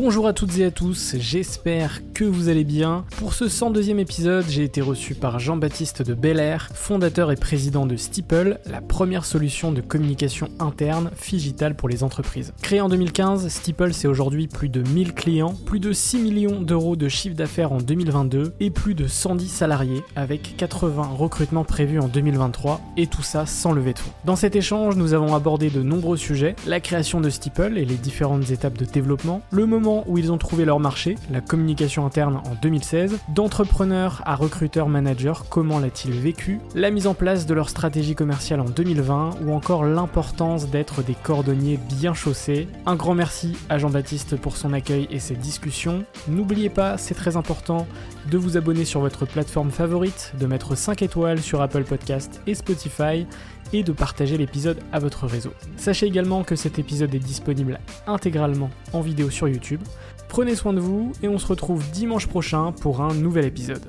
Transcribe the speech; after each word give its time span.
Bonjour 0.00 0.28
à 0.28 0.32
toutes 0.32 0.56
et 0.58 0.64
à 0.64 0.70
tous, 0.70 1.16
j'espère 1.18 2.02
que 2.18 2.24
vous 2.24 2.48
allez 2.48 2.64
bien. 2.64 3.04
Pour 3.18 3.32
ce 3.32 3.44
102e 3.44 4.00
épisode, 4.00 4.44
j'ai 4.48 4.64
été 4.64 4.80
reçu 4.80 5.14
par 5.14 5.38
Jean-Baptiste 5.38 6.02
de 6.02 6.14
Belair, 6.14 6.68
fondateur 6.74 7.30
et 7.30 7.36
président 7.36 7.86
de 7.86 7.94
Steeple, 7.94 8.58
la 8.66 8.80
première 8.80 9.24
solution 9.24 9.70
de 9.70 9.80
communication 9.80 10.48
interne 10.58 11.12
digitale 11.30 11.76
pour 11.76 11.88
les 11.88 12.02
entreprises. 12.02 12.52
Créé 12.60 12.80
en 12.80 12.88
2015, 12.88 13.46
Steeple 13.46 13.92
c'est 13.92 14.08
aujourd'hui 14.08 14.48
plus 14.48 14.68
de 14.68 14.82
1000 14.82 15.14
clients, 15.14 15.54
plus 15.64 15.78
de 15.78 15.92
6 15.92 16.18
millions 16.18 16.60
d'euros 16.60 16.96
de 16.96 17.08
chiffre 17.08 17.36
d'affaires 17.36 17.70
en 17.70 17.78
2022 17.78 18.52
et 18.58 18.70
plus 18.70 18.96
de 18.96 19.06
110 19.06 19.46
salariés 19.46 20.02
avec 20.16 20.56
80 20.56 21.02
recrutements 21.16 21.62
prévus 21.62 22.00
en 22.00 22.08
2023 22.08 22.80
et 22.96 23.06
tout 23.06 23.22
ça 23.22 23.46
sans 23.46 23.70
lever 23.70 23.92
de 23.92 24.00
fonds. 24.00 24.10
Dans 24.24 24.34
cet 24.34 24.56
échange, 24.56 24.96
nous 24.96 25.14
avons 25.14 25.36
abordé 25.36 25.70
de 25.70 25.84
nombreux 25.84 26.16
sujets, 26.16 26.56
la 26.66 26.80
création 26.80 27.20
de 27.20 27.30
Steeple 27.30 27.78
et 27.78 27.84
les 27.84 27.94
différentes 27.94 28.50
étapes 28.50 28.76
de 28.76 28.86
développement, 28.86 29.40
le 29.52 29.66
moment 29.66 30.02
où 30.08 30.18
ils 30.18 30.32
ont 30.32 30.38
trouvé 30.38 30.64
leur 30.64 30.80
marché, 30.80 31.14
la 31.30 31.40
communication 31.40 32.07
en 32.16 32.54
2016, 32.62 33.18
d'entrepreneur 33.28 34.22
à 34.24 34.34
recruteur 34.34 34.88
manager, 34.88 35.48
comment 35.48 35.78
l'a-t-il 35.78 36.12
vécu, 36.12 36.58
la 36.74 36.90
mise 36.90 37.06
en 37.06 37.12
place 37.12 37.44
de 37.44 37.52
leur 37.52 37.68
stratégie 37.68 38.14
commerciale 38.14 38.60
en 38.60 38.64
2020 38.64 39.40
ou 39.44 39.52
encore 39.52 39.84
l'importance 39.84 40.68
d'être 40.70 41.02
des 41.02 41.14
cordonniers 41.14 41.78
bien 41.98 42.14
chaussés. 42.14 42.66
Un 42.86 42.96
grand 42.96 43.14
merci 43.14 43.56
à 43.68 43.78
Jean-Baptiste 43.78 44.36
pour 44.36 44.56
son 44.56 44.72
accueil 44.72 45.06
et 45.10 45.18
cette 45.18 45.40
discussion. 45.40 46.04
N'oubliez 46.28 46.70
pas, 46.70 46.96
c'est 46.96 47.14
très 47.14 47.36
important, 47.36 47.86
de 48.30 48.38
vous 48.38 48.56
abonner 48.56 48.84
sur 48.84 49.00
votre 49.00 49.26
plateforme 49.26 49.70
favorite, 49.70 50.32
de 50.40 50.46
mettre 50.46 50.76
5 50.76 51.02
étoiles 51.02 51.40
sur 51.40 51.60
Apple 51.60 51.84
Podcast 51.84 52.40
et 52.46 52.54
Spotify 52.54 53.26
et 53.72 53.82
de 53.82 53.92
partager 53.92 54.36
l'épisode 54.38 54.78
à 54.92 54.98
votre 54.98 55.26
réseau. 55.26 55.52
Sachez 55.76 56.06
également 56.06 56.42
que 56.42 56.56
cet 56.56 56.78
épisode 56.78 57.14
est 57.14 57.18
disponible 57.18 57.80
intégralement 58.06 58.70
en 58.92 59.00
vidéo 59.00 59.30
sur 59.30 59.48
YouTube. 59.48 59.80
Prenez 60.28 60.54
soin 60.54 60.72
de 60.72 60.80
vous 60.80 61.12
et 61.22 61.28
on 61.28 61.38
se 61.38 61.46
retrouve 61.46 61.90
dimanche 61.90 62.26
prochain 62.26 62.72
pour 62.72 63.00
un 63.00 63.14
nouvel 63.14 63.44
épisode. 63.44 63.82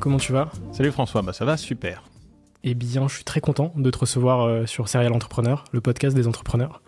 Comment 0.00 0.18
tu 0.18 0.32
vas? 0.32 0.50
Salut 0.72 0.92
François, 0.92 1.22
bah 1.22 1.32
ça 1.32 1.44
va 1.44 1.56
super. 1.56 2.02
Eh 2.66 2.74
bien, 2.74 3.08
je 3.08 3.14
suis 3.14 3.24
très 3.24 3.40
content 3.40 3.72
de 3.76 3.90
te 3.90 3.98
recevoir 3.98 4.40
euh, 4.40 4.66
sur 4.66 4.88
Serial 4.88 5.12
Entrepreneur, 5.12 5.64
le 5.72 5.82
podcast 5.82 6.16
des 6.16 6.26
entrepreneurs. 6.26 6.80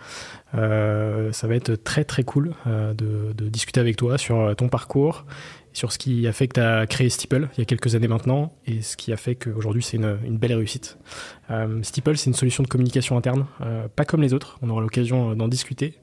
Euh, 0.54 1.32
ça 1.32 1.46
va 1.46 1.54
être 1.54 1.74
très 1.74 2.04
très 2.04 2.24
cool 2.24 2.54
euh, 2.66 2.94
de, 2.94 3.34
de, 3.34 3.48
discuter 3.48 3.78
avec 3.78 3.96
toi 3.96 4.16
sur 4.16 4.56
ton 4.56 4.68
parcours 4.68 5.26
sur 5.76 5.92
ce 5.92 5.98
qui 5.98 6.26
a 6.26 6.32
fait 6.32 6.48
que 6.48 6.54
tu 6.54 6.60
as 6.60 6.86
créé 6.86 7.10
Steeple 7.10 7.48
il 7.54 7.58
y 7.58 7.62
a 7.62 7.64
quelques 7.66 7.94
années 7.94 8.08
maintenant 8.08 8.52
et 8.66 8.80
ce 8.80 8.96
qui 8.96 9.12
a 9.12 9.16
fait 9.16 9.34
qu'aujourd'hui 9.34 9.82
c'est 9.82 9.98
une, 9.98 10.38
belle 10.38 10.54
réussite. 10.54 10.98
Euh, 11.50 11.82
Steeple, 11.82 12.16
c'est 12.16 12.30
une 12.30 12.34
solution 12.34 12.62
de 12.62 12.68
communication 12.68 13.16
interne, 13.16 13.46
euh, 13.60 13.86
pas 13.94 14.04
comme 14.04 14.22
les 14.22 14.32
autres, 14.32 14.58
on 14.62 14.70
aura 14.70 14.80
l'occasion 14.80 15.34
d'en 15.34 15.48
discuter. 15.48 15.94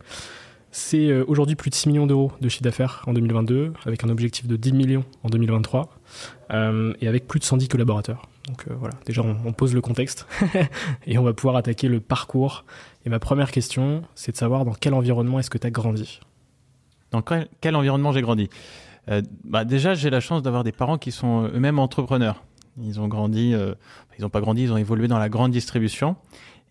C'est 0.75 1.07
euh, 1.09 1.23
aujourd'hui 1.27 1.55
plus 1.55 1.69
de 1.69 1.75
6 1.75 1.89
millions 1.89 2.07
d'euros 2.07 2.31
de 2.41 2.49
chiffre 2.49 2.63
d'affaires 2.63 3.03
en 3.05 3.13
2022, 3.13 3.73
avec 3.85 4.03
un 4.03 4.09
objectif 4.09 4.47
de 4.47 4.55
10 4.55 4.73
millions 4.73 5.05
en 5.21 5.29
2023, 5.29 5.87
euh, 6.49 6.95
et 6.99 7.07
avec 7.07 7.27
plus 7.27 7.39
de 7.39 7.45
110 7.45 7.67
collaborateurs. 7.67 8.27
Donc 8.47 8.65
euh, 8.67 8.73
voilà, 8.79 8.95
déjà 9.05 9.21
on, 9.21 9.53
pose 9.53 9.75
le 9.75 9.81
contexte, 9.81 10.25
et 11.05 11.19
on 11.19 11.23
va 11.23 11.33
pouvoir 11.33 11.57
attaquer 11.57 11.87
le 11.87 11.99
parcours. 11.99 12.65
Et 13.05 13.09
ma 13.09 13.19
première 13.19 13.51
question, 13.51 14.01
c'est 14.15 14.31
de 14.31 14.37
savoir 14.37 14.65
dans 14.65 14.73
quel 14.73 14.95
environnement 14.95 15.37
est-ce 15.37 15.51
que 15.51 15.59
tu 15.59 15.67
as 15.67 15.71
grandi? 15.71 16.19
Dans 17.11 17.21
quel, 17.21 17.75
environnement 17.75 18.11
j'ai 18.11 18.23
grandi? 18.23 18.49
euh, 18.49 18.92
bah 19.43 19.65
déjà, 19.65 19.93
j'ai 19.93 20.09
la 20.09 20.19
chance 20.19 20.41
d'avoir 20.41 20.63
des 20.63 20.71
parents 20.71 20.97
qui 20.97 21.11
sont 21.11 21.49
eux-mêmes 21.53 21.79
entrepreneurs. 21.79 22.43
Ils 22.81 22.99
ont 22.99 23.07
grandi, 23.07 23.53
euh, 23.53 23.75
ils 24.17 24.23
n'ont 24.23 24.29
pas 24.29 24.41
grandi, 24.41 24.63
ils 24.63 24.73
ont 24.73 24.77
évolué 24.77 25.07
dans 25.07 25.19
la 25.19 25.29
grande 25.29 25.51
distribution. 25.51 26.15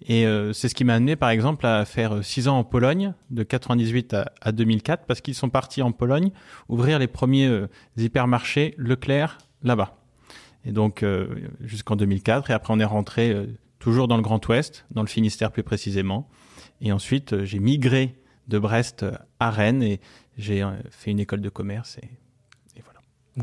Et 0.07 0.27
euh, 0.27 0.53
c'est 0.53 0.69
ce 0.69 0.75
qui 0.75 0.85
m'a 0.85 0.95
amené, 0.95 1.15
par 1.15 1.31
exemple, 1.31 1.65
à 1.65 1.85
faire 1.85 2.25
six 2.25 2.49
ans 2.49 2.59
en 2.59 2.65
Pologne, 2.65 3.15
de 3.31 3.45
98 3.45 4.15
à, 4.15 4.33
à 4.41 4.51
2004, 4.51 5.05
parce 5.07 5.21
qu'ils 5.21 5.37
sont 5.37 5.49
partis 5.49 5.81
en 5.81 5.93
Pologne 5.93 6.33
ouvrir 6.69 6.99
les 6.99 7.07
premiers 7.07 7.47
euh, 7.47 7.69
hypermarchés 7.97 8.75
Leclerc 8.79 9.39
là-bas. 9.63 9.97
Et 10.65 10.71
donc 10.71 11.05
jusqu'en 11.61 11.97
2004. 11.97 12.51
Et 12.51 12.53
après, 12.53 12.73
on 12.73 12.79
est 12.79 12.85
rentré 12.85 13.49
toujours 13.81 14.07
dans 14.07 14.17
le 14.17 14.23
Grand 14.23 14.47
Ouest, 14.47 14.87
dans 14.93 15.03
le 15.03 15.09
Finistère 15.09 15.51
plus 15.51 15.65
précisément. 15.65 16.29
Et 16.81 16.93
ensuite, 16.93 17.43
j'ai 17.43 17.59
migré 17.59 18.15
de 18.47 18.61
Brest 18.61 19.05
à 19.41 19.51
Rennes 19.51 19.83
et 19.83 20.01
j'ai 20.39 20.65
fait 20.91 21.11
une 21.11 21.19
école 21.19 21.41
de 21.41 21.49
commerce 21.49 21.99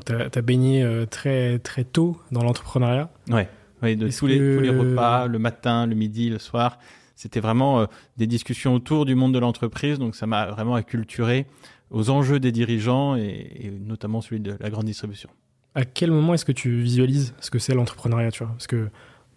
tu 0.06 0.14
as, 0.14 0.30
as, 0.34 0.42
baigné 0.42 0.84
euh, 0.84 1.06
très, 1.06 1.60
très 1.60 1.84
tôt 1.84 2.18
dans 2.32 2.44
l'entrepreneuriat 2.44 3.10
Ouais, 3.30 3.50
ouais 3.82 3.96
de 3.96 4.08
tous, 4.08 4.22
que... 4.22 4.26
les, 4.28 4.38
tous 4.38 4.62
les 4.62 4.70
repas, 4.70 5.28
le 5.28 5.40
matin, 5.40 5.88
le 5.88 5.96
midi, 5.96 6.30
le 6.30 6.40
soir. 6.40 6.80
C'était 7.16 7.40
vraiment 7.40 7.82
euh, 7.82 7.86
des 8.18 8.28
discussions 8.28 8.74
autour 8.74 9.06
du 9.06 9.16
monde 9.16 9.34
de 9.34 9.40
l'entreprise, 9.40 10.00
donc 10.00 10.16
ça 10.16 10.26
m'a 10.26 10.48
vraiment 10.52 10.76
acculturé 10.76 11.48
aux 11.90 12.10
enjeux 12.10 12.40
des 12.40 12.52
dirigeants 12.52 13.16
et, 13.16 13.52
et, 13.60 13.72
notamment 13.72 14.22
celui 14.22 14.40
de 14.40 14.56
la 14.60 14.70
grande 14.70 14.86
distribution. 14.86 15.30
À 15.76 15.86
quel 15.86 16.12
moment 16.12 16.34
est-ce 16.34 16.46
que 16.46 16.52
tu 16.52 16.82
visualises 16.82 17.34
ce 17.40 17.50
que 17.52 17.60
c'est 17.60 17.74
l'entrepreneuriat 17.74 18.32
tu 18.32 18.44
vois? 18.44 18.54
Parce 18.54 18.68
que 18.68 18.90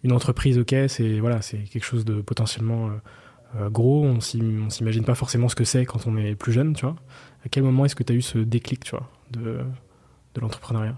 une 0.03 0.11
entreprise, 0.11 0.57
ok, 0.57 0.75
c'est 0.87 1.19
voilà, 1.19 1.41
c'est 1.41 1.57
quelque 1.59 1.85
chose 1.85 2.05
de 2.05 2.21
potentiellement 2.21 2.91
euh, 3.57 3.69
gros. 3.69 4.03
On 4.03 4.19
s'imagine 4.19 5.03
pas 5.03 5.15
forcément 5.15 5.49
ce 5.49 5.55
que 5.55 5.63
c'est 5.63 5.85
quand 5.85 6.07
on 6.07 6.17
est 6.17 6.35
plus 6.35 6.51
jeune, 6.51 6.73
tu 6.73 6.85
vois? 6.85 6.95
À 7.45 7.49
quel 7.49 7.63
moment 7.63 7.85
est-ce 7.85 7.95
que 7.95 8.03
tu 8.03 8.13
as 8.13 8.15
eu 8.15 8.21
ce 8.21 8.37
déclic, 8.37 8.83
tu 8.83 8.91
vois, 8.91 9.09
de 9.31 9.59
de 10.35 10.41
l'entrepreneuriat 10.41 10.97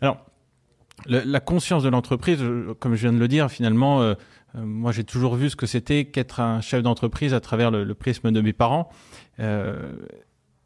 Alors, 0.00 0.24
le, 1.06 1.22
la 1.24 1.40
conscience 1.40 1.82
de 1.82 1.88
l'entreprise, 1.88 2.42
comme 2.80 2.94
je 2.94 3.00
viens 3.00 3.12
de 3.12 3.18
le 3.18 3.28
dire, 3.28 3.50
finalement, 3.50 4.02
euh, 4.02 4.14
euh, 4.56 4.64
moi 4.64 4.92
j'ai 4.92 5.04
toujours 5.04 5.36
vu 5.36 5.50
ce 5.50 5.56
que 5.56 5.66
c'était 5.66 6.06
qu'être 6.06 6.40
un 6.40 6.60
chef 6.60 6.82
d'entreprise 6.82 7.34
à 7.34 7.40
travers 7.40 7.70
le, 7.70 7.84
le, 7.84 7.94
prisme 7.94 8.30
de 8.30 8.40
mes 8.40 8.52
parents. 8.52 8.88
Euh, 9.40 9.92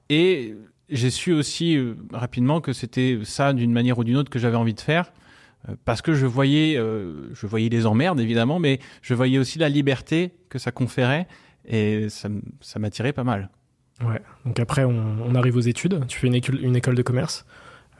et 0.08 0.54
j'ai 0.88 1.10
su 1.10 1.32
aussi 1.32 1.76
euh, 1.76 1.94
rapidement 2.12 2.60
que 2.60 2.72
c'était 2.72 3.18
ça, 3.24 3.52
d'une 3.52 3.72
manière 3.72 3.98
ou 3.98 4.04
d'une 4.04 4.16
autre, 4.16 4.30
que 4.30 4.38
j'avais 4.38 4.56
envie 4.56 4.74
de 4.74 4.80
faire. 4.80 5.12
parce 5.84 6.02
que 6.02 6.12
je 6.14 6.26
voyais, 6.26 6.76
je 6.76 7.46
voyais 7.46 7.68
les 7.68 7.86
emmerdes 7.86 8.20
évidemment, 8.20 8.58
mais 8.58 8.80
je 9.00 9.14
voyais 9.14 9.38
aussi 9.38 9.58
la 9.58 9.68
liberté 9.68 10.34
que 10.48 10.58
ça 10.58 10.72
conférait 10.72 11.28
et 11.64 12.08
ça, 12.08 12.28
ça 12.60 12.78
m'attirait 12.78 13.12
pas 13.12 13.24
mal. 13.24 13.48
Ouais. 14.04 14.20
Donc 14.44 14.58
après, 14.58 14.84
on, 14.84 15.34
arrive 15.36 15.56
aux 15.56 15.60
études. 15.60 16.04
Tu 16.08 16.18
fais 16.18 16.26
une 16.26 16.34
école, 16.34 16.58
une 16.60 16.74
école 16.74 16.96
de 16.96 17.02
commerce. 17.02 17.46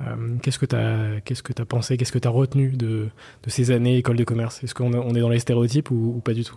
Euh, 0.00 0.36
qu'est-ce 0.42 0.58
que 0.58 0.66
tu 0.66 0.74
as, 0.74 1.20
qu'est-ce 1.24 1.42
que 1.42 1.52
as 1.60 1.64
pensé, 1.64 1.96
qu'est-ce 1.96 2.12
que 2.12 2.18
tu 2.18 2.26
as 2.26 2.30
retenu 2.30 2.70
de, 2.70 3.08
de, 3.42 3.50
ces 3.50 3.70
années 3.70 3.98
école 3.98 4.16
de 4.16 4.24
commerce? 4.24 4.62
Est-ce 4.64 4.74
qu'on 4.74 4.92
on 4.94 5.14
est 5.14 5.20
dans 5.20 5.28
les 5.28 5.38
stéréotypes 5.38 5.90
ou, 5.90 6.20
pas 6.24 6.32
du 6.32 6.44
tout? 6.44 6.56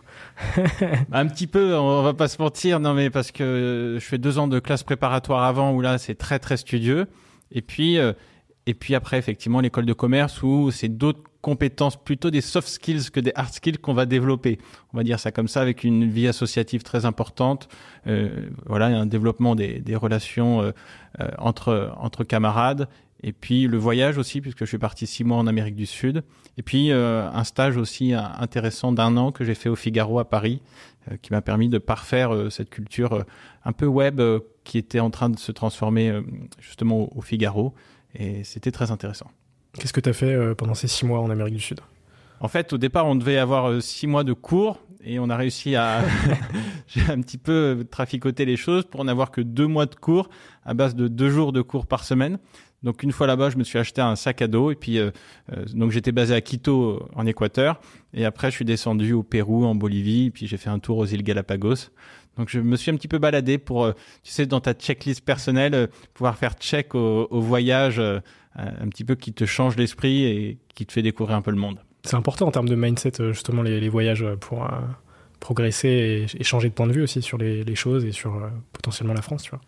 Un 1.11 1.27
petit 1.27 1.45
peu, 1.45 1.75
on 1.75 2.01
va 2.01 2.13
pas 2.13 2.27
se 2.27 2.41
mentir, 2.41 2.79
non 2.79 2.93
mais 2.93 3.09
parce 3.09 3.31
que 3.31 3.97
je 3.99 4.05
fais 4.05 4.17
deux 4.17 4.39
ans 4.39 4.47
de 4.47 4.59
classe 4.59 4.83
préparatoire 4.83 5.43
avant 5.43 5.73
où 5.73 5.81
là 5.81 5.97
c'est 5.97 6.15
très 6.15 6.39
très 6.39 6.57
studieux, 6.57 7.07
et 7.51 7.61
puis 7.61 7.99
euh, 7.99 8.13
et 8.65 8.73
puis 8.73 8.95
après 8.95 9.17
effectivement 9.17 9.59
l'école 9.59 9.85
de 9.85 9.93
commerce 9.93 10.41
où 10.41 10.71
c'est 10.71 10.89
d'autres 10.89 11.21
compétences, 11.45 11.95
plutôt 11.95 12.31
des 12.31 12.41
soft 12.41 12.67
skills 12.67 13.11
que 13.11 13.19
des 13.19 13.31
hard 13.35 13.53
skills 13.53 13.77
qu'on 13.77 13.93
va 13.93 14.07
développer. 14.07 14.57
On 14.93 14.97
va 14.97 15.03
dire 15.03 15.19
ça 15.19 15.31
comme 15.31 15.47
ça, 15.47 15.61
avec 15.61 15.83
une 15.83 16.09
vie 16.09 16.27
associative 16.27 16.81
très 16.81 17.05
importante. 17.05 17.69
Euh, 18.07 18.47
voilà, 18.65 18.87
un 18.87 19.05
développement 19.05 19.53
des, 19.53 19.79
des 19.79 19.95
relations 19.95 20.63
euh, 20.63 20.71
euh, 21.19 21.27
entre 21.37 21.93
entre 21.97 22.23
camarades. 22.23 22.87
Et 23.25 23.33
puis 23.33 23.67
le 23.67 23.77
voyage 23.77 24.17
aussi, 24.17 24.39
puisque 24.39 24.59
je 24.59 24.65
suis 24.65 24.77
parti 24.77 25.05
six 25.07 25.23
mois 25.25 25.37
en 25.37 25.47
Amérique 25.47 25.75
du 25.75 25.85
Sud. 25.85 26.23
Et 26.57 26.61
puis 26.61 26.91
euh, 26.91 27.27
un 27.29 27.43
stage 27.43 27.75
aussi 27.75 28.13
intéressant 28.13 28.93
d'un 28.93 29.17
an 29.17 29.33
que 29.33 29.43
j'ai 29.43 29.55
fait 29.55 29.67
au 29.67 29.75
Figaro 29.75 30.19
à 30.19 30.29
Paris, 30.29 30.61
qui 31.21 31.33
m'a 31.33 31.41
permis 31.41 31.67
de 31.67 31.77
parfaire 31.77 32.31
cette 32.49 32.69
culture 32.69 33.25
un 33.63 33.73
peu 33.73 33.85
web 33.85 34.21
qui 34.63 34.77
était 34.77 34.99
en 34.99 35.09
train 35.09 35.29
de 35.29 35.37
se 35.37 35.51
transformer 35.51 36.21
justement 36.59 37.09
au 37.15 37.21
Figaro. 37.21 37.73
Et 38.15 38.43
c'était 38.43 38.71
très 38.71 38.91
intéressant. 38.91 39.29
Qu'est-ce 39.77 39.93
que 39.93 39.99
tu 39.99 40.09
as 40.09 40.13
fait 40.13 40.33
euh, 40.33 40.55
pendant 40.55 40.73
ces 40.73 40.87
six 40.87 41.05
mois 41.05 41.19
en 41.19 41.29
Amérique 41.29 41.55
du 41.55 41.61
Sud? 41.61 41.81
En 42.39 42.47
fait, 42.47 42.73
au 42.73 42.77
départ, 42.77 43.05
on 43.05 43.15
devait 43.15 43.37
avoir 43.37 43.69
euh, 43.69 43.81
six 43.81 44.07
mois 44.07 44.23
de 44.23 44.33
cours 44.33 44.79
et 45.03 45.19
on 45.19 45.29
a 45.29 45.35
réussi 45.35 45.75
à 45.75 46.01
j'ai 46.87 47.01
un 47.09 47.21
petit 47.21 47.37
peu 47.37 47.85
traficoter 47.89 48.45
les 48.45 48.57
choses 48.57 48.85
pour 48.85 49.03
n'avoir 49.03 49.31
que 49.31 49.41
deux 49.41 49.67
mois 49.67 49.85
de 49.85 49.95
cours 49.95 50.29
à 50.63 50.73
base 50.73 50.95
de 50.95 51.07
deux 51.07 51.29
jours 51.29 51.51
de 51.51 51.61
cours 51.61 51.85
par 51.87 52.03
semaine. 52.03 52.39
Donc 52.85 53.03
une 53.03 53.11
fois 53.11 53.27
là-bas, 53.27 53.49
je 53.49 53.57
me 53.57 53.65
suis 53.65 53.77
acheté 53.77 53.99
un 53.99 54.15
sac 54.15 54.41
à 54.41 54.47
dos 54.47 54.71
et 54.71 54.75
puis 54.75 54.99
euh, 54.99 55.11
donc 55.73 55.91
j'étais 55.91 56.13
basé 56.13 56.33
à 56.33 56.39
Quito 56.39 57.05
en 57.13 57.25
Équateur 57.25 57.81
et 58.13 58.23
après 58.23 58.51
je 58.51 58.55
suis 58.55 58.65
descendu 58.65 59.11
au 59.11 59.23
Pérou, 59.23 59.65
en 59.65 59.75
Bolivie, 59.75 60.27
et 60.27 60.31
puis 60.31 60.47
j'ai 60.47 60.57
fait 60.57 60.69
un 60.69 60.79
tour 60.79 60.99
aux 60.99 61.05
îles 61.05 61.23
Galapagos. 61.23 61.89
Donc 62.37 62.49
je 62.49 62.59
me 62.59 62.75
suis 62.77 62.91
un 62.91 62.95
petit 62.95 63.07
peu 63.07 63.17
baladé 63.17 63.57
pour, 63.57 63.93
tu 64.23 64.31
sais, 64.31 64.45
dans 64.45 64.59
ta 64.59 64.73
checklist 64.73 65.23
personnelle, 65.23 65.89
pouvoir 66.13 66.37
faire 66.37 66.53
check 66.53 66.93
au, 66.93 67.27
voyage 67.31 68.01
euh, 68.57 68.71
un 68.79 68.87
petit 68.87 69.03
peu 69.03 69.15
qui 69.15 69.33
te 69.33 69.45
change 69.45 69.75
l'esprit 69.75 70.23
et 70.23 70.57
qui 70.75 70.85
te 70.85 70.93
fait 70.93 71.01
découvrir 71.01 71.35
un 71.35 71.41
peu 71.41 71.51
le 71.51 71.57
monde. 71.57 71.79
C'est 72.03 72.15
important 72.15 72.47
en 72.47 72.51
termes 72.51 72.69
de 72.69 72.75
mindset, 72.75 73.19
euh, 73.19 73.33
justement, 73.33 73.61
les, 73.61 73.89
voyages 73.89 74.23
euh, 74.23 74.37
pour 74.37 74.65
progresser 75.41 76.25
et, 76.39 76.43
changer 76.43 76.69
de 76.69 76.73
point 76.73 76.87
de 76.87 76.93
vue 76.93 77.01
aussi 77.01 77.21
sur 77.21 77.37
les, 77.37 77.75
choses 77.75 78.05
et 78.05 78.13
sur 78.13 78.49
potentiellement 78.71 79.13
la 79.13 79.21
France, 79.21 79.43
tu 79.43 79.49
vois. 79.49 79.61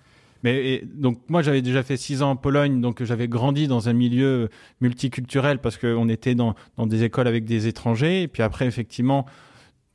Mais 0.44 0.84
donc 0.94 1.20
moi 1.30 1.42
j'avais 1.42 1.62
déjà 1.62 1.84
fait 1.84 1.98
six 1.98 2.22
ans 2.22 2.32
en 2.32 2.36
Pologne, 2.36 2.82
donc 2.82 3.04
j'avais 3.04 3.28
grandi 3.28 3.68
dans 3.68 3.90
un 3.90 3.94
milieu 3.94 4.50
multiculturel 4.82 5.60
parce 5.60 5.78
qu'on 5.78 6.10
était 6.10 6.36
dans, 6.36 6.56
des 6.78 7.04
écoles 7.04 7.28
avec 7.28 7.46
des 7.46 7.68
étrangers. 7.68 8.24
Et 8.24 8.28
puis 8.28 8.44
après 8.44 8.66
effectivement, 8.66 9.26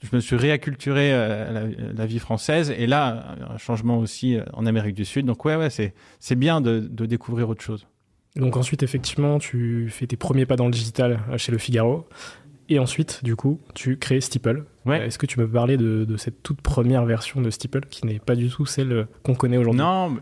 je 0.03 0.15
me 0.17 0.21
suis 0.21 0.37
réacculturé 0.37 1.13
à 1.13 1.53
la, 1.53 2.07
vie 2.07 2.19
française. 2.19 2.75
Et 2.77 2.87
là, 2.87 3.37
un 3.49 3.59
changement 3.59 3.99
aussi 3.99 4.39
en 4.53 4.67
Amérique 4.67 4.97
du 4.97 5.05
Sud. 5.05 5.27
Donc 5.27 5.45
ouais, 5.45 5.57
ouais, 5.57 5.71
c'est 5.71 5.95
c'est 6.19 6.37
bien 6.37 6.61
de, 6.61 6.81
de 6.81 7.07
découvrir 7.07 7.49
autre 7.49 7.63
chose. 7.63 7.87
Donc 8.37 8.57
ensuite, 8.57 8.83
effectivement, 8.83 9.39
tu 9.39 9.89
fais 9.91 10.07
tes 10.07 10.17
premiers 10.17 10.47
pas 10.47 10.57
dans 10.57 10.67
le 10.67 10.71
digital 10.71 11.21
euh, 11.31 11.39
chez 11.39 11.53
Le 11.53 11.59
Figaro. 11.59 12.07
Et 12.69 12.79
ensuite, 12.79 13.23
du 13.23 13.37
coup, 13.37 13.61
tu 13.75 13.97
crées 13.99 14.21
Steeple. 14.21 14.65
Ouais. 14.87 15.07
Est-ce 15.07 15.19
que 15.19 15.27
tu 15.27 15.37
peux 15.37 15.49
parler 15.49 15.77
de, 15.77 16.17
cette 16.17 16.43
toute 16.43 16.61
première 16.61 17.05
version 17.05 17.41
de 17.41 17.51
Steeple 17.51 17.83
qui 17.91 18.07
n'est 18.07 18.19
pas 18.19 18.35
du 18.35 18.49
tout 18.49 18.67
celle 18.67 19.07
qu'on 19.23 19.35
connaît 19.35 19.57
aujourd'hui? 19.57 19.81
Non, 19.81 20.17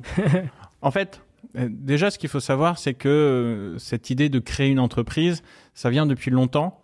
en 0.83 0.91
fait, 0.91 1.23
euh, 1.57 1.69
déjà, 1.71 2.11
ce 2.11 2.19
qu'il 2.19 2.29
faut 2.29 2.41
savoir, 2.41 2.79
c'est 2.79 2.95
que 2.95 3.09
euh, 3.09 3.79
cette 3.79 4.11
idée 4.11 4.29
de 4.29 4.39
créer 4.39 4.69
une 4.69 4.81
entreprise, 4.81 5.43
ça 5.75 5.91
vient 5.91 6.07
depuis 6.07 6.31
longtemps. 6.31 6.77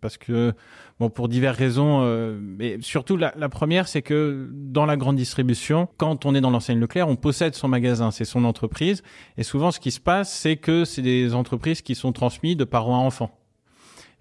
parce 0.00 0.16
que 0.16 0.52
bon 1.00 1.10
pour 1.10 1.28
diverses 1.28 1.58
raisons 1.58 2.02
euh, 2.02 2.38
mais 2.40 2.78
surtout 2.80 3.16
la, 3.16 3.34
la 3.36 3.48
première 3.48 3.88
c'est 3.88 4.00
que 4.00 4.48
dans 4.52 4.86
la 4.86 4.96
grande 4.96 5.16
distribution 5.16 5.88
quand 5.96 6.24
on 6.24 6.36
est 6.36 6.40
dans 6.40 6.50
l'enseigne 6.50 6.78
Leclerc 6.78 7.08
on 7.08 7.16
possède 7.16 7.56
son 7.56 7.66
magasin 7.66 8.12
c'est 8.12 8.24
son 8.24 8.44
entreprise 8.44 9.02
et 9.36 9.42
souvent 9.42 9.72
ce 9.72 9.80
qui 9.80 9.90
se 9.90 9.98
passe 9.98 10.32
c'est 10.32 10.56
que 10.56 10.84
c'est 10.84 11.02
des 11.02 11.34
entreprises 11.34 11.82
qui 11.82 11.96
sont 11.96 12.12
transmises 12.12 12.56
de 12.56 12.62
parents 12.62 12.94
à 12.94 13.04
enfants 13.04 13.36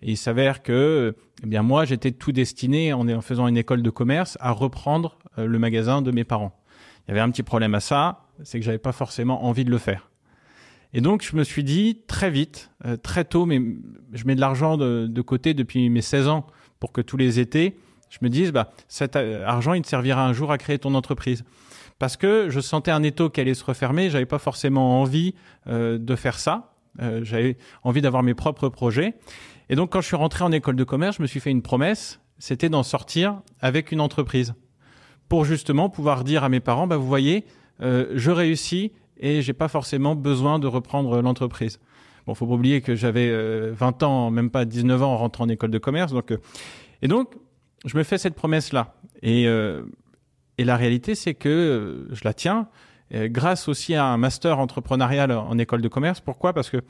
et 0.06 0.12
il 0.12 0.18
s'avère 0.18 0.64
que 0.64 1.16
eh 1.44 1.48
bien 1.48 1.64
moi 1.64 1.84
j'étais 1.84 2.12
tout 2.12 2.32
destiné 2.32 2.94
en, 2.94 3.22
faisant 3.22 3.48
une 3.48 3.58
école 3.58 3.82
de 3.82 3.90
commerce 3.90 4.38
à 4.40 4.52
reprendre 4.52 5.18
euh, 5.38 5.46
le 5.46 5.60
magasin 5.60 6.02
de 6.02 6.12
mes 6.12 6.24
parents 6.24 6.58
il 7.06 7.10
y 7.10 7.12
avait 7.12 7.22
un 7.22 7.30
petit 7.30 7.44
problème 7.44 7.76
à 7.76 7.82
ça 7.82 8.22
c'est 8.44 8.60
que 8.60 8.66
j'avais 8.66 8.78
pas 8.78 8.94
forcément 8.94 9.46
envie 9.46 9.66
de 9.66 9.72
le 9.72 9.78
faire 9.78 10.10
et 10.98 11.02
donc, 11.02 11.24
je 11.30 11.36
me 11.36 11.44
suis 11.44 11.66
dit 11.66 12.04
très 12.08 12.32
vite, 12.32 12.72
euh, 12.86 12.96
très 12.96 13.26
tôt, 13.26 13.46
mais 13.46 13.62
je 14.14 14.24
mets 14.24 14.36
de 14.36 14.40
l'argent 14.40 14.78
de, 14.78 15.22
côté 15.22 15.54
depuis 15.54 15.90
mes 15.90 16.02
16 16.02 16.30
ans 16.30 16.48
pour 16.80 16.94
que 16.94 17.02
tous 17.02 17.18
les 17.18 17.42
étés, 17.42 17.76
je 18.10 18.20
me 18.22 18.30
dise, 18.30 18.54
bah, 18.54 18.72
cet 18.88 19.18
euh, 19.18 19.46
argent, 19.46 19.74
il 19.74 19.82
te 19.82 19.90
servira 19.90 20.26
un 20.26 20.32
jour 20.32 20.54
à 20.54 20.58
créer 20.58 20.80
ton 20.80 20.96
entreprise. 20.96 21.44
Parce 22.00 22.16
que 22.16 22.50
je 22.50 22.62
sentais 22.62 22.92
un 22.92 23.04
étau 23.04 23.30
qui 23.30 23.42
allait 23.42 23.56
se 23.56 23.66
refermer, 23.66 24.10
j'avais 24.10 24.26
pas 24.26 24.40
forcément 24.40 25.02
envie 25.02 25.36
de 25.66 26.16
faire 26.16 26.40
ça. 26.40 26.74
J'avais 27.22 27.58
envie 27.84 28.02
d'avoir 28.02 28.22
mes 28.22 28.34
propres 28.34 28.68
projets. 28.68 29.16
Et 29.70 29.76
donc, 29.76 29.92
quand 29.92 30.02
je 30.02 30.08
suis 30.08 30.16
rentré 30.16 30.44
en 30.44 30.52
école 30.52 30.76
de 30.76 30.84
commerce, 30.84 31.18
je 31.18 31.22
me 31.22 31.28
suis 31.28 31.40
fait 31.40 31.52
une 31.52 31.62
promesse, 31.62 32.20
c'était 32.38 32.70
d'en 32.70 32.84
sortir 32.84 33.42
avec 33.60 33.92
une 33.92 34.02
entreprise. 34.02 34.54
Pour 35.30 35.46
justement 35.46 35.90
pouvoir 35.90 36.24
dire 36.24 36.44
à 36.44 36.50
mes 36.50 36.60
parents, 36.60 36.88
bah, 36.88 36.98
vous 36.98 37.08
voyez, 37.08 37.46
euh, 37.82 38.12
je 38.14 38.32
réussis 38.32 38.92
et 39.18 39.42
j'ai 39.42 39.54
pas 39.54 39.68
forcément 39.68 40.16
besoin 40.16 40.60
de 40.60 40.68
reprendre 40.68 41.22
l'entreprise. 41.22 41.80
Bon, 42.26 42.34
faut 42.34 42.48
pas 42.48 42.54
oublier 42.54 42.82
que 42.82 42.96
j'avais 42.96 43.30
20 43.72 44.04
euh, 44.04 44.06
ans, 44.06 44.32
même 44.32 44.50
pas 44.50 44.66
19 44.66 45.04
ans 45.04 45.14
en 45.14 45.18
rentrant 45.18 45.44
en 45.44 45.50
école 45.50 45.70
de 45.70 45.78
commerce. 45.78 46.12
Donc, 46.12 46.32
euh, 46.32 46.38
et 47.02 47.08
donc, 47.08 47.36
je 47.86 47.98
me 47.98 48.04
fais 48.04 48.18
cette 48.18 48.34
promesse-là. 48.34 48.96
Et, 49.22 49.48
euh, 49.48 49.84
et 50.58 50.64
la 50.64 50.76
réalité, 50.76 51.14
c'est 51.14 51.36
que 51.36 52.08
je 52.12 52.22
la 52.24 52.34
tiens 52.34 52.68
grâce 53.12 53.68
aussi 53.68 53.94
à 53.94 54.06
un 54.06 54.18
master 54.18 54.58
entrepreneurial 54.58 55.32
en 55.32 55.56
école 55.60 55.82
de 55.84 55.88
commerce. 55.88 56.22
Pourquoi? 56.22 56.54
Parce 56.54 56.72
que 56.72 56.82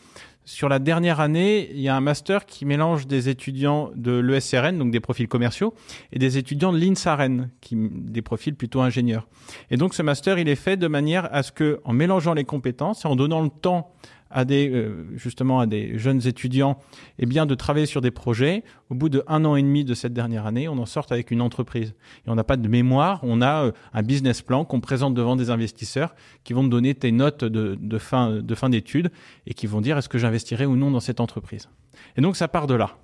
sur 0.45 0.69
la 0.69 0.79
dernière 0.79 1.19
année, 1.19 1.69
il 1.71 1.81
y 1.81 1.89
a 1.89 1.95
un 1.95 2.01
master 2.01 2.45
qui 2.45 2.65
mélange 2.65 3.07
des 3.07 3.29
étudiants 3.29 3.91
de 3.95 4.11
l'ESRN, 4.11 4.77
donc 4.77 4.91
des 4.91 4.99
profils 4.99 5.27
commerciaux, 5.27 5.73
et 6.13 6.19
des 6.19 6.37
étudiants 6.37 6.71
de 6.71 6.77
l'INSAREN, 6.77 7.49
qui 7.61 7.75
des 7.75 8.21
profils 8.21 8.55
plutôt 8.55 8.81
ingénieurs. 8.81 9.27
Et 9.71 9.77
donc 9.77 9.95
ce 9.95 10.03
master, 10.03 10.37
il 10.37 10.47
est 10.47 10.55
fait 10.55 10.77
de 10.77 10.87
manière 10.87 11.27
à 11.33 11.41
ce 11.41 11.51
que, 11.51 11.79
en 11.83 11.93
mélangeant 11.93 12.35
les 12.35 12.45
compétences 12.45 13.05
et 13.05 13.07
en 13.07 13.15
donnant 13.15 13.41
le 13.41 13.49
temps 13.49 13.91
à 14.35 14.43
des 14.43 14.69
euh, 14.69 15.05
justement 15.15 15.59
à 15.59 15.65
des 15.65 15.97
jeunes 15.97 16.27
étudiants 16.27 16.77
eh 17.19 17.25
bien 17.25 17.45
de 17.45 17.55
travailler 17.55 17.85
sur 17.85 18.01
des 18.01 18.11
projets 18.11 18.63
au 18.89 18.95
bout 18.95 19.09
de 19.09 19.23
un 19.27 19.45
an 19.45 19.55
et 19.55 19.61
demi 19.61 19.85
de 19.85 19.93
cette 19.93 20.13
dernière 20.13 20.45
année 20.45 20.67
on 20.67 20.77
en 20.77 20.85
sort 20.85 21.05
avec 21.09 21.31
une 21.31 21.41
entreprise 21.41 21.93
et 22.25 22.29
on 22.29 22.35
n'a 22.35 22.43
pas 22.43 22.57
de 22.57 22.67
mémoire 22.67 23.19
on 23.23 23.41
a 23.41 23.65
euh, 23.65 23.71
un 23.93 24.01
business 24.01 24.41
plan 24.41 24.65
qu'on 24.65 24.81
présente 24.81 25.13
devant 25.13 25.35
des 25.35 25.51
investisseurs 25.51 26.15
qui 26.43 26.53
vont 26.53 26.63
te 26.63 26.69
donner 26.69 26.95
tes 26.95 27.11
notes 27.11 27.45
de, 27.45 27.97
fin 27.97 28.31
de 28.31 28.55
fin 28.55 28.69
d'études 28.69 29.11
et 29.47 29.53
qui 29.53 29.67
vont 29.67 29.79
dire 29.79 29.97
est-ce 29.97 30.09
que 30.09 30.17
j'investirai 30.35 30.65
ou 30.65 30.75
non 30.75 30.91
dans 30.91 30.99
cette 30.99 31.19
entreprise 31.19 31.69
et 32.17 32.21
donc 32.21 32.35
ça 32.35 32.47
part 32.47 32.67
de 32.67 32.75
là 32.75 32.97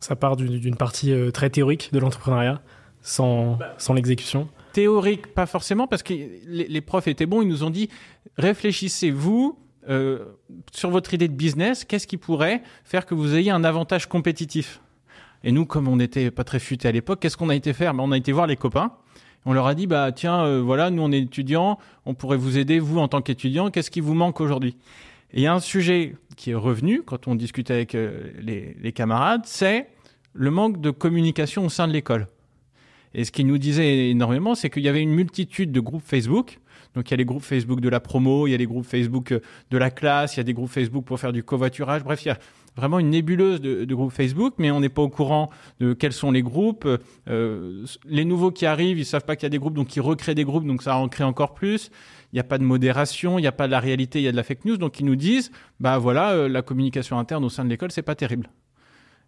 ça 0.00 0.16
part 0.16 0.36
d'une 0.36 0.76
partie 0.76 1.12
euh, 1.12 1.30
très 1.30 1.50
théorique 1.50 1.90
de 1.92 1.98
l'entrepreneuriat 1.98 2.62
sans, 3.02 3.56
bah. 3.56 3.74
sans 3.78 3.94
l'exécution 3.94 4.48
Théorique, 4.72 5.34
pas 5.34 5.46
forcément, 5.46 5.86
parce 5.88 6.02
que 6.02 6.12
les, 6.12 6.68
les 6.68 6.80
profs 6.82 7.08
étaient 7.08 7.26
bons. 7.26 7.40
Ils 7.42 7.48
nous 7.48 7.64
ont 7.64 7.70
dit 7.70 7.88
réfléchissez-vous 8.36 9.58
euh, 9.88 10.26
sur 10.72 10.90
votre 10.90 11.14
idée 11.14 11.26
de 11.26 11.32
business, 11.32 11.84
qu'est-ce 11.84 12.06
qui 12.06 12.18
pourrait 12.18 12.62
faire 12.84 13.06
que 13.06 13.14
vous 13.14 13.34
ayez 13.34 13.50
un 13.50 13.64
avantage 13.64 14.06
compétitif? 14.06 14.80
Et 15.42 15.52
nous, 15.52 15.64
comme 15.64 15.88
on 15.88 15.96
n'était 15.96 16.30
pas 16.30 16.44
très 16.44 16.58
futés 16.58 16.86
à 16.86 16.92
l'époque, 16.92 17.20
qu'est-ce 17.20 17.36
qu'on 17.36 17.48
a 17.48 17.54
été 17.54 17.72
faire? 17.72 17.94
Ben, 17.94 18.02
On 18.02 18.12
a 18.12 18.16
été 18.16 18.30
voir 18.30 18.46
les 18.46 18.56
copains. 18.56 18.92
On 19.46 19.52
leur 19.54 19.66
a 19.66 19.74
dit, 19.74 19.86
bah 19.86 20.12
tiens, 20.12 20.44
euh, 20.44 20.60
voilà, 20.60 20.90
nous 20.90 21.02
on 21.02 21.10
est 21.10 21.20
étudiants, 21.20 21.78
on 22.04 22.12
pourrait 22.12 22.36
vous 22.36 22.58
aider, 22.58 22.78
vous 22.78 22.98
en 22.98 23.08
tant 23.08 23.22
qu'étudiant, 23.22 23.70
qu'est-ce 23.70 23.90
qui 23.90 24.00
vous 24.00 24.14
manque 24.14 24.40
aujourd'hui? 24.40 24.76
Et 25.32 25.38
il 25.38 25.42
y 25.42 25.46
a 25.46 25.54
un 25.54 25.60
sujet 25.60 26.16
qui 26.38 26.52
est 26.52 26.54
revenu 26.54 27.02
quand 27.02 27.26
on 27.26 27.34
discute 27.34 27.70
avec 27.70 27.94
euh, 27.94 28.30
les, 28.40 28.92
camarades, 28.92 29.42
c'est 29.44 29.88
le 30.32 30.50
manque 30.50 30.80
de 30.80 30.90
communication 30.90 31.66
au 31.66 31.68
sein 31.68 31.88
de 31.88 31.92
l'école. 31.92 32.28
Et 33.12 33.24
ce 33.24 33.32
qu'ils 33.32 33.46
nous 33.46 33.58
disaient 33.58 34.10
énormément, 34.10 34.54
c'est 34.54 34.70
qu'il 34.70 34.82
y 34.82 34.88
avait 34.88 35.02
une 35.02 35.10
multitude 35.10 35.72
de 35.72 35.80
groupes 35.80 36.04
Facebook 36.04 36.60
donc 36.94 37.08
il 37.08 37.10
y 37.12 37.14
a 37.14 37.16
les 37.16 37.24
groupes 37.24 37.42
Facebook 37.42 37.80
de 37.80 37.88
la 37.88 38.00
promo, 38.00 38.46
il 38.46 38.52
y 38.52 38.54
a 38.54 38.56
les 38.56 38.66
groupes 38.66 38.84
Facebook 38.84 39.32
euh, 39.32 39.40
de 39.70 39.78
la 39.78 39.90
classe, 39.90 40.34
il 40.34 40.38
y 40.38 40.40
a 40.40 40.44
des 40.44 40.54
groupes 40.54 40.70
Facebook 40.70 41.04
pour 41.04 41.20
faire 41.20 41.32
du 41.32 41.42
covoiturage. 41.42 42.02
Bref, 42.02 42.24
il 42.24 42.28
y 42.28 42.30
a 42.30 42.38
vraiment 42.76 42.98
une 42.98 43.10
nébuleuse 43.10 43.60
de, 43.60 43.84
de 43.84 43.94
groupes 43.94 44.12
Facebook, 44.12 44.54
mais 44.58 44.70
on 44.70 44.80
n'est 44.80 44.88
pas 44.88 45.02
au 45.02 45.08
courant 45.08 45.50
de 45.80 45.92
quels 45.92 46.12
sont 46.12 46.30
les 46.30 46.42
groupes. 46.42 46.88
Euh, 47.28 47.84
les 48.04 48.24
nouveaux 48.24 48.50
qui 48.50 48.66
arrivent, 48.66 48.98
ils 48.98 49.06
savent 49.06 49.24
pas 49.24 49.36
qu'il 49.36 49.44
y 49.44 49.46
a 49.46 49.50
des 49.50 49.58
groupes, 49.58 49.74
donc 49.74 49.94
ils 49.96 50.00
recréent 50.00 50.34
des 50.34 50.44
groupes, 50.44 50.66
donc 50.66 50.82
ça 50.82 50.96
en 50.96 51.08
crée 51.08 51.24
encore 51.24 51.54
plus. 51.54 51.90
Il 52.32 52.36
n'y 52.36 52.40
a 52.40 52.44
pas 52.44 52.58
de 52.58 52.64
modération, 52.64 53.38
il 53.38 53.42
n'y 53.42 53.48
a 53.48 53.52
pas 53.52 53.66
de 53.66 53.72
la 53.72 53.80
réalité, 53.80 54.20
il 54.20 54.24
y 54.24 54.28
a 54.28 54.32
de 54.32 54.36
la 54.36 54.42
fake 54.42 54.64
news, 54.64 54.76
donc 54.76 55.00
ils 55.00 55.06
nous 55.06 55.16
disent, 55.16 55.50
bah 55.80 55.98
voilà, 55.98 56.32
euh, 56.32 56.48
la 56.48 56.62
communication 56.62 57.18
interne 57.18 57.44
au 57.44 57.48
sein 57.48 57.64
de 57.64 57.70
l'école, 57.70 57.90
c'est 57.90 58.02
pas 58.02 58.14
terrible. 58.14 58.50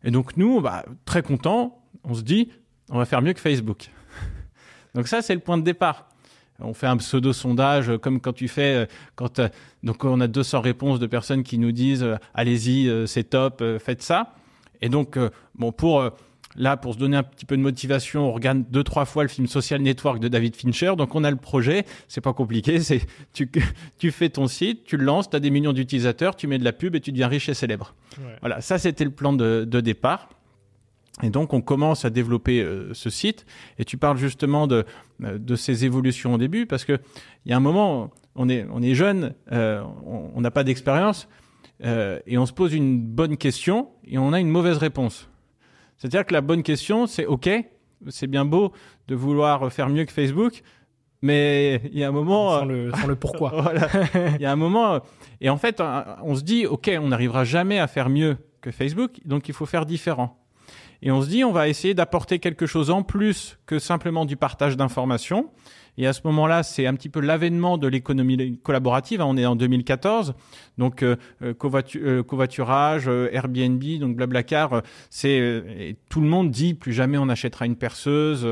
Et 0.04 0.10
donc 0.10 0.36
nous, 0.36 0.60
bah, 0.60 0.84
très 1.04 1.22
contents, 1.22 1.82
on 2.04 2.14
se 2.14 2.22
dit, 2.22 2.50
on 2.90 2.98
va 2.98 3.06
faire 3.06 3.22
mieux 3.22 3.32
que 3.32 3.40
Facebook. 3.40 3.90
donc 4.94 5.08
ça, 5.08 5.22
c'est 5.22 5.34
le 5.34 5.40
point 5.40 5.56
de 5.56 5.62
départ. 5.62 6.08
On 6.62 6.74
fait 6.74 6.86
un 6.86 6.98
pseudo 6.98 7.32
sondage 7.32 7.90
comme 8.02 8.20
quand 8.20 8.34
tu 8.34 8.46
fais 8.46 8.86
quand 9.14 9.40
donc 9.82 10.04
on 10.04 10.20
a 10.20 10.26
200 10.26 10.60
réponses 10.60 10.98
de 10.98 11.06
personnes 11.06 11.42
qui 11.42 11.56
nous 11.56 11.72
disent 11.72 12.06
allez-y 12.34 13.08
c'est 13.08 13.24
top 13.24 13.64
faites 13.78 14.02
ça 14.02 14.34
et 14.82 14.90
donc 14.90 15.18
bon 15.54 15.72
pour 15.72 16.12
Là, 16.56 16.76
pour 16.76 16.94
se 16.94 16.98
donner 16.98 17.16
un 17.16 17.22
petit 17.22 17.46
peu 17.46 17.56
de 17.56 17.62
motivation, 17.62 18.28
on 18.28 18.32
regarde 18.32 18.64
deux, 18.70 18.82
trois 18.82 19.04
fois 19.04 19.22
le 19.22 19.28
film 19.28 19.46
Social 19.46 19.80
Network 19.82 20.18
de 20.18 20.26
David 20.26 20.56
Fincher. 20.56 20.94
Donc, 20.96 21.14
on 21.14 21.22
a 21.22 21.30
le 21.30 21.36
projet. 21.36 21.84
C'est 22.08 22.20
pas 22.20 22.32
compliqué. 22.32 22.80
C'est, 22.90 23.02
tu, 23.32 23.50
tu 23.98 24.10
fais 24.10 24.28
ton 24.30 24.48
site, 24.48 24.84
tu 24.84 24.96
le 24.96 25.04
lances, 25.04 25.30
tu 25.30 25.36
as 25.36 25.40
des 25.40 25.50
millions 25.50 25.72
d'utilisateurs, 25.72 26.34
tu 26.34 26.48
mets 26.48 26.58
de 26.58 26.64
la 26.64 26.72
pub 26.72 26.96
et 26.96 27.00
tu 27.00 27.12
deviens 27.12 27.28
riche 27.28 27.48
et 27.48 27.54
célèbre. 27.54 27.94
Voilà. 28.40 28.60
Ça, 28.60 28.78
c'était 28.78 29.04
le 29.04 29.10
plan 29.10 29.32
de, 29.32 29.64
départ. 29.64 30.28
Et 31.22 31.30
donc, 31.30 31.52
on 31.52 31.60
commence 31.60 32.04
à 32.04 32.10
développer 32.10 32.62
euh, 32.62 32.94
ce 32.94 33.10
site. 33.10 33.46
Et 33.78 33.84
tu 33.84 33.96
parles 33.96 34.16
justement 34.16 34.66
de, 34.66 34.84
euh, 35.22 35.38
de 35.38 35.54
ces 35.54 35.84
évolutions 35.84 36.34
au 36.34 36.38
début 36.38 36.66
parce 36.66 36.84
que 36.84 36.98
il 37.44 37.50
y 37.50 37.52
a 37.52 37.56
un 37.56 37.60
moment, 37.60 38.10
on 38.34 38.48
est, 38.48 38.66
on 38.72 38.82
est 38.82 38.94
jeune, 38.94 39.34
euh, 39.52 39.82
on 40.06 40.40
n'a 40.40 40.50
pas 40.50 40.64
d'expérience. 40.64 41.28
et 41.82 42.36
on 42.36 42.46
se 42.46 42.52
pose 42.52 42.74
une 42.74 43.00
bonne 43.00 43.36
question 43.36 43.88
et 44.04 44.18
on 44.18 44.32
a 44.32 44.40
une 44.40 44.50
mauvaise 44.50 44.78
réponse. 44.78 45.29
C'est-à-dire 46.00 46.24
que 46.24 46.32
la 46.32 46.40
bonne 46.40 46.62
question, 46.62 47.06
c'est 47.06 47.26
OK, 47.26 47.50
c'est 48.08 48.26
bien 48.26 48.46
beau 48.46 48.72
de 49.06 49.14
vouloir 49.14 49.70
faire 49.70 49.90
mieux 49.90 50.06
que 50.06 50.12
Facebook, 50.12 50.62
mais 51.20 51.82
il 51.92 51.98
y 51.98 52.02
a 52.04 52.08
un 52.08 52.12
moment. 52.12 52.58
Sans 52.58 52.64
le, 52.64 52.90
sans 52.90 53.06
le 53.06 53.16
pourquoi. 53.16 53.50
voilà. 53.62 53.86
Il 54.36 54.40
y 54.40 54.46
a 54.46 54.50
un 54.50 54.56
moment. 54.56 55.00
Et 55.42 55.50
en 55.50 55.58
fait, 55.58 55.82
on 56.22 56.34
se 56.34 56.42
dit 56.42 56.64
OK, 56.64 56.90
on 56.98 57.08
n'arrivera 57.08 57.44
jamais 57.44 57.78
à 57.78 57.86
faire 57.86 58.08
mieux 58.08 58.38
que 58.62 58.70
Facebook, 58.70 59.20
donc 59.26 59.48
il 59.48 59.54
faut 59.54 59.66
faire 59.66 59.84
différent. 59.84 60.39
Et 61.02 61.10
on 61.10 61.22
se 61.22 61.28
dit, 61.28 61.44
on 61.44 61.52
va 61.52 61.68
essayer 61.68 61.94
d'apporter 61.94 62.38
quelque 62.38 62.66
chose 62.66 62.90
en 62.90 63.02
plus 63.02 63.58
que 63.66 63.78
simplement 63.78 64.24
du 64.24 64.36
partage 64.36 64.76
d'informations. 64.76 65.50
Et 65.98 66.06
à 66.06 66.12
ce 66.12 66.20
moment-là, 66.24 66.62
c'est 66.62 66.86
un 66.86 66.94
petit 66.94 67.08
peu 67.08 67.20
l'avènement 67.20 67.78
de 67.78 67.88
l'économie 67.88 68.58
collaborative. 68.62 69.20
On 69.20 69.36
est 69.36 69.46
en 69.46 69.56
2014, 69.56 70.34
donc 70.78 71.02
euh, 71.02 71.16
euh, 71.42 71.54
euh, 71.96 72.22
covoiturage, 72.22 73.08
Airbnb, 73.08 73.82
donc 73.98 74.16
Blablacar, 74.16 74.82
c'est 75.10 75.96
tout 76.08 76.20
le 76.20 76.28
monde 76.28 76.50
dit 76.50 76.74
plus 76.74 76.92
jamais 76.92 77.18
on 77.18 77.28
achètera 77.28 77.66
une 77.66 77.76
perceuse. 77.76 78.46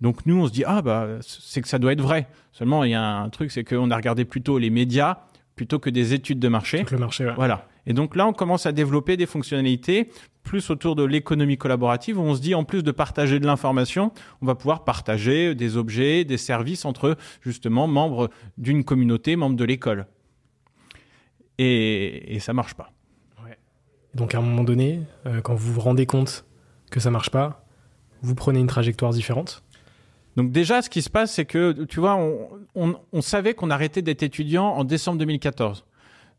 donc 0.00 0.26
nous, 0.26 0.40
on 0.40 0.46
se 0.46 0.52
dit 0.52 0.64
ah 0.66 0.82
bah 0.82 1.08
c'est 1.20 1.62
que 1.62 1.68
ça 1.68 1.78
doit 1.78 1.92
être 1.92 2.02
vrai. 2.02 2.28
Seulement, 2.52 2.84
il 2.84 2.90
y 2.90 2.94
a 2.94 3.02
un 3.02 3.28
truc, 3.30 3.50
c'est 3.50 3.64
qu'on 3.64 3.90
a 3.90 3.96
regardé 3.96 4.24
plutôt 4.24 4.58
les 4.58 4.70
médias 4.70 5.18
plutôt 5.56 5.78
que 5.78 5.90
des 5.90 6.14
études 6.14 6.38
de 6.40 6.48
marché. 6.48 6.84
le 6.90 6.98
marché, 6.98 7.30
Voilà. 7.36 7.66
Et 7.86 7.92
donc 7.92 8.16
là, 8.16 8.26
on 8.26 8.32
commence 8.32 8.66
à 8.66 8.72
développer 8.72 9.16
des 9.16 9.26
fonctionnalités 9.26 10.10
plus 10.42 10.70
autour 10.70 10.94
de 10.96 11.04
l'économie 11.04 11.56
collaborative 11.56 12.18
où 12.18 12.22
on 12.22 12.34
se 12.34 12.40
dit 12.40 12.54
en 12.54 12.64
plus 12.64 12.82
de 12.82 12.90
partager 12.90 13.40
de 13.40 13.46
l'information, 13.46 14.12
on 14.42 14.46
va 14.46 14.54
pouvoir 14.54 14.84
partager 14.84 15.54
des 15.54 15.76
objets, 15.76 16.24
des 16.24 16.36
services 16.36 16.84
entre 16.84 17.16
justement 17.40 17.86
membres 17.86 18.30
d'une 18.58 18.84
communauté, 18.84 19.36
membres 19.36 19.56
de 19.56 19.64
l'école. 19.64 20.06
Et, 21.58 22.34
et 22.34 22.40
ça 22.40 22.52
marche 22.52 22.74
pas. 22.74 22.90
Donc 24.14 24.34
à 24.34 24.38
un 24.38 24.42
moment 24.42 24.62
donné, 24.62 25.00
euh, 25.26 25.40
quand 25.40 25.54
vous 25.54 25.72
vous 25.72 25.80
rendez 25.80 26.06
compte 26.06 26.44
que 26.90 27.00
ça 27.00 27.10
marche 27.10 27.30
pas, 27.30 27.66
vous 28.22 28.36
prenez 28.36 28.60
une 28.60 28.68
trajectoire 28.68 29.12
différente 29.12 29.64
donc 30.36 30.50
déjà, 30.50 30.82
ce 30.82 30.90
qui 30.90 31.02
se 31.02 31.10
passe, 31.10 31.32
c'est 31.32 31.44
que, 31.44 31.84
tu 31.84 32.00
vois, 32.00 32.16
on, 32.16 32.96
on 33.12 33.20
savait 33.20 33.54
qu'on 33.54 33.70
arrêtait 33.70 34.02
d'être 34.02 34.22
étudiant 34.22 34.66
en 34.66 34.84
décembre 34.84 35.18
2014. 35.18 35.84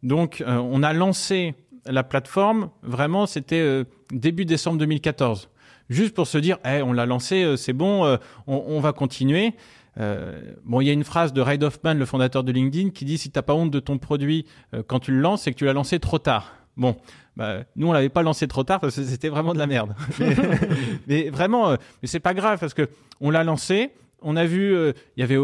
Donc, 0.04 0.42
euh, 0.42 0.58
on 0.58 0.84
a 0.84 0.94
lancé 0.94 1.56
la 1.86 2.04
plateforme, 2.04 2.70
vraiment, 2.84 3.26
c'était 3.26 3.60
euh, 3.60 3.84
début 4.12 4.46
décembre 4.46 4.78
2014. 4.80 5.50
Juste 5.90 6.16
pour 6.16 6.28
se 6.28 6.38
dire, 6.38 6.58
hey, 6.64 6.82
on 6.82 6.94
l'a 6.94 7.06
lancé, 7.06 7.44
euh, 7.44 7.58
c'est 7.58 7.74
bon, 7.74 8.18
on, 8.48 8.80
va 8.80 8.92
continuer. 8.92 9.54
bon, 9.98 10.82
il 10.82 10.88
y 10.88 10.90
a 10.90 10.94
une 10.94 11.04
phrase 11.04 11.32
de 11.32 11.42
Reid 11.42 11.64
Hoffman, 11.64 11.94
le 11.94 12.06
fondateur 12.06 12.44
de 12.44 12.52
LinkedIn, 12.52 12.90
qui 12.90 13.06
dit 13.06 13.18
si 13.18 13.30
t'as 13.30 13.44
pas 13.44 13.54
honte 13.54 13.72
de 13.72 13.80
ton 13.80 13.98
produit 13.98 14.46
quand 14.88 15.00
tu 15.00 15.12
le 15.12 15.20
lances, 15.20 15.44
c'est 15.44 15.52
que 15.52 15.58
tu 15.58 15.66
l'as 15.66 15.74
lancé 15.74 16.00
trop 16.00 16.18
tard. 16.18 16.56
Bon, 16.76 16.98
bah, 17.38 17.60
nous 17.76 17.88
on 17.88 17.94
l'avait 17.94 18.10
pas 18.10 18.22
lancé 18.22 18.48
trop 18.48 18.64
tard 18.64 18.82
parce 18.82 18.96
que 18.96 19.04
c'était 19.04 19.30
vraiment 19.30 19.54
de 19.54 19.60
la 19.60 19.68
merde. 19.68 19.96
mais, 21.08 21.30
vraiment, 21.30 21.72
mais 21.72 22.08
c'est 22.08 22.20
pas 22.20 22.34
grave 22.34 22.60
parce 22.60 22.74
que 22.74 22.90
on 23.22 23.30
l'a 23.30 23.44
lancé, 23.44 23.92
on 24.22 24.36
a 24.36 24.46
vu, 24.46 24.76
il 25.18 25.20
y 25.20 25.24
avait 25.24 25.38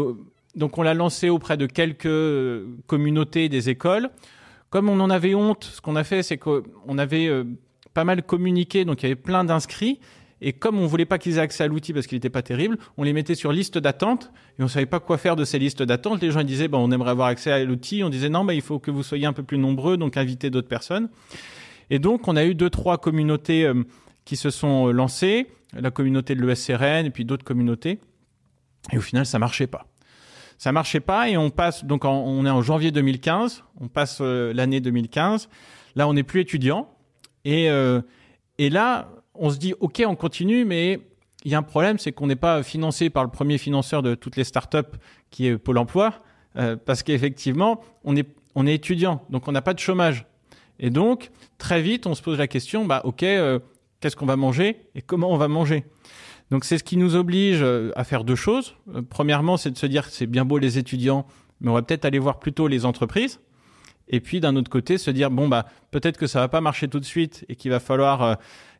donc 0.54 0.76
on 0.76 0.82
l'a 0.82 0.94
lancé 0.94 1.28
auprès 1.28 1.56
de 1.56 1.66
quelques 1.66 2.66
communautés 2.86 3.48
des 3.48 3.70
écoles. 3.70 4.10
Comme 4.72 4.88
on 4.88 5.00
en 5.00 5.10
avait 5.10 5.34
honte, 5.34 5.64
ce 5.64 5.82
qu'on 5.82 5.96
a 5.96 6.02
fait, 6.02 6.22
c'est 6.22 6.38
qu'on 6.38 6.96
avait 6.96 7.26
euh, 7.26 7.44
pas 7.92 8.04
mal 8.04 8.22
communiqué, 8.22 8.86
donc 8.86 9.02
il 9.02 9.04
y 9.04 9.06
avait 9.12 9.20
plein 9.20 9.44
d'inscrits. 9.44 10.00
Et 10.40 10.54
comme 10.54 10.78
on 10.78 10.86
voulait 10.86 11.04
pas 11.04 11.18
qu'ils 11.18 11.36
aient 11.36 11.40
accès 11.42 11.64
à 11.64 11.66
l'outil 11.66 11.92
parce 11.92 12.06
qu'il 12.06 12.16
n'était 12.16 12.30
pas 12.30 12.40
terrible, 12.40 12.78
on 12.96 13.02
les 13.02 13.12
mettait 13.12 13.34
sur 13.34 13.52
liste 13.52 13.76
d'attente 13.76 14.32
et 14.58 14.62
on 14.62 14.68
savait 14.68 14.86
pas 14.86 14.98
quoi 14.98 15.18
faire 15.18 15.36
de 15.36 15.44
ces 15.44 15.58
listes 15.58 15.82
d'attente. 15.82 16.22
Les 16.22 16.30
gens 16.30 16.42
disaient, 16.42 16.68
bon, 16.68 16.78
on 16.78 16.90
aimerait 16.90 17.10
avoir 17.10 17.28
accès 17.28 17.52
à 17.52 17.62
l'outil. 17.62 18.02
On 18.02 18.08
disait, 18.08 18.30
non, 18.30 18.44
mais 18.44 18.56
il 18.56 18.62
faut 18.62 18.78
que 18.78 18.90
vous 18.90 19.02
soyez 19.02 19.26
un 19.26 19.34
peu 19.34 19.42
plus 19.42 19.58
nombreux, 19.58 19.98
donc 19.98 20.16
invitez 20.16 20.48
d'autres 20.48 20.68
personnes. 20.68 21.10
Et 21.90 21.98
donc, 21.98 22.26
on 22.26 22.34
a 22.34 22.44
eu 22.46 22.54
deux, 22.54 22.70
trois 22.70 22.96
communautés 22.96 23.66
euh, 23.66 23.84
qui 24.24 24.36
se 24.36 24.48
sont 24.48 24.88
euh, 24.88 24.92
lancées, 24.92 25.48
la 25.74 25.90
communauté 25.90 26.34
de 26.34 26.42
l'ESRN 26.46 27.04
et 27.04 27.10
puis 27.10 27.26
d'autres 27.26 27.44
communautés. 27.44 28.00
Et 28.90 28.96
au 28.96 29.02
final, 29.02 29.26
ça 29.26 29.38
marchait 29.38 29.66
pas 29.66 29.86
ça 30.62 30.70
marchait 30.70 31.00
pas 31.00 31.28
et 31.28 31.36
on 31.36 31.50
passe 31.50 31.84
donc 31.84 32.04
on 32.04 32.46
est 32.46 32.50
en 32.50 32.62
janvier 32.62 32.92
2015, 32.92 33.64
on 33.80 33.88
passe 33.88 34.18
euh, 34.20 34.52
l'année 34.54 34.80
2015. 34.80 35.48
Là, 35.96 36.06
on 36.06 36.14
n'est 36.14 36.22
plus 36.22 36.40
étudiant 36.40 36.88
et 37.44 37.68
euh, 37.68 38.00
et 38.58 38.70
là, 38.70 39.08
on 39.34 39.50
se 39.50 39.58
dit 39.58 39.74
ok, 39.80 40.04
on 40.06 40.14
continue, 40.14 40.64
mais 40.64 41.00
il 41.44 41.50
y 41.50 41.56
a 41.56 41.58
un 41.58 41.64
problème, 41.64 41.98
c'est 41.98 42.12
qu'on 42.12 42.28
n'est 42.28 42.36
pas 42.36 42.62
financé 42.62 43.10
par 43.10 43.24
le 43.24 43.30
premier 43.30 43.58
financeur 43.58 44.04
de 44.04 44.14
toutes 44.14 44.36
les 44.36 44.44
startups 44.44 44.96
qui 45.32 45.48
est 45.48 45.58
Pôle 45.58 45.78
Emploi, 45.78 46.22
euh, 46.54 46.76
parce 46.76 47.02
qu'effectivement, 47.02 47.80
on 48.04 48.14
est 48.14 48.28
on 48.54 48.64
est 48.64 48.74
étudiant, 48.74 49.24
donc 49.30 49.48
on 49.48 49.52
n'a 49.52 49.62
pas 49.62 49.74
de 49.74 49.80
chômage. 49.80 50.26
Et 50.78 50.90
donc 50.90 51.32
très 51.58 51.82
vite, 51.82 52.06
on 52.06 52.14
se 52.14 52.22
pose 52.22 52.38
la 52.38 52.46
question, 52.46 52.84
bah 52.84 53.00
ok, 53.02 53.24
qu'est-ce 53.98 54.14
qu'on 54.14 54.26
va 54.26 54.36
manger 54.36 54.76
et 54.94 55.02
comment 55.02 55.32
on 55.32 55.38
va 55.38 55.48
manger? 55.48 55.84
Donc 56.52 56.66
c'est 56.66 56.76
ce 56.76 56.84
qui 56.84 56.98
nous 56.98 57.16
oblige 57.16 57.60
euh, 57.62 57.92
à 57.96 58.04
faire 58.04 58.24
deux 58.24 58.34
choses. 58.34 58.74
Euh, 58.94 59.00
premièrement, 59.08 59.56
c'est 59.56 59.70
de 59.70 59.78
se 59.78 59.86
dire 59.86 60.04
que 60.04 60.12
c'est 60.12 60.26
bien 60.26 60.44
beau 60.44 60.58
les 60.58 60.76
étudiants, 60.76 61.24
mais 61.62 61.70
on 61.70 61.72
va 61.72 61.80
peut-être 61.80 62.04
aller 62.04 62.18
voir 62.18 62.38
plutôt 62.38 62.68
les 62.68 62.84
entreprises. 62.84 63.40
Et 64.08 64.20
puis 64.20 64.38
d'un 64.38 64.54
autre 64.56 64.68
côté, 64.68 64.98
se 64.98 65.10
dire 65.10 65.30
bon 65.30 65.48
bah 65.48 65.64
peut-être 65.92 66.18
que 66.18 66.26
ça 66.26 66.40
va 66.40 66.48
pas 66.48 66.60
marcher 66.60 66.88
tout 66.88 67.00
de 67.00 67.06
suite 67.06 67.46
et 67.48 67.56
qu'il 67.56 67.70
va 67.70 67.80
falloir 67.80 68.22
euh, 68.22 68.34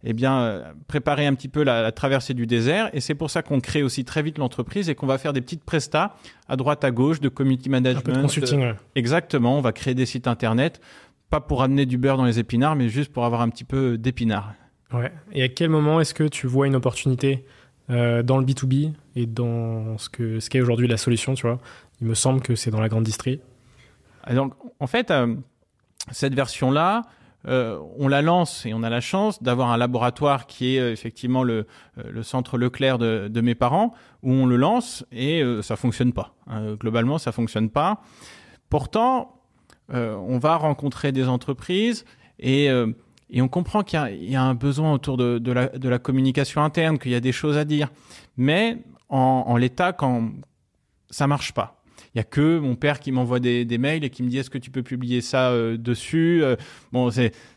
eh 0.04 0.12
bien 0.12 0.64
préparer 0.86 1.26
un 1.26 1.32
petit 1.32 1.48
peu 1.48 1.62
la, 1.62 1.92
traversée 1.92 2.34
du 2.34 2.46
désert. 2.46 2.90
Et 2.92 3.00
c'est 3.00 3.14
pour 3.14 3.30
ça 3.30 3.40
qu'on 3.40 3.60
crée 3.60 3.82
aussi 3.82 4.04
très 4.04 4.22
vite 4.22 4.36
l'entreprise 4.36 4.90
et 4.90 4.94
qu'on 4.94 5.06
va 5.06 5.16
faire 5.16 5.32
des 5.32 5.40
petites 5.40 5.64
prestats 5.64 6.14
à 6.48 6.56
droite 6.56 6.84
à 6.84 6.90
gauche 6.90 7.20
de 7.20 7.30
community 7.30 7.70
management. 7.70 8.00
Un 8.00 8.02
peu 8.02 8.12
de 8.12 8.20
consulting. 8.20 8.74
Exactement. 8.96 9.56
On 9.56 9.62
va 9.62 9.72
créer 9.72 9.94
des 9.94 10.04
sites 10.04 10.26
internet, 10.26 10.82
pas 11.30 11.40
pour 11.40 11.62
amener 11.62 11.86
du 11.86 11.96
beurre 11.96 12.18
dans 12.18 12.26
les 12.26 12.38
épinards, 12.38 12.76
mais 12.76 12.90
juste 12.90 13.10
pour 13.10 13.24
avoir 13.24 13.40
un 13.40 13.48
petit 13.48 13.64
peu 13.64 13.96
d'épinards. 13.96 14.52
Ouais. 14.92 15.10
Et 15.32 15.42
à 15.42 15.48
quel 15.48 15.70
moment 15.70 16.00
est-ce 16.02 16.12
que 16.12 16.24
tu 16.24 16.46
vois 16.46 16.66
une 16.66 16.76
opportunité 16.76 17.46
euh, 17.90 18.22
dans 18.22 18.38
le 18.38 18.44
B2B 18.44 18.92
et 19.16 19.26
dans 19.26 19.98
ce 19.98 20.08
qu'est 20.08 20.40
ce 20.40 20.48
qu'est 20.48 20.60
aujourd'hui 20.60 20.86
la 20.86 20.96
solution, 20.96 21.34
tu 21.34 21.46
vois. 21.46 21.58
Il 22.00 22.06
me 22.06 22.14
semble 22.14 22.40
que 22.40 22.54
c'est 22.54 22.70
dans 22.70 22.80
la 22.80 22.88
grande 22.88 23.04
distrie. 23.04 23.40
En 24.78 24.86
fait, 24.86 25.10
euh, 25.10 25.34
cette 26.12 26.34
version-là, 26.34 27.02
euh, 27.48 27.78
on 27.98 28.06
la 28.06 28.22
lance 28.22 28.66
et 28.66 28.72
on 28.72 28.84
a 28.84 28.90
la 28.90 29.00
chance 29.00 29.42
d'avoir 29.42 29.70
un 29.70 29.76
laboratoire 29.76 30.46
qui 30.46 30.76
est 30.76 30.92
effectivement 30.92 31.42
le, 31.42 31.66
centre 32.22 32.56
Leclerc 32.56 32.98
de, 32.98 33.28
de, 33.28 33.40
mes 33.40 33.56
parents, 33.56 33.94
où 34.22 34.32
on 34.32 34.46
le 34.46 34.56
lance 34.56 35.04
et 35.10 35.42
ça 35.62 35.74
fonctionne 35.74 36.12
pas. 36.12 36.34
Globalement, 36.78 37.18
ça 37.18 37.32
fonctionne 37.32 37.68
pas. 37.68 38.00
Pourtant, 38.70 39.42
on 39.88 40.38
va 40.38 40.56
rencontrer 40.56 41.10
des 41.10 41.28
entreprises 41.28 42.04
et 42.38 42.70
et 43.32 43.40
on 43.40 43.48
comprend 43.48 43.82
qu'il 43.82 43.98
y, 44.24 44.36
a 44.36 44.42
un 44.42 44.54
besoin 44.54 44.92
autour 44.92 45.16
de, 45.16 45.52
la, 45.52 45.98
communication 45.98 46.62
interne, 46.62 46.98
qu'il 46.98 47.12
y 47.12 47.14
a 47.14 47.20
des 47.20 47.32
choses 47.32 47.56
à 47.56 47.64
dire. 47.64 47.90
Mais 48.36 48.84
en, 49.08 49.56
l'état, 49.56 49.94
quand 49.94 50.30
ça 51.08 51.26
marche 51.26 51.52
pas. 51.52 51.82
Il 52.14 52.18
y 52.18 52.20
a 52.20 52.24
que 52.24 52.58
mon 52.58 52.74
père 52.74 53.00
qui 53.00 53.10
m'envoie 53.10 53.40
des, 53.40 53.78
mails 53.78 54.04
et 54.04 54.10
qui 54.10 54.22
me 54.22 54.28
dit 54.28 54.36
est-ce 54.36 54.50
que 54.50 54.58
tu 54.58 54.70
peux 54.70 54.82
publier 54.82 55.22
ça 55.22 55.48
euh, 55.48 55.78
dessus 55.78 56.42
euh, 56.42 56.56
Bon, 56.92 57.08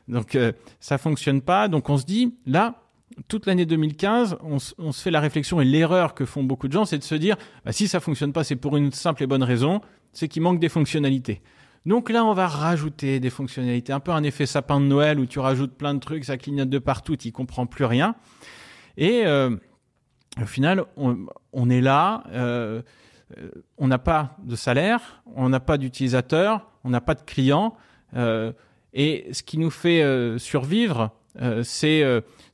donc 0.08 0.36
euh, 0.36 0.54
ça 0.80 0.98
fonctionne 0.98 1.42
pas. 1.42 1.68
Donc 1.68 1.90
on 1.90 1.98
se 1.98 2.06
dit 2.06 2.34
là, 2.46 2.82
toute 3.28 3.46
l'année 3.46 3.66
2015, 3.66 4.38
on, 4.44 4.60
se 4.60 5.02
fait 5.02 5.12
la 5.12 5.20
réflexion 5.20 5.60
et 5.60 5.66
l'erreur 5.66 6.14
que 6.14 6.24
font 6.24 6.44
beaucoup 6.44 6.70
de 6.70 6.74
gens, 6.74 6.86
c'est 6.86 6.98
de 6.98 7.04
se 7.04 7.16
dire 7.16 7.36
bah, 7.66 7.74
si 7.74 7.90
ça 7.90 8.00
fonctionne 8.00 8.32
pas, 8.32 8.46
c'est 8.46 8.56
pour 8.56 8.78
une 8.78 8.94
simple 8.94 9.24
et 9.24 9.28
bonne 9.28 9.44
raison, 9.44 9.82
c'est 10.14 10.30
qu'il 10.30 10.42
manque 10.42 10.60
des 10.60 10.70
fonctionnalités. 10.70 11.42
Donc 11.86 12.10
là, 12.10 12.26
on 12.26 12.34
va 12.34 12.48
rajouter 12.48 13.20
des 13.20 13.30
fonctionnalités, 13.30 13.94
un 13.94 14.00
peu 14.00 14.12
un 14.12 14.24
effet 14.24 14.48
sapin 14.48 14.80
de 14.80 14.86
Noël 14.86 15.20
où 15.20 15.26
tu 15.28 15.38
rajoutes 15.40 15.74
plein 15.74 15.94
de 15.94 16.00
trucs, 16.00 16.26
ça 16.26 16.38
clignote 16.38 16.70
de 16.70 16.80
partout, 16.80 17.16
tu 17.16 17.32
comprends 17.32 17.68
plus 17.68 17.86
rien. 17.86 18.16
Et 18.98 19.24
euh, 19.26 19.56
au 20.42 20.46
final, 20.46 20.86
on, 20.98 21.70
est 21.70 21.82
là, 21.82 22.24
euh, 22.32 22.82
on 23.78 23.88
n'a 23.88 24.00
pas 24.00 24.36
de 24.44 24.56
salaire, 24.56 25.22
on 25.36 25.50
n'a 25.50 25.60
pas 25.60 25.78
d'utilisateurs, 25.78 26.68
on 26.84 26.90
n'a 26.90 27.02
pas 27.02 27.14
de 27.14 27.22
clients. 27.22 27.76
Euh, 28.16 28.52
et 28.94 29.28
ce 29.32 29.44
qui 29.44 29.60
nous 29.60 29.70
fait 29.70 30.04
survivre, 30.40 31.12
c'est 31.64 32.04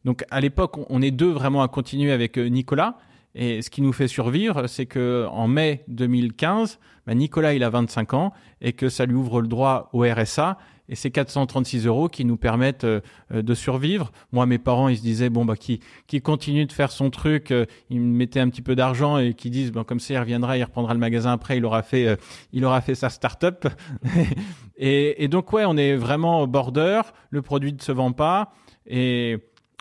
donc 0.04 0.26
à 0.32 0.42
l'époque, 0.42 0.78
on 0.90 1.02
est 1.04 1.12
deux 1.12 1.30
vraiment 1.30 1.62
à 1.62 1.68
continuer 1.68 2.12
avec 2.12 2.38
Nicolas. 2.38 2.98
Et 3.36 3.62
ce 3.62 3.70
qui 3.70 3.82
nous 3.82 3.94
fait 3.94 4.08
survivre, 4.08 4.68
c'est 4.68 4.86
que 4.86 5.26
en 5.32 5.48
mai 5.48 5.84
2015, 5.88 6.80
bah, 7.08 7.16
Nicolas 7.16 7.54
il 7.54 7.64
a 7.64 7.70
25 7.70 8.14
ans 8.14 8.34
et 8.62 8.74
que 8.74 8.90
ça 8.90 9.06
lui 9.06 9.16
ouvre 9.16 9.42
le 9.42 9.48
droit 9.48 9.90
au 9.94 10.04
RSA. 10.04 10.58
Et 10.90 10.96
c'est 10.96 11.12
436 11.12 11.86
euros 11.86 12.10
qui 12.10 12.26
nous 12.26 12.36
permettent 12.36 12.84
euh, 12.84 13.00
euh, 13.34 13.42
de 13.42 13.54
survivre. 13.54 14.12
Moi, 14.34 14.46
mes 14.46 14.58
parents, 14.58 14.90
ils 14.90 14.98
se 14.98 15.02
disaient 15.02 15.30
bon 15.30 15.46
bah 15.46 15.56
qui 15.56 15.80
qui 16.08 16.22
continue 16.22 16.66
de 16.66 16.74
faire 16.74 16.92
son 16.92 17.10
truc, 17.10 17.52
euh, 17.52 17.66
ils 17.90 18.02
me 18.02 18.14
mettaient 18.14 18.42
un 18.42 18.50
petit 18.50 18.62
peu 18.62 18.76
d'argent 18.76 19.18
et 19.18 19.34
qui 19.34 19.50
disent 19.50 19.72
bon 19.72 19.86
comme 19.86 20.02
ça 20.02 20.16
il 20.16 20.18
reviendra, 20.18 20.58
il 20.58 20.64
reprendra 20.64 20.94
le 20.94 21.00
magasin 21.00 21.32
après, 21.32 21.56
il 21.58 21.64
aura 21.64 21.82
fait 21.82 22.20
il 22.52 22.66
aura 22.66 22.82
fait 22.82 22.96
sa 22.96 23.10
start-up. 23.10 23.68
et, 24.78 25.24
et 25.24 25.30
donc 25.30 25.54
ouais, 25.54 25.64
on 25.66 25.78
est 25.78 25.96
vraiment 25.96 26.42
au 26.42 26.48
border. 26.48 27.02
Le 27.30 27.42
produit 27.42 27.72
ne 27.72 27.80
se 27.80 27.94
vend 27.94 28.12
pas 28.12 28.54
et 28.86 29.38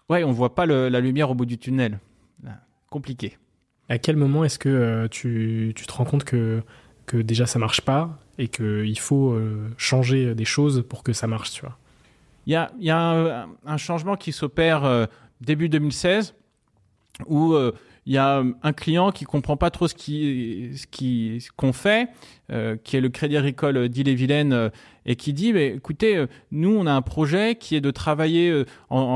ouais, 0.09 0.23
on 0.23 0.31
voit 0.31 0.55
pas 0.55 0.67
la 0.67 1.01
lumière 1.01 1.33
au 1.33 1.35
bout 1.35 1.47
du 1.47 1.59
tunnel 1.59 1.99
compliqué. 2.91 3.39
À 3.89 3.99
quel 3.99 4.17
moment 4.17 4.45
est-ce 4.45 4.59
que 4.59 4.69
euh, 4.69 5.09
tu, 5.09 5.73
te 5.75 5.93
rends 5.93 6.05
compte 6.05 6.25
que, 6.25 6.63
que 7.07 7.17
déjà 7.17 7.47
ça 7.47 7.59
marche 7.59 7.81
pas 7.81 8.19
et 8.39 8.49
qu'il 8.49 8.99
faut 8.99 9.33
euh, 9.33 9.69
changer 9.79 10.35
des 10.35 10.45
choses 10.45 10.85
pour 10.89 11.03
que 11.03 11.13
ça 11.13 11.27
marche, 11.27 11.53
tu 11.53 11.63
vois? 11.63 11.77
Il 12.47 12.53
y 12.53 12.57
a, 12.57 12.71
y 12.79 12.91
a 12.91 13.47
un, 13.67 13.77
changement 13.77 14.17
qui 14.17 14.33
s'opère 14.33 14.85
euh, 14.85 15.07
début 15.41 15.69
2016 15.69 16.35
où 17.27 17.55
il 18.07 18.15
y 18.15 18.19
a 18.19 18.43
un 18.63 18.73
client 18.73 19.13
qui 19.13 19.25
comprend 19.25 19.57
pas 19.57 19.71
trop 19.71 19.87
ce 19.87 19.95
qui 19.95 20.71
ce 20.75 20.87
qui 20.87 21.47
qu'on 21.57 21.73
fait, 21.73 22.09
qui 22.83 22.97
est 22.97 23.01
le 23.01 23.09
Crédit 23.09 23.37
Agricole 23.37 23.89
d'Ille-et-Vilaine 23.89 24.71
et 25.07 25.17
qui 25.17 25.33
dit 25.33 25.53
mais 25.53 25.69
écoutez, 25.69 26.17
euh, 26.17 26.27
nous 26.51 26.71
on 26.71 26.87
a 26.87 26.93
un 26.93 27.03
projet 27.03 27.57
qui 27.57 27.75
est 27.75 27.81
de 27.81 27.91
travailler 27.91 28.51
euh, 28.51 28.65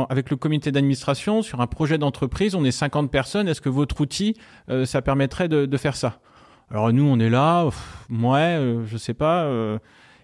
avec 0.09 0.31
le 0.31 0.37
comité 0.37 0.73
d'administration 0.73 1.43
sur 1.43 1.61
un 1.61 1.67
projet 1.67 1.99
d'entreprise. 1.99 2.55
On 2.55 2.65
est 2.65 2.71
50 2.71 3.11
personnes. 3.11 3.49
Est-ce 3.49 3.61
que 3.61 3.69
votre 3.69 4.01
outil 4.01 4.37
euh, 4.71 4.85
ça 4.85 5.03
permettrait 5.03 5.49
de, 5.49 5.77
faire 5.77 5.97
ça? 5.97 6.21
Alors 6.71 6.93
nous 6.93 7.05
on 7.05 7.19
est 7.19 7.31
là, 7.31 7.69
moi 8.09 8.39
ouais, 8.39 8.79
je 8.87 8.97
sais 8.97 9.15
pas. 9.15 9.49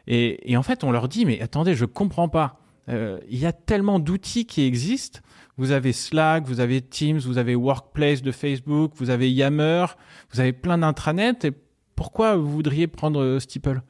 Et, 0.07 0.51
et, 0.51 0.57
en 0.57 0.63
fait 0.63 0.85
on 0.85 0.91
leur 0.91 1.09
dit 1.09 1.27
mais 1.27 1.41
attendez, 1.41 1.75
je 1.75 1.85
comprends 1.85 2.29
pas. 2.29 2.57
Il 2.89 3.39
y 3.39 3.47
a 3.47 3.53
tellement 3.53 4.01
d'outils 4.01 4.47
qui 4.47 4.63
existent. 4.65 5.21
Vous 5.61 5.73
avez 5.73 5.93
Slack, 5.93 6.45
vous 6.47 6.61
avez 6.61 6.81
Teams, 6.81 7.19
vous 7.19 7.37
avez 7.37 7.55
Workplace 7.55 8.23
de 8.23 8.33
Facebook, 8.33 8.93
vous 8.95 9.11
avez 9.11 9.31
Yammer, 9.31 9.85
vous 10.33 10.41
avez 10.41 10.55
plein 10.55 10.79
d'intranets. 10.79 11.45
Et 11.45 11.53
pourquoi 11.97 12.35
vous 12.35 12.51
voudriez 12.51 12.87
prendre 12.87 13.39
Steeple? 13.39 13.83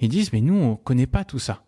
Ils 0.00 0.10
disent, 0.10 0.34
mais 0.34 0.42
nous, 0.42 0.54
on 0.54 0.76
connaît 0.76 1.06
pas 1.06 1.24
tout 1.24 1.38
ça. 1.38 1.64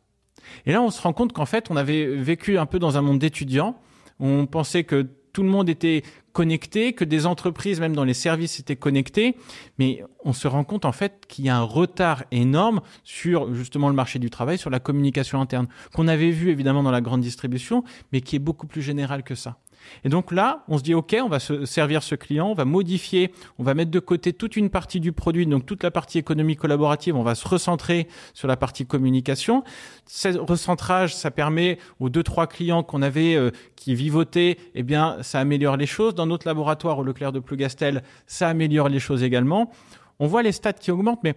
Et 0.67 0.73
là, 0.73 0.83
on 0.83 0.91
se 0.91 1.01
rend 1.01 1.15
compte 1.15 1.33
qu'en 1.33 1.47
fait, 1.47 1.71
on 1.71 1.77
avait 1.77 2.05
vécu 2.05 2.59
un 2.59 2.67
peu 2.67 2.79
dans 2.79 2.99
un 2.99 3.01
monde 3.01 3.19
d'étudiants. 3.19 3.81
On 4.21 4.45
pensait 4.45 4.85
que 4.85 5.09
tout 5.33 5.43
le 5.43 5.49
monde 5.49 5.71
était 5.71 6.03
connecté, 6.37 6.93
que 6.93 7.07
des 7.07 7.25
entreprises, 7.25 7.81
même 7.81 7.97
dans 7.97 8.05
les 8.05 8.13
services, 8.13 8.61
étaient 8.61 8.77
connectées. 8.77 9.37
Mais 9.79 10.05
on 10.23 10.35
se 10.35 10.47
rend 10.47 10.65
compte 10.65 10.85
en 10.85 10.93
fait 10.93 11.25
qu'il 11.27 11.47
y 11.47 11.49
a 11.49 11.57
un 11.57 11.63
retard 11.63 12.25
énorme 12.31 12.83
sur 13.05 13.55
justement 13.55 13.89
le 13.89 13.95
marché 13.95 14.19
du 14.19 14.29
travail, 14.29 14.59
sur 14.59 14.69
la 14.69 14.79
communication 14.79 15.41
interne, 15.41 15.67
qu'on 15.95 16.09
avait 16.09 16.31
vu 16.31 16.51
évidemment 16.51 16.83
dans 16.83 16.91
la 16.91 17.01
grande 17.01 17.23
distribution, 17.23 17.85
mais 18.13 18.21
qui 18.21 18.37
est 18.37 18.39
beaucoup 18.39 18.67
plus 18.67 18.83
général 18.83 19.23
que 19.23 19.35
ça. 19.35 19.57
Et 20.05 20.09
donc 20.09 20.33
là, 20.33 20.65
on 20.69 20.79
se 20.79 20.83
dit, 20.83 20.95
OK, 20.95 21.17
on 21.23 21.29
va 21.29 21.39
se 21.39 21.65
servir 21.65 22.03
ce 22.03 22.15
client, 22.15 22.49
on 22.49 22.55
va 22.55 22.65
modifier, 22.65 23.33
on 23.59 23.63
va 23.63 23.75
mettre 23.75 23.91
de 23.91 23.99
côté 23.99 24.33
toute 24.33 24.57
une 24.57 24.71
partie 24.71 25.01
du 25.01 25.13
produit, 25.13 25.47
donc 25.47 25.67
toute 25.67 25.83
la 25.83 25.91
partie 25.91 26.19
économie 26.19 26.57
collaborative, 26.57 27.17
on 27.17 27.23
va 27.23 27.35
se 27.35 27.47
recentrer 27.47 28.09
sur 28.35 28.49
la 28.49 28.57
partie 28.57 28.87
communication. 28.87 29.65
Ce 30.07 30.37
recentrage, 30.39 31.15
ça 31.15 31.31
permet 31.31 31.79
aux 32.01 32.09
deux, 32.09 32.23
trois 32.23 32.47
clients 32.47 32.83
qu'on 32.83 33.03
avait 33.03 33.35
euh, 33.35 33.51
qui 33.77 33.95
vivotaient, 33.95 34.57
eh 34.75 34.83
bien, 34.83 35.19
ça 35.23 35.41
améliore 35.41 35.77
les 35.77 35.87
choses. 35.87 36.15
Dans 36.15 36.27
notre 36.27 36.47
laboratoire 36.47 36.99
au 36.99 37.05
Leclerc 37.05 37.33
de 37.33 37.41
Plougastel, 37.41 38.03
ça 38.27 38.49
améliore 38.49 38.89
les 38.89 39.01
choses 39.01 39.23
également. 39.23 39.71
On 40.19 40.27
voit 40.27 40.43
les 40.43 40.53
stats 40.53 40.73
qui 40.73 40.91
augmentent, 40.91 41.23
mais 41.23 41.35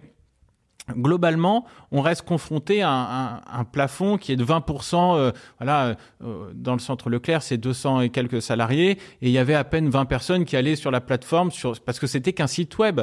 globalement, 0.96 1.64
on 1.92 2.00
reste 2.00 2.22
confronté 2.22 2.82
à 2.82 3.42
un, 3.52 3.64
plafond 3.64 4.16
qui 4.16 4.32
est 4.32 4.36
de 4.36 4.44
20%. 4.44 5.16
Euh, 5.16 5.32
voilà, 5.58 5.96
euh, 6.24 6.50
dans 6.54 6.72
le 6.72 6.78
centre 6.78 7.10
Leclerc, 7.10 7.42
c'est 7.42 7.58
200 7.58 8.02
et 8.02 8.10
quelques 8.10 8.42
salariés, 8.42 8.92
et 8.92 8.98
il 9.22 9.30
y 9.30 9.38
avait 9.38 9.54
à 9.54 9.64
peine 9.64 9.88
20 9.88 10.04
personnes 10.06 10.44
qui 10.44 10.56
allaient 10.56 10.76
sur 10.76 10.90
la 10.90 11.00
plateforme 11.00 11.50
parce 11.84 11.98
que 11.98 12.06
c'était 12.06 12.32
qu'un 12.32 12.46
site 12.46 12.78
web. 12.78 13.00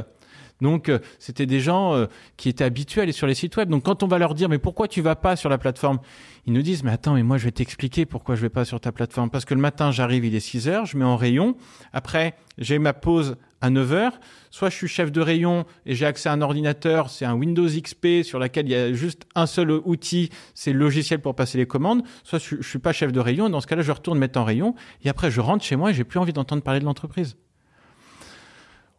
Donc, 0.62 0.90
euh, 0.90 1.00
c'était 1.20 1.46
des 1.46 1.60
gens 1.60 2.08
qui 2.36 2.50
étaient 2.50 2.64
habitués 2.64 3.02
à 3.02 3.04
aller 3.04 3.12
sur 3.12 3.28
les 3.28 3.36
sites 3.36 3.56
web. 3.58 3.70
Donc, 3.70 3.84
quand 3.84 4.04
on 4.04 4.08
va 4.08 4.18
leur 4.18 4.34
dire, 4.34 4.50
mais 4.50 4.58
pourquoi 4.58 4.88
tu 4.88 5.02
vas 5.02 5.16
pas 5.16 5.36
sur 5.36 5.50
la 5.50 5.58
plateforme? 5.58 6.00
Ils 6.46 6.54
nous 6.54 6.62
disent, 6.62 6.84
mais 6.84 6.92
attends, 6.92 7.14
mais 7.14 7.24
moi, 7.24 7.38
je 7.38 7.46
vais 7.46 7.52
t'expliquer 7.52 8.06
pourquoi 8.06 8.36
je 8.36 8.42
vais 8.42 8.50
pas 8.50 8.66
sur 8.66 8.80
ta 8.80 8.92
plateforme. 8.92 9.30
Parce 9.30 9.46
que 9.46 9.54
le 9.54 9.62
matin, 9.62 9.92
j'arrive, 9.92 10.26
il 10.26 10.34
est 10.36 10.40
6 10.40 10.68
heures, 10.68 10.86
je 10.86 10.98
mets 10.98 11.06
en 11.06 11.18
rayon. 11.18 11.56
Après, 11.94 12.36
j'ai 12.58 12.80
ma 12.80 12.94
pause 12.94 13.36
à 13.62 13.70
9 13.70 13.94
heures. 13.94 14.20
Soit 14.52 14.70
je 14.70 14.76
suis 14.76 14.88
chef 14.88 15.12
de 15.12 15.22
rayon 15.22 15.66
et 15.86 15.96
j'ai 15.96 16.06
accès 16.06 16.30
à 16.30 16.32
un 16.32 16.42
ordinateur, 16.42 17.10
c'est 17.10 17.26
un 17.26 17.34
Windows 17.34 17.68
XP 17.68 18.24
sur 18.24 18.40
lequel 18.40 18.68
il 18.68 18.72
y 18.72 18.76
a 18.76 18.94
juste 18.94 19.24
un 19.36 19.46
seul 19.46 19.72
outil, 19.72 20.30
c'est 20.54 20.74
le 20.74 20.80
logiciel 20.80 21.20
pour 21.22 21.36
passer 21.36 21.58
les 21.58 21.68
commandes. 21.68 22.04
Soit 22.24 22.40
je, 22.40 22.56
ne 22.56 22.62
suis 22.62 22.80
pas 22.80 22.94
chef 22.94 23.12
de 23.12 23.20
rayon 23.20 23.50
dans 23.50 23.62
ce 23.62 23.68
cas-là, 23.68 23.82
je 23.82 23.92
retourne 23.92 24.18
mettre 24.18 24.40
en 24.40 24.44
rayon 24.44 24.76
et 25.04 25.10
après 25.10 25.32
je 25.32 25.42
rentre 25.42 25.64
chez 25.64 25.76
moi 25.76 25.92
et 25.92 25.94
j'ai 25.94 26.04
plus 26.04 26.20
envie 26.20 26.34
d'entendre 26.34 26.64
parler 26.64 26.80
de 26.80 26.86
l'entreprise. 26.86 27.36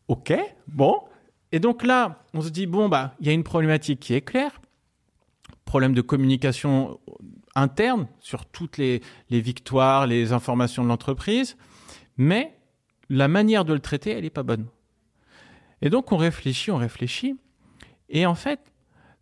Ok, 0.08 0.32
bon. 0.68 1.00
Et 1.52 1.60
donc 1.60 1.82
là, 1.82 2.24
on 2.34 2.40
se 2.40 2.50
dit 2.50 2.66
bon 2.66 2.88
bah 2.88 3.14
il 3.20 3.26
y 3.26 3.30
a 3.30 3.32
une 3.32 3.44
problématique 3.44 4.00
qui 4.00 4.14
est 4.14 4.20
claire, 4.20 4.60
problème 5.64 5.94
de 5.94 6.00
communication 6.00 6.98
interne 7.54 8.06
sur 8.20 8.46
toutes 8.46 8.78
les, 8.78 9.02
les 9.30 9.40
victoires, 9.40 10.06
les 10.06 10.32
informations 10.32 10.82
de 10.84 10.88
l'entreprise, 10.88 11.56
mais 12.16 12.54
la 13.08 13.28
manière 13.28 13.64
de 13.64 13.72
le 13.72 13.80
traiter, 13.80 14.10
elle 14.10 14.24
n'est 14.24 14.30
pas 14.30 14.42
bonne. 14.42 14.66
Et 15.82 15.90
donc 15.90 16.12
on 16.12 16.16
réfléchit, 16.16 16.70
on 16.70 16.76
réfléchit, 16.76 17.36
et 18.08 18.26
en 18.26 18.34
fait, 18.34 18.60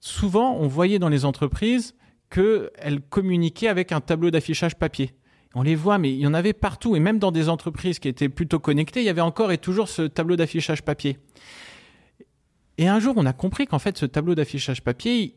souvent 0.00 0.56
on 0.56 0.68
voyait 0.68 0.98
dans 0.98 1.08
les 1.08 1.24
entreprises 1.24 1.94
qu'elles 2.30 3.00
communiquaient 3.08 3.68
avec 3.68 3.92
un 3.92 4.00
tableau 4.00 4.30
d'affichage 4.30 4.76
papier. 4.76 5.12
On 5.54 5.62
les 5.62 5.74
voit, 5.74 5.98
mais 5.98 6.12
il 6.12 6.18
y 6.18 6.26
en 6.26 6.34
avait 6.34 6.52
partout, 6.52 6.96
et 6.96 7.00
même 7.00 7.18
dans 7.18 7.32
des 7.32 7.48
entreprises 7.48 7.98
qui 7.98 8.08
étaient 8.08 8.28
plutôt 8.28 8.58
connectées, 8.58 9.00
il 9.00 9.06
y 9.06 9.08
avait 9.08 9.22
encore 9.22 9.52
et 9.52 9.58
toujours 9.58 9.88
ce 9.88 10.02
tableau 10.02 10.36
d'affichage 10.36 10.82
papier. 10.82 11.18
Et 12.78 12.88
un 12.88 13.00
jour, 13.00 13.14
on 13.16 13.26
a 13.26 13.32
compris 13.32 13.66
qu'en 13.66 13.78
fait, 13.78 13.96
ce 13.96 14.06
tableau 14.06 14.34
d'affichage 14.34 14.82
papier, 14.82 15.34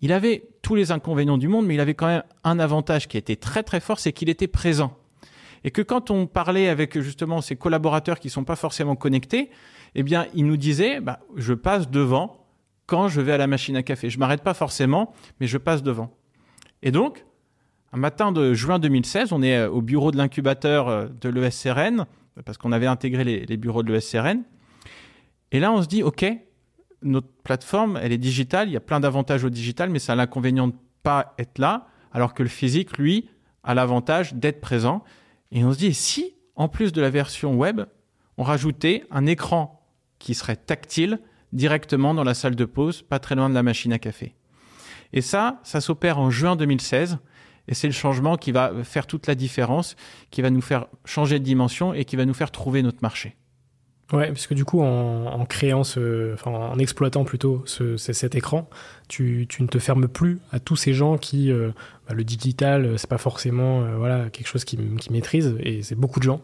il, 0.00 0.12
avait 0.12 0.48
tous 0.62 0.74
les 0.74 0.92
inconvénients 0.92 1.38
du 1.38 1.48
monde, 1.48 1.66
mais 1.66 1.74
il 1.74 1.80
avait 1.80 1.94
quand 1.94 2.06
même 2.06 2.24
un 2.42 2.58
avantage 2.58 3.08
qui 3.08 3.16
était 3.16 3.36
très 3.36 3.62
très 3.62 3.80
fort, 3.80 4.00
c'est 4.00 4.12
qu'il 4.12 4.28
était 4.28 4.48
présent 4.48 4.96
et 5.64 5.70
que 5.70 5.82
quand 5.82 6.10
on 6.10 6.26
parlait 6.26 6.68
avec 6.68 7.00
justement 7.00 7.40
ces 7.40 7.56
collaborateurs 7.56 8.20
qui 8.20 8.28
sont 8.28 8.44
pas 8.44 8.54
forcément 8.54 8.96
connectés, 8.96 9.50
eh 9.94 10.02
bien, 10.02 10.26
ils 10.34 10.46
nous 10.46 10.58
disaient, 10.58 11.00
bah, 11.00 11.20
je 11.36 11.54
passe 11.54 11.90
devant 11.90 12.46
quand 12.86 13.08
je 13.08 13.22
vais 13.22 13.32
à 13.32 13.38
la 13.38 13.46
machine 13.46 13.74
à 13.76 13.82
café. 13.82 14.10
Je 14.10 14.18
m'arrête 14.18 14.42
pas 14.42 14.52
forcément, 14.52 15.14
mais 15.40 15.46
je 15.46 15.56
passe 15.56 15.82
devant. 15.82 16.14
Et 16.82 16.90
donc, 16.90 17.24
un 17.92 17.96
matin 17.96 18.30
de 18.30 18.52
juin 18.52 18.78
2016, 18.78 19.32
on 19.32 19.42
est 19.42 19.56
euh, 19.56 19.70
au 19.70 19.80
bureau 19.80 20.10
de 20.10 20.18
l'incubateur 20.18 20.88
euh, 20.88 21.06
de 21.20 21.30
l'ESCRN, 21.30 22.04
parce 22.44 22.58
qu'on 22.58 22.72
avait 22.72 22.86
intégré 22.86 23.24
les, 23.24 23.56
bureaux 23.56 23.82
de 23.82 23.92
l'ESCRN. 23.92 24.42
Et 25.52 25.60
là, 25.60 25.72
on 25.72 25.80
se 25.80 25.86
dit, 25.86 26.02
OK, 26.02 26.26
notre 27.04 27.28
plateforme, 27.44 27.98
elle 28.02 28.12
est 28.12 28.18
digitale, 28.18 28.68
il 28.68 28.72
y 28.72 28.76
a 28.76 28.80
plein 28.80 29.00
d'avantages 29.00 29.44
au 29.44 29.50
digital, 29.50 29.90
mais 29.90 29.98
ça 29.98 30.14
a 30.14 30.16
l'inconvénient 30.16 30.68
de 30.68 30.74
pas 31.02 31.34
être 31.38 31.58
là, 31.58 31.86
alors 32.12 32.34
que 32.34 32.42
le 32.42 32.48
physique, 32.48 32.98
lui, 32.98 33.28
a 33.62 33.74
l'avantage 33.74 34.34
d'être 34.34 34.60
présent. 34.60 35.04
Et 35.52 35.64
on 35.64 35.72
se 35.72 35.78
dit, 35.78 35.94
si, 35.94 36.34
en 36.56 36.68
plus 36.68 36.92
de 36.92 37.00
la 37.00 37.10
version 37.10 37.54
web, 37.54 37.82
on 38.36 38.42
rajoutait 38.42 39.04
un 39.10 39.26
écran 39.26 39.86
qui 40.18 40.34
serait 40.34 40.56
tactile 40.56 41.20
directement 41.52 42.14
dans 42.14 42.24
la 42.24 42.34
salle 42.34 42.56
de 42.56 42.64
pause, 42.64 43.02
pas 43.02 43.18
très 43.18 43.34
loin 43.34 43.48
de 43.48 43.54
la 43.54 43.62
machine 43.62 43.92
à 43.92 43.98
café. 43.98 44.34
Et 45.12 45.20
ça, 45.20 45.60
ça 45.62 45.80
s'opère 45.80 46.18
en 46.18 46.30
juin 46.30 46.56
2016. 46.56 47.18
Et 47.68 47.74
c'est 47.74 47.86
le 47.86 47.92
changement 47.92 48.36
qui 48.36 48.52
va 48.52 48.72
faire 48.82 49.06
toute 49.06 49.26
la 49.26 49.34
différence, 49.34 49.96
qui 50.30 50.42
va 50.42 50.50
nous 50.50 50.60
faire 50.60 50.86
changer 51.04 51.38
de 51.38 51.44
dimension 51.44 51.94
et 51.94 52.04
qui 52.04 52.16
va 52.16 52.26
nous 52.26 52.34
faire 52.34 52.50
trouver 52.50 52.82
notre 52.82 52.98
marché. 53.00 53.36
Ouais, 54.14 54.28
parce 54.28 54.46
que 54.46 54.54
du 54.54 54.64
coup, 54.64 54.80
en, 54.80 55.44
créant 55.46 55.82
ce, 55.82 56.36
en 56.46 56.78
exploitant 56.78 57.24
plutôt 57.24 57.62
ce, 57.66 57.96
cet 57.96 58.34
écran, 58.34 58.68
tu, 59.08 59.46
tu, 59.48 59.62
ne 59.62 59.68
te 59.68 59.78
fermes 59.78 60.06
plus 60.06 60.38
à 60.52 60.60
tous 60.60 60.76
ces 60.76 60.94
gens 60.94 61.18
qui, 61.18 61.50
euh, 61.50 61.70
bah, 62.08 62.14
le 62.14 62.22
digital, 62.22 62.84
euh, 62.84 62.96
c'est 62.96 63.10
pas 63.10 63.18
forcément, 63.18 63.82
euh, 63.82 63.96
voilà, 63.96 64.30
quelque 64.30 64.46
chose 64.46 64.64
qui, 64.64 64.78
qui 64.98 65.12
maîtrisent, 65.12 65.56
et 65.60 65.82
c'est 65.82 65.96
beaucoup 65.96 66.20
de 66.20 66.24
gens. 66.24 66.40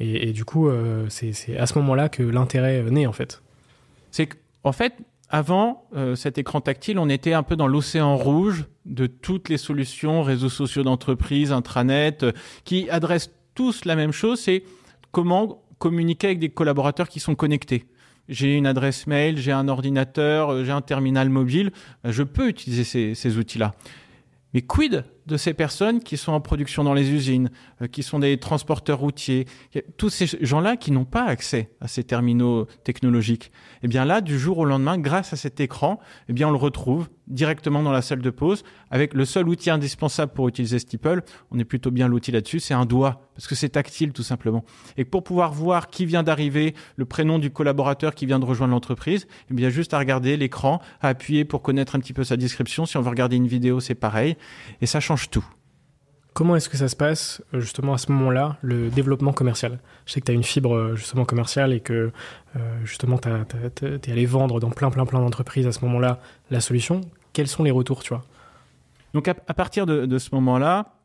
Et, 0.00 0.28
et 0.28 0.32
du 0.32 0.44
coup, 0.44 0.68
c'est 1.08 1.56
à 1.56 1.66
ce 1.66 1.78
moment-là 1.78 2.08
que 2.08 2.24
l'intérêt 2.24 2.82
naît 2.90 3.06
en 3.06 3.12
fait. 3.12 3.42
C'est 4.10 4.26
qu'en 4.26 4.72
fait, 4.72 4.94
avant 5.28 5.88
cet 6.16 6.36
écran 6.36 6.60
tactile, 6.60 6.98
on 6.98 7.08
était 7.08 7.32
un 7.32 7.44
peu 7.44 7.54
dans 7.54 7.68
l'océan 7.68 8.16
rouge 8.16 8.64
de 8.86 9.06
toutes 9.06 9.48
les 9.48 9.56
solutions, 9.56 10.22
réseaux 10.22 10.48
sociaux 10.48 10.82
d'entreprise, 10.82 11.52
intranet, 11.52 12.26
qui 12.64 12.90
adressent 12.90 13.30
tous 13.54 13.84
la 13.84 13.94
même 13.94 14.10
chose, 14.10 14.40
c'est 14.40 14.64
comment 15.12 15.62
communiquer 15.84 16.28
avec 16.28 16.38
des 16.38 16.48
collaborateurs 16.48 17.10
qui 17.10 17.20
sont 17.20 17.34
connectés. 17.34 17.84
J'ai 18.30 18.54
une 18.56 18.66
adresse 18.66 19.06
mail, 19.06 19.36
j'ai 19.36 19.52
un 19.52 19.68
ordinateur, 19.68 20.50
euh, 20.50 20.64
j'ai 20.64 20.72
un 20.72 20.80
terminal 20.80 21.28
mobile, 21.28 21.72
euh, 22.06 22.10
je 22.10 22.22
peux 22.22 22.48
utiliser 22.48 23.14
ces, 23.14 23.36
outils-là. 23.36 23.72
Mais 24.54 24.62
quid 24.62 25.04
de 25.26 25.36
ces 25.36 25.52
personnes 25.52 26.00
qui 26.00 26.16
sont 26.16 26.32
en 26.32 26.40
production 26.40 26.84
dans 26.84 26.94
les 26.94 27.10
usines, 27.10 27.50
euh, 27.82 27.86
qui 27.86 28.02
sont 28.02 28.18
des 28.18 28.38
transporteurs 28.38 28.98
routiers, 28.98 29.44
tous 29.98 30.08
ces 30.08 30.26
gens-là 30.40 30.78
qui 30.78 30.90
n'ont 30.90 31.04
pas 31.04 31.24
accès 31.24 31.68
à 31.82 31.86
ces 31.86 32.02
terminaux 32.02 32.66
technologiques. 32.82 33.52
Eh 33.82 33.88
bien 33.88 34.06
là, 34.06 34.22
du 34.22 34.38
jour 34.38 34.56
au 34.56 34.64
lendemain, 34.64 34.96
grâce 34.96 35.34
à 35.34 35.36
cet 35.36 35.60
écran, 35.60 36.00
eh 36.30 36.32
bien 36.32 36.48
on 36.48 36.52
le 36.52 36.56
retrouve 36.56 37.10
directement 37.26 37.82
dans 37.82 37.92
la 37.92 38.02
salle 38.02 38.20
de 38.20 38.30
pause 38.30 38.64
avec 38.90 39.14
le 39.14 39.24
seul 39.24 39.48
outil 39.48 39.70
indispensable 39.70 40.32
pour 40.32 40.48
utiliser 40.48 40.78
Steeple. 40.78 41.22
On 41.50 41.58
est 41.58 41.64
plutôt 41.64 41.90
bien 41.90 42.08
l'outil 42.08 42.32
là-dessus, 42.32 42.60
c'est 42.60 42.74
un 42.74 42.86
doigt 42.86 43.28
parce 43.34 43.46
que 43.46 43.54
c'est 43.54 43.70
tactile 43.70 44.12
tout 44.12 44.22
simplement. 44.22 44.64
Et 44.96 45.04
pour 45.04 45.24
pouvoir 45.24 45.52
voir 45.52 45.88
qui 45.88 46.06
vient 46.06 46.22
d'arriver, 46.22 46.74
le 46.96 47.04
prénom 47.04 47.38
du 47.38 47.50
collaborateur 47.50 48.14
qui 48.14 48.26
vient 48.26 48.38
de 48.38 48.44
rejoindre 48.44 48.72
l'entreprise, 48.72 49.26
eh 49.50 49.54
bien 49.54 49.68
juste 49.68 49.94
à 49.94 49.98
regarder 49.98 50.36
l'écran, 50.36 50.80
à 51.00 51.08
appuyer 51.08 51.44
pour 51.44 51.62
connaître 51.62 51.96
un 51.96 52.00
petit 52.00 52.12
peu 52.12 52.24
sa 52.24 52.36
description. 52.36 52.86
Si 52.86 52.96
on 52.96 53.02
veut 53.02 53.10
regarder 53.10 53.36
une 53.36 53.48
vidéo, 53.48 53.80
c'est 53.80 53.94
pareil 53.94 54.36
et 54.80 54.86
ça 54.86 55.00
change 55.00 55.30
tout. 55.30 55.44
Comment 56.34 56.56
est-ce 56.56 56.68
que 56.68 56.76
ça 56.76 56.88
se 56.88 56.96
passe 56.96 57.40
euh, 57.54 57.60
justement 57.60 57.94
à 57.94 57.98
ce 57.98 58.10
moment-là, 58.10 58.58
le 58.60 58.90
développement 58.90 59.32
commercial? 59.32 59.78
Je 60.04 60.12
sais 60.12 60.20
que 60.20 60.26
tu 60.26 60.32
as 60.32 60.34
une 60.34 60.42
fibre 60.42 60.74
euh, 60.74 60.96
justement 60.96 61.24
commerciale 61.24 61.72
et 61.72 61.78
que 61.78 62.10
euh, 62.56 62.58
justement 62.84 63.18
tu 63.18 63.28
es 63.28 64.10
allé 64.10 64.26
vendre 64.26 64.58
dans 64.58 64.70
plein 64.70 64.90
plein 64.90 65.06
plein 65.06 65.20
d'entreprises 65.20 65.68
à 65.68 65.70
ce 65.70 65.84
moment-là 65.84 66.18
la 66.50 66.60
solution. 66.60 67.02
Quels 67.32 67.46
sont 67.46 67.62
les 67.62 67.70
retours, 67.70 68.02
tu 68.02 68.08
vois 68.08 68.24
Donc 69.14 69.28
à, 69.28 69.34
partir 69.34 69.86
de, 69.86 70.18
ce 70.18 70.34
moment-là, 70.34 70.96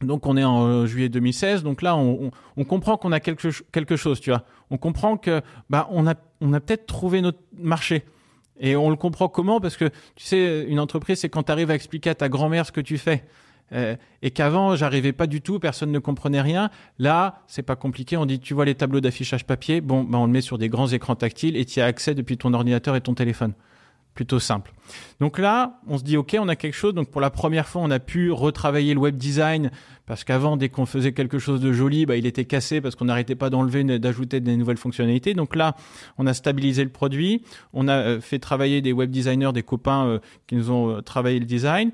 donc 0.00 0.26
on 0.26 0.36
est 0.36 0.44
en 0.44 0.86
juillet 0.86 1.08
2016, 1.08 1.64
donc 1.64 1.82
là 1.82 1.96
on, 1.96 2.30
comprend 2.64 2.96
qu'on 2.96 3.10
a 3.10 3.18
quelque, 3.18 3.48
quelque 3.72 3.96
chose, 3.96 4.20
tu 4.20 4.30
vois. 4.30 4.44
On 4.70 4.76
comprend 4.76 5.16
que 5.16 5.40
bah 5.70 5.88
on 5.90 6.06
a 6.06 6.14
on 6.40 6.52
a 6.52 6.60
peut-être 6.60 6.86
trouvé 6.86 7.20
notre 7.20 7.40
marché. 7.56 8.04
Et 8.60 8.74
on 8.74 8.90
le 8.90 8.96
comprend 8.96 9.28
comment? 9.28 9.60
Parce 9.60 9.76
que 9.76 9.86
tu 10.14 10.24
sais, 10.24 10.64
une 10.68 10.80
entreprise, 10.80 11.20
c'est 11.20 11.28
quand 11.28 11.44
tu 11.44 11.52
arrives 11.52 11.70
à 11.70 11.74
expliquer 11.74 12.10
à 12.10 12.14
ta 12.14 12.28
grand-mère 12.28 12.66
ce 12.66 12.72
que 12.72 12.80
tu 12.80 12.98
fais. 12.98 13.24
Euh, 13.72 13.96
et 14.22 14.30
qu'avant 14.30 14.76
j'arrivais 14.76 15.12
pas 15.12 15.26
du 15.26 15.40
tout, 15.40 15.58
personne 15.58 15.92
ne 15.92 15.98
comprenait 15.98 16.40
rien. 16.40 16.70
Là, 16.98 17.42
c'est 17.46 17.62
pas 17.62 17.76
compliqué. 17.76 18.16
On 18.16 18.26
dit, 18.26 18.40
tu 18.40 18.54
vois 18.54 18.64
les 18.64 18.74
tableaux 18.74 19.00
d'affichage 19.00 19.44
papier, 19.44 19.80
bon, 19.80 20.04
ben 20.04 20.18
on 20.18 20.26
le 20.26 20.32
met 20.32 20.40
sur 20.40 20.58
des 20.58 20.68
grands 20.68 20.88
écrans 20.88 21.16
tactiles 21.16 21.56
et 21.56 21.64
tu 21.64 21.80
as 21.80 21.86
accès 21.86 22.14
depuis 22.14 22.38
ton 22.38 22.54
ordinateur 22.54 22.96
et 22.96 23.00
ton 23.00 23.14
téléphone. 23.14 23.52
Plutôt 24.14 24.40
simple. 24.40 24.72
Donc 25.20 25.38
là, 25.38 25.78
on 25.86 25.96
se 25.96 26.02
dit, 26.02 26.16
ok, 26.16 26.36
on 26.40 26.48
a 26.48 26.56
quelque 26.56 26.74
chose. 26.74 26.92
Donc 26.92 27.08
pour 27.08 27.20
la 27.20 27.30
première 27.30 27.68
fois, 27.68 27.82
on 27.82 27.90
a 27.90 28.00
pu 28.00 28.32
retravailler 28.32 28.92
le 28.92 28.98
web 28.98 29.16
design 29.16 29.70
parce 30.06 30.24
qu'avant, 30.24 30.56
dès 30.56 30.70
qu'on 30.70 30.86
faisait 30.86 31.12
quelque 31.12 31.38
chose 31.38 31.60
de 31.60 31.72
joli, 31.72 32.04
bah, 32.04 32.16
il 32.16 32.26
était 32.26 32.44
cassé 32.44 32.80
parce 32.80 32.96
qu'on 32.96 33.04
n'arrêtait 33.04 33.36
pas 33.36 33.48
d'enlever, 33.48 33.84
d'ajouter 33.84 34.40
des 34.40 34.56
nouvelles 34.56 34.78
fonctionnalités. 34.78 35.34
Donc 35.34 35.54
là, 35.54 35.76
on 36.16 36.26
a 36.26 36.34
stabilisé 36.34 36.82
le 36.82 36.90
produit. 36.90 37.44
On 37.72 37.86
a 37.86 37.92
euh, 37.92 38.20
fait 38.20 38.40
travailler 38.40 38.80
des 38.80 38.92
web 38.92 39.12
designers, 39.12 39.52
des 39.52 39.62
copains 39.62 40.06
euh, 40.06 40.18
qui 40.48 40.56
nous 40.56 40.72
ont 40.72 41.00
travaillé 41.02 41.38
le 41.38 41.46
design 41.46 41.92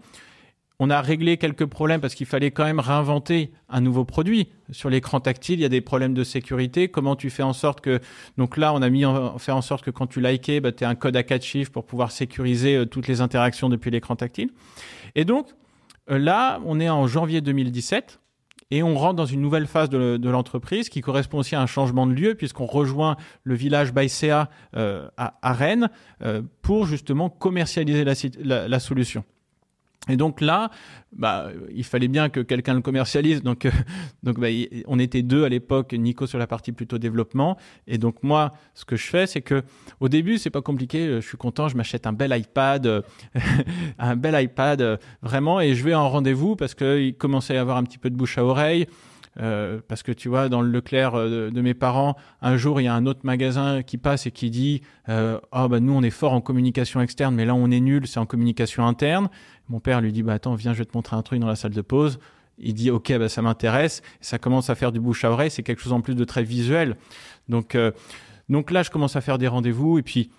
on 0.81 0.91
a 0.91 1.01
réglé 1.01 1.37
quelques 1.37 1.67
problèmes 1.67 2.01
parce 2.01 2.15
qu'il 2.15 2.27
fallait 2.27 2.51
quand 2.51 2.65
même 2.65 2.81
réinventer 2.81 3.53
un 3.69 3.81
nouveau 3.81 4.05
produit. 4.05 4.49
Sur 4.73 4.91
l'écran 4.91 5.21
tactile, 5.21 5.61
il 5.61 5.63
y 5.63 5.67
a 5.67 5.69
des 5.69 5.81
problèmes 5.81 6.15
de 6.15 6.25
sécurité. 6.25 6.89
Comment 6.89 7.15
tu 7.15 7.31
fais 7.31 7.45
en 7.45 7.53
sorte 7.53 7.81
que... 7.81 8.01
Donc 8.39 8.57
là, 8.57 8.75
on 8.75 8.83
a 8.83 8.91
mis 8.91 9.05
en, 9.05 9.39
fait 9.39 9.53
en 9.53 9.63
sorte 9.63 9.85
que 9.85 9.91
quand 9.91 10.09
tu 10.09 10.21
likais, 10.21 10.61
bah, 10.61 10.73
tu 10.73 10.85
as 10.85 10.89
un 10.89 10.97
code 10.97 11.17
à 11.17 11.23
4 11.23 11.43
chiffres 11.43 11.71
pour 11.71 11.85
pouvoir 11.85 12.11
sécuriser 12.11 12.77
euh, 12.77 12.87
toutes 12.87 13.07
les 13.07 13.21
interactions 13.21 13.69
depuis 13.69 13.91
l'écran 13.91 14.17
tactile. 14.17 14.51
Et 15.15 15.25
donc, 15.25 15.49
euh, 16.11 16.19
là, 16.19 16.61
on 16.65 16.81
est 16.81 16.89
en 16.89 17.07
janvier 17.07 17.41
2017 17.41 18.21
et 18.73 18.83
on 18.83 18.97
rentre 18.97 19.15
dans 19.15 19.27
une 19.27 19.43
nouvelle 19.43 19.69
phase 19.69 19.91
de, 19.91 20.29
l'entreprise 20.29 20.89
qui 20.89 21.03
correspond 21.03 21.39
aussi 21.39 21.55
à 21.55 21.61
un 21.61 21.67
changement 21.67 22.07
de 22.07 22.15
lieu 22.15 22.35
puisqu'on 22.35 22.67
rejoint 22.67 23.17
le 23.45 23.55
village 23.55 23.93
Baïséa 23.93 24.51
euh, 24.75 25.07
à, 25.17 25.53
Rennes 25.53 25.91
pour 26.63 26.87
justement 26.87 27.29
commercialiser 27.29 28.05
la 28.05 28.81
solution. 28.81 29.23
Et 30.09 30.17
donc 30.17 30.41
là, 30.41 30.71
bah, 31.13 31.49
il 31.75 31.85
fallait 31.85 32.09
bien 32.09 32.29
que 32.29 32.41
quelqu'un 32.41 32.75
le 32.75 32.83
commercialise. 32.83 33.43
Donc, 33.43 33.65
euh, 33.65 33.71
donc 34.23 34.39
bah, 34.39 34.49
on 34.87 34.99
était 34.99 35.23
deux 35.23 35.45
à 35.45 35.49
l'époque, 35.49 35.93
Nico 35.95 36.27
sur 36.27 36.39
la 36.39 36.47
partie 36.47 36.73
plutôt 36.73 36.99
développement. 36.99 37.57
Et 37.87 37.97
donc 37.97 38.23
moi, 38.23 38.53
ce 38.75 38.85
que 38.85 38.97
je 38.97 39.07
fais, 39.07 39.27
c'est 39.27 39.41
que 39.41 39.63
au 40.01 40.09
début, 40.09 40.39
c'est 40.39 40.51
pas 40.51 40.63
compliqué. 40.63 41.07
Je 41.21 41.27
suis 41.27 41.39
content, 41.39 41.69
je 41.69 41.77
m'achète 41.77 42.07
un 42.07 42.13
bel 42.13 42.37
iPad, 42.37 43.05
un 43.99 44.17
bel 44.17 44.43
iPad 44.43 45.01
vraiment, 45.23 45.61
et 45.61 45.75
je 45.75 45.85
vais 45.85 45.95
en 45.95 46.11
rendez-vous 46.11 46.57
parce 46.57 46.75
qu'il 46.75 47.17
commençait 47.17 47.57
à 47.57 47.63
avoir 47.63 47.79
un 47.79 47.85
petit 47.85 47.99
peu 47.99 48.11
de 48.11 48.17
bouche 48.17 48.37
à 48.37 48.45
oreille. 48.45 48.87
Euh, 49.41 49.81
parce 49.89 50.03
que 50.03 50.13
tu 50.13 50.29
vois, 50.29 50.49
dans 50.49 50.63
le 50.63 50.71
Leclerc 50.71 51.15
euh, 51.15 51.51
de, 51.51 51.61
mes 51.61 51.75
parents, 51.75 52.17
un 52.41 52.57
jour, 52.57 52.81
il 52.81 52.85
y 52.85 52.89
a 52.89 52.95
un 52.95 53.07
autre 53.07 53.21
magasin 53.25 53.83
qui 53.83 53.99
passe 53.99 54.27
et 54.27 54.31
qui 54.31 54.51
dit 54.51 54.83
euh, 55.09 55.41
oh, 55.53 55.69
bah, 55.69 55.81
nous, 55.81 55.93
on 55.93 56.03
est 56.03 56.11
fort 56.11 56.33
en 56.33 56.41
communication 56.41 57.01
externe, 57.01 57.35
mais 57.35 57.45
là, 57.45 57.55
on 57.55 57.71
est 57.71 57.81
nul, 57.81 58.07
c'est 58.07 58.21
en 58.21 58.27
communication 58.27 58.87
interne. 58.87 59.29
Mon 59.69 59.81
père 59.81 60.01
lui 60.01 60.13
dit 60.13 60.23
bah, 60.23 60.35
Attends, 60.35 60.55
viens, 60.55 60.73
je 60.73 60.79
vais 60.79 60.85
te 60.85 60.97
montrer 60.97 61.17
un 61.17 61.23
truc 61.23 61.41
dans 61.41 61.49
la 61.49 61.57
salle 61.57 61.73
de 61.73 61.83
pause. 61.83 62.19
Il 62.59 62.75
dit 62.75 62.91
Ok, 62.91 63.13
bah, 63.19 63.29
ça 63.29 63.43
m'intéresse. 63.43 64.03
Ça 64.21 64.39
commence 64.39 64.71
à 64.71 64.75
faire 64.75 64.93
du 64.93 65.01
bouche 65.01 65.25
à 65.25 65.31
oreille. 65.31 65.51
C'est 65.51 65.63
quelque 65.63 65.83
chose 65.83 65.93
en 65.93 66.01
plus 66.01 66.15
de 66.15 66.25
très 66.25 66.45
visuel. 66.45 66.97
Donc, 67.49 67.77
donc 68.49 68.71
là, 68.71 68.83
je 68.83 68.91
commence 68.91 69.17
à 69.17 69.21
faire 69.21 69.39
des 69.39 69.49
rendez-vous 69.49 69.99
et 69.99 70.03
puis 70.03 70.31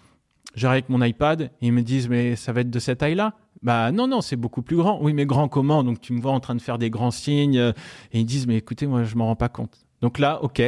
j'arrive 0.56 0.84
avec 0.86 0.90
mon 0.90 1.04
iPad 1.04 1.42
et 1.42 1.68
ils 1.68 1.74
me 1.74 1.82
disent 1.82 2.08
Mais 2.08 2.36
ça 2.36 2.54
va 2.54 2.62
être 2.62 2.70
de 2.70 2.80
cette 2.80 3.00
taille-là? 3.00 3.34
Bah 3.65 3.91
non, 3.91 4.08
non, 4.08 4.21
c'est 4.21 4.36
beaucoup 4.36 4.62
plus 4.62 4.78
grand. 4.78 4.99
Oui, 5.01 5.13
mais 5.13 5.25
grand 5.25 5.47
comment? 5.47 5.84
Donc 5.84 5.99
tu 5.99 6.13
me 6.13 6.21
vois 6.21 6.34
en 6.34 6.39
train 6.39 6.54
de 6.54 6.62
faire 6.62 6.78
des 6.78 6.91
grands 6.91 7.10
signes 7.10 7.58
euh, 7.58 7.71
et 8.13 8.19
ils 8.19 8.25
disent 8.25 8.45
mais 8.45 8.58
écoutez, 8.58 8.86
moi 8.86 9.04
je 9.04 9.15
m'en 9.15 9.25
rends 9.25 9.36
pas 9.36 9.49
compte. 9.49 9.88
Donc 10.01 10.19
là, 10.19 10.43
ok, 10.43 10.62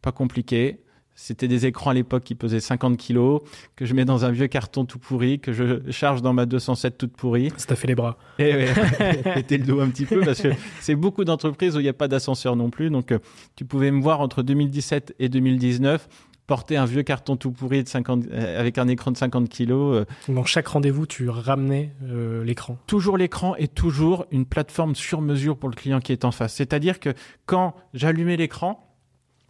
pas 0.00 0.12
compliqué. 0.12 0.80
C'était 1.14 1.48
des 1.48 1.66
écrans 1.66 1.90
à 1.90 1.94
l'époque 1.94 2.22
qui 2.22 2.36
pesaient 2.36 2.60
50 2.60 2.96
kilos, 2.96 3.42
que 3.76 3.84
je 3.84 3.92
mets 3.92 4.04
dans 4.04 4.24
un 4.24 4.30
vieux 4.30 4.46
carton 4.46 4.84
tout 4.84 5.00
pourri, 5.00 5.40
que 5.40 5.52
je 5.52 5.90
charge 5.90 6.22
dans 6.22 6.32
ma 6.32 6.46
207 6.46 6.96
toute 6.96 7.16
pourrie. 7.16 7.52
Ça 7.56 7.66
t'a 7.66 7.76
fait 7.76 7.88
les 7.88 7.96
bras. 7.96 8.16
Et 8.38 8.54
ouais, 8.54 8.68
le 9.50 9.58
dos 9.58 9.80
un 9.80 9.88
petit 9.90 10.06
peu 10.06 10.20
parce 10.20 10.40
que 10.40 10.48
c'est 10.80 10.94
beaucoup 10.94 11.24
d'entreprises 11.24 11.76
où 11.76 11.80
il 11.80 11.82
n'y 11.82 11.88
a 11.88 11.92
pas 11.92 12.06
d'ascenseur 12.06 12.54
non 12.54 12.70
plus. 12.70 12.88
Donc, 12.88 13.10
euh, 13.10 13.18
tu 13.56 13.64
pouvais 13.64 13.90
me 13.90 14.00
voir 14.00 14.20
entre 14.20 14.44
2017 14.44 15.16
et 15.18 15.28
2019 15.28 16.08
porter 16.48 16.78
un 16.78 16.86
vieux 16.86 17.04
carton 17.04 17.36
tout 17.36 17.52
pourri 17.52 17.84
de 17.84 17.88
50, 17.88 18.24
euh, 18.32 18.58
avec 18.58 18.78
un 18.78 18.88
écran 18.88 19.12
de 19.12 19.16
50 19.16 19.48
kilos. 19.48 19.98
Euh. 19.98 20.32
Dans 20.32 20.44
chaque 20.44 20.66
rendez-vous, 20.66 21.06
tu 21.06 21.28
ramenais 21.28 21.92
euh, 22.02 22.42
l'écran 22.42 22.78
Toujours 22.88 23.18
l'écran 23.18 23.54
et 23.56 23.68
toujours 23.68 24.26
une 24.32 24.46
plateforme 24.46 24.96
sur 24.96 25.20
mesure 25.20 25.56
pour 25.56 25.68
le 25.68 25.76
client 25.76 26.00
qui 26.00 26.10
est 26.10 26.24
en 26.24 26.32
face. 26.32 26.54
C'est-à-dire 26.54 26.98
que 26.98 27.10
quand 27.46 27.76
j'allumais 27.92 28.36
l'écran, 28.36 28.84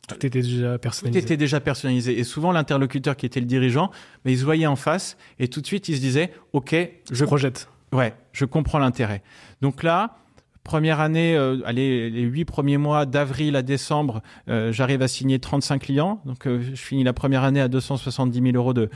tout 0.08 0.26
était 0.26 0.42
déjà 0.42 0.76
personnalisé. 0.78 1.20
Tout 1.20 1.26
était 1.26 1.37
déjà 1.37 1.61
personnalisé. 1.61 2.18
Et 2.18 2.24
souvent, 2.24 2.50
l'interlocuteur 2.50 3.16
qui 3.16 3.26
était 3.26 3.40
le 3.40 3.46
dirigeant, 3.46 3.90
mais 4.24 4.32
il 4.32 4.38
se 4.38 4.44
voyait 4.44 4.66
en 4.66 4.76
face 4.76 5.16
et 5.38 5.48
tout 5.48 5.61
de 5.61 5.66
suite, 5.66 5.88
il 5.88 5.96
se 5.96 6.00
disait, 6.00 6.32
OK, 6.52 6.74
je 7.11 7.24
projette. 7.24 7.68
Ouais, 7.92 8.14
je 8.32 8.44
comprends 8.44 8.78
l'intérêt. 8.78 9.22
Donc 9.62 9.84
là, 9.84 10.16
Première 10.64 11.01
année, 11.01 11.37
euh, 11.37 11.59
allez, 11.64 12.11
les 12.11 12.23
huit 12.23 12.44
premiers 12.44 12.77
mois, 12.77 13.07
d'avril 13.07 13.57
à 13.57 13.62
décembre, 13.62 14.23
euh, 14.49 14.73
j'arrive 14.73 15.03
à 15.03 15.09
signer 15.09 15.38
35 15.38 15.83
clients. 15.83 16.21
Donc, 16.25 16.47
euh, 16.47 16.61
je 16.61 16.81
finis 16.81 17.05
la 17.05 17.12
première 17.12 17.44
année 17.44 17.61
à 17.61 17.68
270 17.68 18.40
000 18.40 18.57
euros 18.57 18.75
de, 18.75 18.90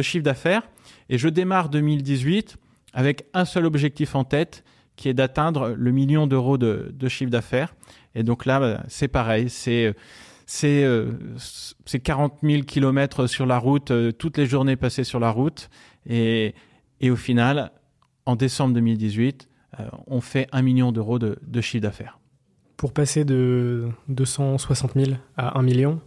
chiffre 0.00 0.22
d'affaires. 0.24 0.62
Et 1.08 1.18
je 1.18 1.28
démarre 1.28 1.70
2018 1.70 2.56
avec 2.92 3.26
un 3.34 3.44
seul 3.44 3.66
objectif 3.66 4.14
en 4.14 4.24
tête, 4.24 4.64
qui 4.96 5.08
est 5.08 5.14
d'atteindre 5.14 5.74
le 5.76 5.92
million 5.92 6.26
d'euros 6.26 6.58
de, 6.58 6.92
chiffre 7.08 7.30
d'affaires. 7.30 7.74
Et 8.14 8.22
donc 8.22 8.46
là, 8.46 8.60
bah, 8.60 8.82
c'est 8.88 9.08
pareil, 9.08 9.50
c'est 9.50 9.94
c'est 10.46 10.84
c'est 11.84 12.00
40 12.00 12.38
000 12.42 12.62
kilomètres 12.62 13.26
sur 13.26 13.44
la 13.44 13.58
route, 13.58 13.92
toutes 14.18 14.38
les 14.38 14.46
journées 14.46 14.76
passées 14.76 15.04
sur 15.04 15.20
la 15.20 15.30
route. 15.30 15.68
Et, 16.08 16.54
au 17.02 17.16
final, 17.16 17.70
en 18.26 18.36
décembre 18.36 18.74
2018, 18.74 19.48
euh, 19.48 19.57
on 20.06 20.20
fait 20.20 20.48
un 20.52 20.62
million 20.62 20.92
d'euros 20.92 21.18
de, 21.18 21.60
chiffre 21.60 21.82
d'affaires. 21.82 22.18
Pour 22.76 22.92
passer 22.92 23.24
de 23.24 23.88
260 24.08 24.94
000 24.94 25.12
à 25.36 25.58
1 25.58 25.62
million, 25.62 26.00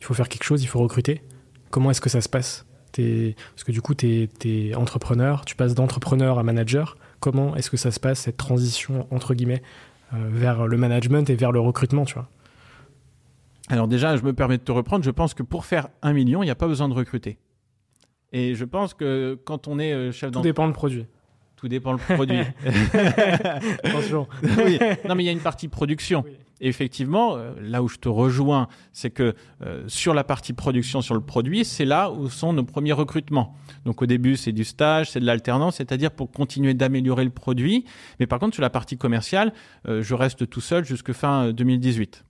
il 0.00 0.04
faut 0.04 0.14
faire 0.14 0.28
quelque 0.28 0.44
chose, 0.44 0.62
il 0.62 0.66
faut 0.66 0.80
recruter. 0.80 1.22
Comment 1.70 1.90
est-ce 1.90 2.00
que 2.00 2.10
ça 2.10 2.20
se 2.20 2.28
passe? 2.28 2.66
Parce 2.96 3.64
que 3.64 3.72
du 3.72 3.82
coup, 3.82 3.94
tu 3.94 4.28
es, 4.44 4.74
entrepreneur, 4.74 5.44
tu 5.44 5.56
passes 5.56 5.74
d'entrepreneur 5.74 6.38
à 6.38 6.42
manager. 6.42 6.96
Comment 7.18 7.56
est-ce 7.56 7.70
que 7.70 7.76
ça 7.76 7.90
se 7.90 7.98
passe, 7.98 8.20
cette 8.20 8.36
transition, 8.36 9.06
entre 9.10 9.34
guillemets, 9.34 9.62
euh, 10.12 10.28
vers 10.30 10.66
le 10.66 10.76
management 10.76 11.28
et 11.30 11.34
vers 11.34 11.50
le 11.50 11.60
recrutement, 11.60 12.04
tu 12.04 12.14
vois? 12.14 12.28
Alors 13.68 13.88
déjà, 13.88 14.16
je 14.16 14.22
me 14.22 14.32
permets 14.34 14.58
de 14.58 14.62
te 14.62 14.72
reprendre, 14.72 15.04
je 15.04 15.10
pense 15.10 15.32
que 15.32 15.42
pour 15.42 15.64
faire 15.64 15.88
un 16.02 16.12
million, 16.12 16.42
il 16.42 16.46
n'y 16.46 16.50
a 16.50 16.54
pas 16.54 16.68
besoin 16.68 16.88
de 16.88 16.94
recruter. 16.94 17.38
Et 18.32 18.54
je 18.54 18.64
pense 18.64 18.94
que 18.94 19.38
quand 19.44 19.68
on 19.68 19.78
est 19.78 19.92
euh, 19.92 20.12
chef 20.12 20.30
d'entreprise... 20.30 20.42
Tout 20.42 20.42
dépend 20.42 20.66
du 20.66 20.74
produit. 20.74 21.06
Tout 21.64 21.68
dépend 21.68 21.92
le 21.92 21.98
produit. 21.98 22.40
Attention. 23.84 24.28
oui. 24.42 24.78
Non, 25.08 25.14
mais 25.14 25.22
il 25.22 25.26
y 25.26 25.30
a 25.30 25.32
une 25.32 25.40
partie 25.40 25.68
production. 25.68 26.22
Et 26.60 26.68
effectivement, 26.68 27.36
euh, 27.38 27.54
là 27.58 27.82
où 27.82 27.88
je 27.88 27.96
te 27.96 28.06
rejoins, 28.06 28.68
c'est 28.92 29.08
que 29.08 29.34
euh, 29.62 29.82
sur 29.86 30.12
la 30.12 30.24
partie 30.24 30.52
production, 30.52 31.00
sur 31.00 31.14
le 31.14 31.22
produit, 31.22 31.64
c'est 31.64 31.86
là 31.86 32.10
où 32.10 32.28
sont 32.28 32.52
nos 32.52 32.64
premiers 32.64 32.92
recrutements. 32.92 33.54
Donc 33.86 34.02
au 34.02 34.04
début, 34.04 34.36
c'est 34.36 34.52
du 34.52 34.62
stage, 34.62 35.10
c'est 35.10 35.20
de 35.20 35.24
l'alternance, 35.24 35.76
c'est-à-dire 35.76 36.10
pour 36.10 36.30
continuer 36.30 36.74
d'améliorer 36.74 37.24
le 37.24 37.30
produit. 37.30 37.86
Mais 38.20 38.26
par 38.26 38.40
contre, 38.40 38.52
sur 38.52 38.62
la 38.62 38.68
partie 38.68 38.98
commerciale, 38.98 39.54
euh, 39.88 40.02
je 40.02 40.14
reste 40.14 40.46
tout 40.50 40.60
seul 40.60 40.84
jusque 40.84 41.14
fin 41.14 41.50
2018. 41.50 42.26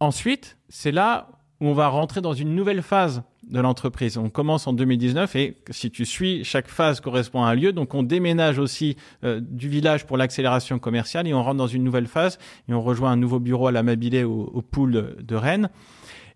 Ensuite, 0.00 0.58
c'est 0.68 0.90
là 0.90 1.28
où 1.60 1.68
on 1.68 1.74
va 1.74 1.86
rentrer 1.86 2.20
dans 2.20 2.34
une 2.34 2.56
nouvelle 2.56 2.82
phase 2.82 3.22
de 3.50 3.60
l'entreprise. 3.60 4.16
On 4.18 4.30
commence 4.30 4.66
en 4.66 4.72
2019 4.72 5.36
et 5.36 5.56
si 5.70 5.90
tu 5.90 6.04
suis, 6.04 6.44
chaque 6.44 6.68
phase 6.68 7.00
correspond 7.00 7.42
à 7.44 7.50
un 7.50 7.54
lieu. 7.54 7.72
Donc 7.72 7.94
on 7.94 8.02
déménage 8.02 8.58
aussi 8.58 8.96
euh, 9.24 9.40
du 9.42 9.68
village 9.68 10.06
pour 10.06 10.16
l'accélération 10.16 10.78
commerciale 10.78 11.26
et 11.26 11.34
on 11.34 11.42
rentre 11.42 11.56
dans 11.56 11.66
une 11.66 11.84
nouvelle 11.84 12.06
phase 12.06 12.38
et 12.68 12.74
on 12.74 12.82
rejoint 12.82 13.10
un 13.10 13.16
nouveau 13.16 13.40
bureau 13.40 13.66
à 13.66 13.72
la 13.72 13.82
Mabilé 13.82 14.24
au, 14.24 14.50
au 14.52 14.62
pool 14.62 15.16
de, 15.18 15.34
Rennes. 15.34 15.70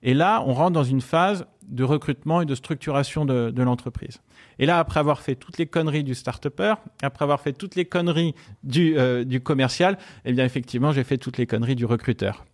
Et 0.02 0.14
là, 0.14 0.42
on 0.46 0.52
rentre 0.52 0.72
dans 0.72 0.84
une 0.84 1.00
phase 1.00 1.46
de 1.66 1.84
recrutement 1.84 2.40
et 2.40 2.46
de 2.46 2.54
structuration 2.54 3.24
de, 3.24 3.62
l'entreprise. 3.62 4.20
Et 4.58 4.66
là, 4.66 4.78
après 4.78 5.00
avoir 5.00 5.20
fait 5.20 5.34
toutes 5.34 5.58
les 5.58 5.66
conneries 5.66 6.04
du 6.04 6.14
start-upper, 6.14 6.74
après 7.02 7.24
avoir 7.24 7.40
fait 7.40 7.52
toutes 7.52 7.74
les 7.74 7.84
conneries 7.84 8.34
du, 8.62 8.96
euh, 8.96 9.24
du 9.24 9.40
commercial, 9.40 9.98
eh 10.24 10.32
bien 10.32 10.44
effectivement, 10.44 10.92
j'ai 10.92 11.04
fait 11.04 11.18
toutes 11.18 11.36
les 11.36 11.46
conneries 11.46 11.74
du 11.74 11.84
recruteur. 11.84 12.44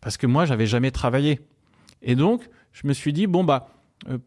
Parce 0.00 0.16
que 0.16 0.26
moi, 0.26 0.44
j'avais 0.44 0.66
jamais 0.66 0.90
travaillé. 0.90 1.40
Et 2.02 2.14
donc, 2.14 2.48
je 2.72 2.86
me 2.86 2.92
suis 2.92 3.12
dit, 3.12 3.26
bon, 3.26 3.44
bah, 3.44 3.68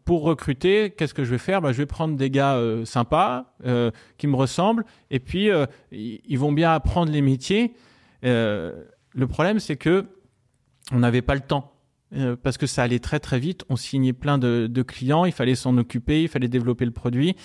pour 0.04 0.22
recruter, 0.22 0.90
qu'est-ce 0.90 1.14
que 1.14 1.24
je 1.24 1.30
vais 1.30 1.38
faire? 1.38 1.60
Bah, 1.60 1.72
Je 1.72 1.78
vais 1.78 1.86
prendre 1.86 2.16
des 2.16 2.30
gars 2.30 2.56
euh, 2.56 2.84
sympas, 2.84 3.54
euh, 3.64 3.90
qui 4.18 4.26
me 4.26 4.36
ressemblent, 4.36 4.84
et 5.10 5.18
puis 5.18 5.48
ils 5.90 6.38
vont 6.38 6.52
bien 6.52 6.72
apprendre 6.72 7.10
les 7.10 7.22
métiers. 7.22 7.74
le 8.22 9.26
problème, 9.28 9.58
c'est 9.58 9.76
que 9.76 10.06
on 10.90 10.98
n'avait 10.98 11.22
pas 11.22 11.34
le 11.34 11.40
temps. 11.40 11.72
parce 12.42 12.58
que 12.58 12.66
ça 12.66 12.82
allait 12.82 12.98
très 12.98 13.20
très 13.20 13.38
vite, 13.38 13.64
on 13.70 13.76
signait 13.76 14.12
plein 14.12 14.36
de, 14.36 14.66
de 14.70 14.82
clients, 14.82 15.24
il 15.24 15.32
fallait 15.32 15.54
s'en 15.54 15.76
occuper, 15.78 16.22
il 16.22 16.28
fallait 16.28 16.48
développer 16.48 16.84
le 16.84 16.90
produit, 16.90 17.36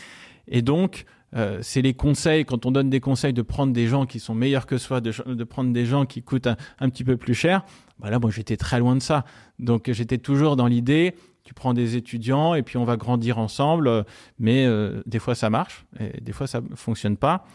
et 0.48 0.62
donc 0.62 1.06
euh, 1.36 1.60
c'est 1.62 1.82
les 1.82 1.94
conseils, 1.94 2.46
quand 2.46 2.66
on 2.66 2.72
donne 2.72 2.90
des 2.90 3.00
conseils 3.00 3.34
de 3.34 3.42
prendre 3.42 3.74
des 3.74 3.88
gens 3.88 4.06
qui 4.06 4.20
sont 4.20 4.34
meilleurs 4.34 4.66
que 4.66 4.78
soi, 4.78 5.02
de, 5.02 5.12
de 5.26 5.44
prendre 5.44 5.74
des 5.74 5.86
gens 5.86 6.06
qui 6.06 6.24
coûtent 6.24 6.48
un, 6.48 6.90
petit 6.90 7.04
peu 7.04 7.18
plus 7.18 7.34
cher. 7.34 7.66
Bah 8.00 8.10
là, 8.10 8.20
moi, 8.20 8.32
j'étais 8.32 8.58
très 8.58 8.80
loin 8.80 8.96
de 8.96 9.02
ça. 9.02 9.26
Donc, 9.60 9.92
j'étais 9.92 10.18
toujours 10.18 10.56
dans 10.56 10.68
l'idée, 10.68 11.16
tu 11.48 11.54
prends 11.54 11.74
des 11.74 11.96
étudiants 11.96 12.56
et 12.56 12.62
puis 12.62 12.76
on 12.76 12.84
va 12.84 12.98
grandir 12.98 13.38
ensemble. 13.38 14.04
Mais 14.38 14.66
euh, 14.66 15.02
des 15.06 15.18
fois, 15.18 15.34
ça 15.34 15.50
marche 15.50 15.86
et 15.98 16.20
des 16.20 16.34
fois, 16.34 16.46
ça 16.46 16.60
ne 16.60 16.76
fonctionne 16.76 17.16
pas. 17.16 17.46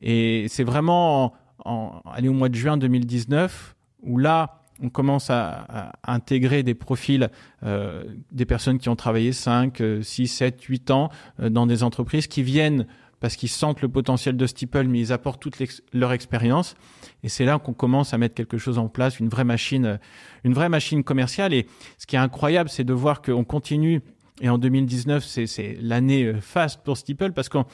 Et 0.00 0.46
c'est 0.48 0.64
vraiment 0.64 1.32
en, 1.64 2.02
en, 2.04 2.26
au 2.26 2.32
mois 2.32 2.48
de 2.48 2.56
juin 2.56 2.76
2019 2.76 3.76
où 4.02 4.18
là, 4.18 4.58
on 4.82 4.88
commence 4.88 5.30
à, 5.30 5.92
intégrer 6.02 6.64
des 6.64 6.74
profils 6.74 7.30
euh, 7.62 8.02
des 8.32 8.44
personnes 8.44 8.78
qui 8.78 8.88
ont 8.88 8.96
travaillé 8.96 9.32
5, 9.32 9.80
6, 10.02 10.26
7, 10.26 10.60
8 10.60 10.90
ans 10.90 11.10
euh, 11.38 11.48
dans 11.48 11.66
des 11.66 11.84
entreprises 11.84 12.26
qui 12.26 12.42
viennent 12.42 12.88
parce 13.22 13.36
qu'ils 13.36 13.48
sentent 13.48 13.80
le 13.82 13.88
potentiel 13.88 14.36
de 14.36 14.46
Steeple, 14.46 14.88
mais 14.88 14.98
ils 14.98 15.12
apportent 15.12 15.40
toute 15.40 15.56
leur 15.92 16.12
expérience. 16.12 16.74
Et 17.22 17.28
c'est 17.28 17.44
là 17.44 17.60
qu'on 17.60 17.72
commence 17.72 18.12
à 18.12 18.18
mettre 18.18 18.34
quelque 18.34 18.58
chose 18.58 18.78
en 18.78 18.88
place, 18.88 19.20
une 19.20 19.28
vraie 19.28 19.44
machine, 19.44 19.86
euh, 19.86 19.96
une 20.42 20.52
vraie 20.52 20.68
machine 20.68 21.04
commerciale. 21.04 21.54
Et 21.54 21.68
ce 21.98 22.06
qui 22.06 22.16
est 22.16 22.18
incroyable, 22.18 22.68
c'est 22.68 22.82
de 22.82 22.92
voir 22.92 23.22
qu'on 23.22 23.44
continue. 23.44 24.02
Et 24.40 24.48
en 24.48 24.58
2019, 24.58 25.24
c'est 25.24 25.78
l'année 25.80 26.32
fast 26.40 26.82
pour 26.82 26.96
Steeple 26.96 27.30
parce 27.30 27.48
qu'on 27.48 27.64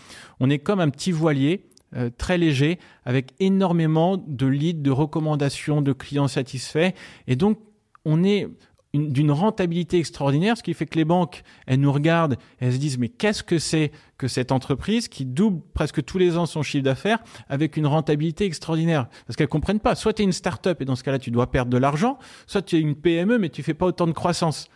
est 0.51 0.59
comme 0.59 0.81
un 0.81 0.91
petit 0.91 1.13
voilier 1.13 1.65
euh, 1.97 2.11
très 2.11 2.37
léger, 2.37 2.79
avec 3.07 3.33
énormément 3.41 4.19
de 4.19 4.47
leads, 4.47 4.83
de 4.83 4.91
recommandations, 4.91 5.81
de 5.81 5.95
clients 5.95 6.29
satisfaits. 6.29 6.91
Et 7.27 7.37
donc, 7.37 7.59
on 8.05 8.23
est 8.23 8.49
d'une 8.95 9.31
rentabilité 9.31 9.99
extraordinaire, 9.99 10.57
ce 10.57 10.63
qui 10.63 10.73
fait 10.73 10.87
que 10.87 10.97
les 10.97 11.05
banques, 11.05 11.43
elles 11.67 11.81
nous 11.81 11.93
regardent, 11.93 12.37
elles 12.59 12.73
se 12.73 12.79
disent, 12.79 12.99
mais 12.99 13.09
qu'est-ce 13.09 13.43
que 13.43 13.59
c'est 13.59 13.93
que 14.17 14.29
cette 14.29 14.51
entreprise 14.51 15.09
qui 15.09 15.27
double 15.27 15.61
presque 15.75 16.03
tous 16.05 16.17
les 16.17 16.39
ans 16.39 16.47
son 16.47 16.63
chiffre 16.63 16.85
d'affaires 16.85 17.19
avec 17.49 17.77
une 17.77 17.87
rentabilité 17.87 18.47
extraordinaire? 18.47 19.09
Parce 19.27 19.37
qu'elles 19.37 19.49
comprennent 19.49 19.81
pas. 19.81 19.95
Soit 19.95 20.15
tu 20.15 20.23
es 20.23 20.25
une 20.25 20.33
start-up 20.33 20.81
et 20.81 20.85
dans 20.87 20.97
ce 20.97 21.05
cas-là, 21.05 21.19
tu 21.19 21.31
dois 21.31 21.51
perdre 21.51 21.71
de 21.71 21.77
l'argent, 21.77 22.19
soit 22.47 22.63
tu 22.63 22.77
es 22.77 22.81
une 22.81 22.95
PME, 22.95 23.39
mais 23.39 23.51
tu 23.51 23.63
fais 23.63 23.75
pas 23.75 23.87
autant 23.87 24.07
de 24.07 24.13
croissance. 24.13 24.71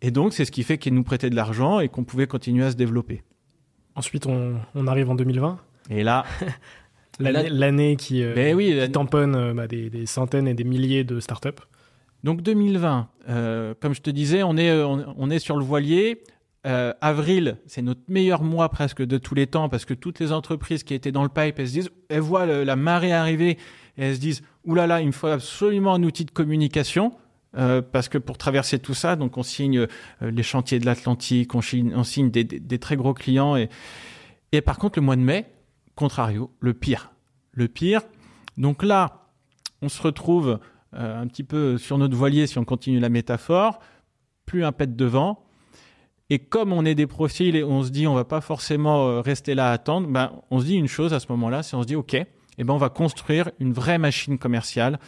Et 0.00 0.10
donc, 0.10 0.32
c'est 0.32 0.44
ce 0.44 0.50
qui 0.50 0.62
fait 0.62 0.78
qu'ils 0.78 0.94
nous 0.94 1.04
prêtaient 1.04 1.30
de 1.30 1.36
l'argent 1.36 1.80
et 1.80 1.88
qu'on 1.88 2.04
pouvait 2.04 2.26
continuer 2.26 2.64
à 2.64 2.70
se 2.70 2.76
développer. 2.76 3.22
Ensuite, 3.94 4.26
on, 4.26 4.56
on 4.74 4.86
arrive 4.86 5.10
en 5.10 5.14
2020 5.14 5.58
et 5.90 6.02
là, 6.02 6.24
l'année 7.18 7.96
qui, 7.96 8.22
euh, 8.22 8.34
ben 8.34 8.54
oui, 8.54 8.90
tamponne 8.90 9.34
euh, 9.34 9.54
bah, 9.54 9.66
des, 9.66 10.06
centaines 10.06 10.48
et 10.48 10.54
des 10.54 10.64
milliers 10.64 11.04
de 11.04 11.20
startups. 11.20 11.50
Donc 12.24 12.40
2020, 12.40 13.08
euh, 13.28 13.74
comme 13.80 13.94
je 13.94 14.00
te 14.00 14.08
disais, 14.08 14.42
on 14.42 14.56
est, 14.56 14.72
on, 14.82 15.30
est 15.30 15.38
sur 15.38 15.56
le 15.58 15.64
voilier. 15.64 16.22
avril, 16.64 17.58
c'est 17.66 17.82
notre 17.82 18.00
meilleur 18.08 18.42
mois 18.42 18.70
presque 18.70 19.02
de 19.02 19.18
tous 19.18 19.34
les 19.34 19.46
temps 19.46 19.68
parce 19.68 19.84
que 19.84 19.92
toutes 19.92 20.18
les 20.20 20.32
entreprises 20.32 20.84
qui 20.84 20.94
étaient 20.94 21.12
dans 21.12 21.22
le 21.22 21.28
pipe, 21.28 21.58
elles 21.58 21.68
se 21.68 21.72
disent, 21.74 21.90
elles 22.08 22.20
voient 22.20 22.46
la 22.46 22.76
marée 22.76 23.12
arriver 23.12 23.58
et 23.98 24.04
elles 24.06 24.14
se 24.14 24.20
disent, 24.20 24.42
oulala, 24.64 25.02
il 25.02 25.08
me 25.08 25.12
faut 25.12 25.26
absolument 25.26 25.92
un 25.92 26.02
outil 26.02 26.24
de 26.24 26.30
communication. 26.30 27.12
parce 27.92 28.08
que 28.08 28.16
pour 28.16 28.38
traverser 28.38 28.78
tout 28.78 28.94
ça, 28.94 29.16
donc 29.16 29.36
on 29.36 29.42
signe 29.42 29.86
les 30.22 30.42
chantiers 30.42 30.78
de 30.78 30.86
l'Atlantique, 30.86 31.54
on 31.54 31.60
signe, 31.60 31.92
on 31.94 32.04
signe 32.04 32.30
des, 32.30 32.44
des, 32.44 32.78
très 32.78 32.96
gros 32.96 33.12
clients. 33.12 33.54
Et, 33.54 33.68
et 34.52 34.62
par 34.62 34.78
contre, 34.78 34.98
le 34.98 35.04
mois 35.04 35.16
de 35.16 35.20
mai, 35.20 35.44
contrario, 35.94 36.50
le 36.60 36.72
pire. 36.72 37.12
Le 37.52 37.68
pire. 37.68 38.00
Donc 38.56 38.82
là, 38.82 39.28
on 39.82 39.90
se 39.90 40.00
retrouve 40.00 40.58
euh, 40.96 41.20
un 41.20 41.26
petit 41.26 41.44
peu 41.44 41.78
sur 41.78 41.98
notre 41.98 42.16
voilier, 42.16 42.46
si 42.46 42.58
on 42.58 42.64
continue 42.64 43.00
la 43.00 43.08
métaphore, 43.08 43.80
plus 44.46 44.64
un 44.64 44.72
pet 44.72 44.94
de 44.94 45.04
vent. 45.04 45.44
Et 46.30 46.38
comme 46.38 46.72
on 46.72 46.84
est 46.84 46.94
des 46.94 47.06
profils 47.06 47.54
et 47.54 47.64
on 47.64 47.82
se 47.82 47.90
dit 47.90 48.06
on 48.06 48.14
va 48.14 48.24
pas 48.24 48.40
forcément 48.40 49.06
euh, 49.06 49.20
rester 49.20 49.54
là 49.54 49.70
à 49.70 49.72
attendre, 49.72 50.08
ben, 50.08 50.32
on 50.50 50.60
se 50.60 50.66
dit 50.66 50.76
une 50.76 50.88
chose 50.88 51.12
à 51.12 51.20
ce 51.20 51.26
moment-là, 51.30 51.62
c'est 51.62 51.76
on 51.76 51.82
se 51.82 51.86
dit 51.86 51.96
ok, 51.96 52.14
eh 52.14 52.64
ben 52.64 52.72
on 52.72 52.78
va 52.78 52.88
construire 52.88 53.50
une 53.60 53.72
vraie 53.72 53.98
machine 53.98 54.38
commerciale 54.38 54.98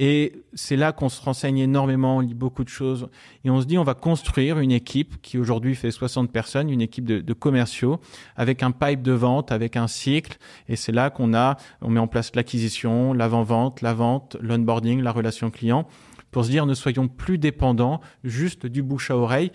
et 0.00 0.44
c'est 0.54 0.76
là 0.76 0.92
qu'on 0.92 1.08
se 1.08 1.20
renseigne 1.20 1.58
énormément, 1.58 2.18
on 2.18 2.20
lit 2.20 2.32
beaucoup 2.32 2.62
de 2.62 2.68
choses. 2.68 3.08
Et 3.44 3.50
on 3.50 3.60
se 3.60 3.66
dit, 3.66 3.78
on 3.78 3.82
va 3.82 3.94
construire 3.94 4.60
une 4.60 4.70
équipe 4.70 5.20
qui 5.22 5.38
aujourd'hui 5.38 5.74
fait 5.74 5.90
60 5.90 6.30
personnes, 6.30 6.70
une 6.70 6.80
équipe 6.80 7.04
de, 7.04 7.32
commerciaux, 7.32 7.98
avec 8.36 8.62
un 8.62 8.70
pipe 8.70 9.02
de 9.02 9.10
vente, 9.10 9.50
avec 9.50 9.76
un 9.76 9.88
cycle. 9.88 10.38
Et 10.68 10.76
c'est 10.76 10.92
là 10.92 11.10
qu'on 11.10 11.34
a, 11.34 11.56
on 11.82 11.90
met 11.90 11.98
en 11.98 12.06
place 12.06 12.30
l'acquisition, 12.36 13.12
l'avant-vente, 13.12 13.82
la 13.82 13.92
vente, 13.92 14.36
l'onboarding, 14.40 15.02
la 15.02 15.10
relation 15.10 15.50
client 15.50 15.88
pour 16.30 16.44
se 16.44 16.50
dire 16.50 16.66
ne 16.66 16.74
soyons 16.74 17.08
plus 17.08 17.38
dépendants 17.38 18.02
juste 18.22 18.66
du 18.66 18.82
bouche 18.82 19.10
à 19.10 19.16
oreille 19.16 19.50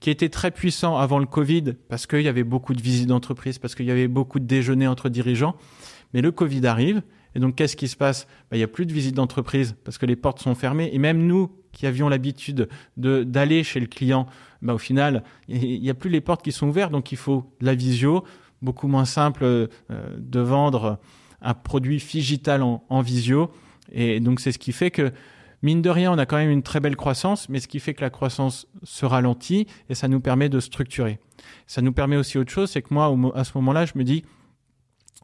qui 0.00 0.10
était 0.10 0.28
très 0.28 0.50
puissant 0.50 0.98
avant 0.98 1.20
le 1.20 1.26
Covid 1.26 1.74
parce 1.88 2.08
qu'il 2.08 2.22
y 2.22 2.28
avait 2.28 2.42
beaucoup 2.42 2.74
de 2.74 2.82
visites 2.82 3.06
d'entreprise, 3.06 3.58
parce 3.58 3.76
qu'il 3.76 3.86
y 3.86 3.92
avait 3.92 4.08
beaucoup 4.08 4.40
de 4.40 4.44
déjeuners 4.44 4.88
entre 4.88 5.08
dirigeants. 5.08 5.54
Mais 6.12 6.20
le 6.20 6.32
Covid 6.32 6.66
arrive 6.66 7.02
et 7.36 7.38
donc, 7.38 7.54
qu'est-ce 7.54 7.76
qui 7.76 7.86
se 7.86 7.96
passe? 7.96 8.26
Bah, 8.50 8.56
Il 8.56 8.60
n'y 8.60 8.64
a 8.64 8.68
plus 8.68 8.86
de 8.86 8.94
visite 8.94 9.14
d'entreprise 9.14 9.76
parce 9.84 9.98
que 9.98 10.06
les 10.06 10.16
portes 10.16 10.40
sont 10.40 10.54
fermées. 10.54 10.88
Et 10.94 10.98
même 10.98 11.26
nous, 11.26 11.52
qui 11.70 11.86
avions 11.86 12.08
l'habitude 12.08 12.66
d'aller 12.96 13.62
chez 13.62 13.78
le 13.78 13.86
client, 13.86 14.26
bah, 14.62 14.72
au 14.72 14.78
final, 14.78 15.22
il 15.46 15.82
n'y 15.82 15.90
a 15.90 15.94
plus 15.94 16.08
les 16.08 16.22
portes 16.22 16.42
qui 16.42 16.50
sont 16.50 16.66
ouvertes. 16.66 16.92
Donc, 16.92 17.12
il 17.12 17.18
faut 17.18 17.52
la 17.60 17.74
visio, 17.74 18.24
beaucoup 18.62 18.88
moins 18.88 19.04
simple 19.04 19.44
euh, 19.44 19.66
de 20.16 20.40
vendre 20.40 20.98
un 21.42 21.52
produit 21.52 21.98
digital 21.98 22.62
en, 22.62 22.82
en 22.88 23.02
visio. 23.02 23.50
Et 23.92 24.18
donc, 24.18 24.40
c'est 24.40 24.52
ce 24.52 24.58
qui 24.58 24.72
fait 24.72 24.90
que 24.90 25.12
mine 25.60 25.82
de 25.82 25.90
rien, 25.90 26.10
on 26.10 26.16
a 26.16 26.24
quand 26.24 26.38
même 26.38 26.50
une 26.50 26.62
très 26.62 26.80
belle 26.80 26.96
croissance, 26.96 27.50
mais 27.50 27.60
ce 27.60 27.68
qui 27.68 27.80
fait 27.80 27.92
que 27.92 28.00
la 28.00 28.08
croissance 28.08 28.66
se 28.82 29.04
ralentit 29.04 29.66
et 29.90 29.94
ça 29.94 30.08
nous 30.08 30.20
permet 30.20 30.48
de 30.48 30.58
structurer. 30.58 31.18
Ça 31.66 31.82
nous 31.82 31.92
permet 31.92 32.16
aussi 32.16 32.38
autre 32.38 32.50
chose, 32.50 32.70
c'est 32.70 32.80
que 32.80 32.94
moi, 32.94 33.14
à 33.34 33.44
ce 33.44 33.52
moment-là, 33.56 33.84
je 33.84 33.92
me 33.94 34.04
dis, 34.04 34.24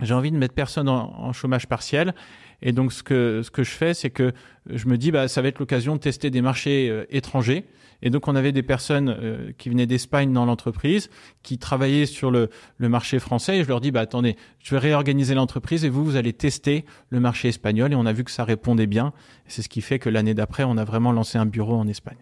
j'ai 0.02 0.14
envie 0.14 0.30
de 0.30 0.36
mettre 0.36 0.54
personne 0.54 0.88
en, 0.88 1.32
chômage 1.32 1.66
partiel. 1.66 2.14
Et 2.60 2.72
donc, 2.72 2.92
ce 2.92 3.02
que, 3.02 3.40
ce 3.42 3.50
que 3.50 3.64
je 3.64 3.70
fais, 3.70 3.94
c'est 3.94 4.10
que 4.10 4.32
je 4.66 4.86
me 4.86 4.96
dis, 4.96 5.10
bah, 5.10 5.26
ça 5.26 5.42
va 5.42 5.48
être 5.48 5.58
l'occasion 5.58 5.96
de 5.96 6.00
tester 6.00 6.30
des 6.30 6.42
marchés 6.42 6.88
euh, 6.90 7.04
étrangers. 7.10 7.64
Et 8.02 8.10
donc, 8.10 8.28
on 8.28 8.36
avait 8.36 8.52
des 8.52 8.62
personnes 8.62 9.08
euh, 9.08 9.52
qui 9.58 9.68
venaient 9.68 9.86
d'Espagne 9.86 10.32
dans 10.32 10.44
l'entreprise, 10.44 11.08
qui 11.42 11.58
travaillaient 11.58 12.06
sur 12.06 12.30
le, 12.30 12.50
le, 12.76 12.88
marché 12.88 13.18
français. 13.18 13.58
Et 13.58 13.64
je 13.64 13.68
leur 13.68 13.80
dis, 13.80 13.90
bah, 13.90 14.00
attendez, 14.00 14.36
je 14.60 14.74
vais 14.74 14.80
réorganiser 14.80 15.34
l'entreprise 15.34 15.84
et 15.84 15.88
vous, 15.88 16.04
vous 16.04 16.16
allez 16.16 16.32
tester 16.32 16.84
le 17.10 17.20
marché 17.20 17.48
espagnol. 17.48 17.92
Et 17.92 17.96
on 17.96 18.06
a 18.06 18.12
vu 18.12 18.24
que 18.24 18.30
ça 18.30 18.44
répondait 18.44 18.86
bien. 18.86 19.12
C'est 19.46 19.62
ce 19.62 19.68
qui 19.68 19.80
fait 19.80 19.98
que 19.98 20.08
l'année 20.08 20.34
d'après, 20.34 20.64
on 20.64 20.76
a 20.76 20.84
vraiment 20.84 21.12
lancé 21.12 21.38
un 21.38 21.46
bureau 21.46 21.76
en 21.76 21.88
Espagne. 21.88 22.18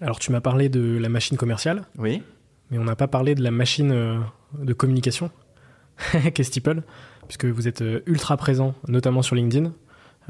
Alors, 0.00 0.18
tu 0.18 0.32
m'as 0.32 0.40
parlé 0.40 0.68
de 0.68 0.98
la 0.98 1.08
machine 1.08 1.36
commerciale. 1.36 1.84
Oui. 1.98 2.22
Mais 2.70 2.78
on 2.78 2.84
n'a 2.84 2.96
pas 2.96 3.08
parlé 3.08 3.34
de 3.34 3.42
la 3.42 3.50
machine 3.50 3.92
euh, 3.92 4.18
de 4.58 4.72
communication. 4.72 5.30
qu'est 6.34 6.42
Steeple, 6.42 6.82
puisque 7.26 7.44
vous 7.44 7.68
êtes 7.68 7.82
euh, 7.82 8.00
ultra 8.06 8.36
présent, 8.36 8.74
notamment 8.88 9.22
sur 9.22 9.34
LinkedIn, 9.34 9.72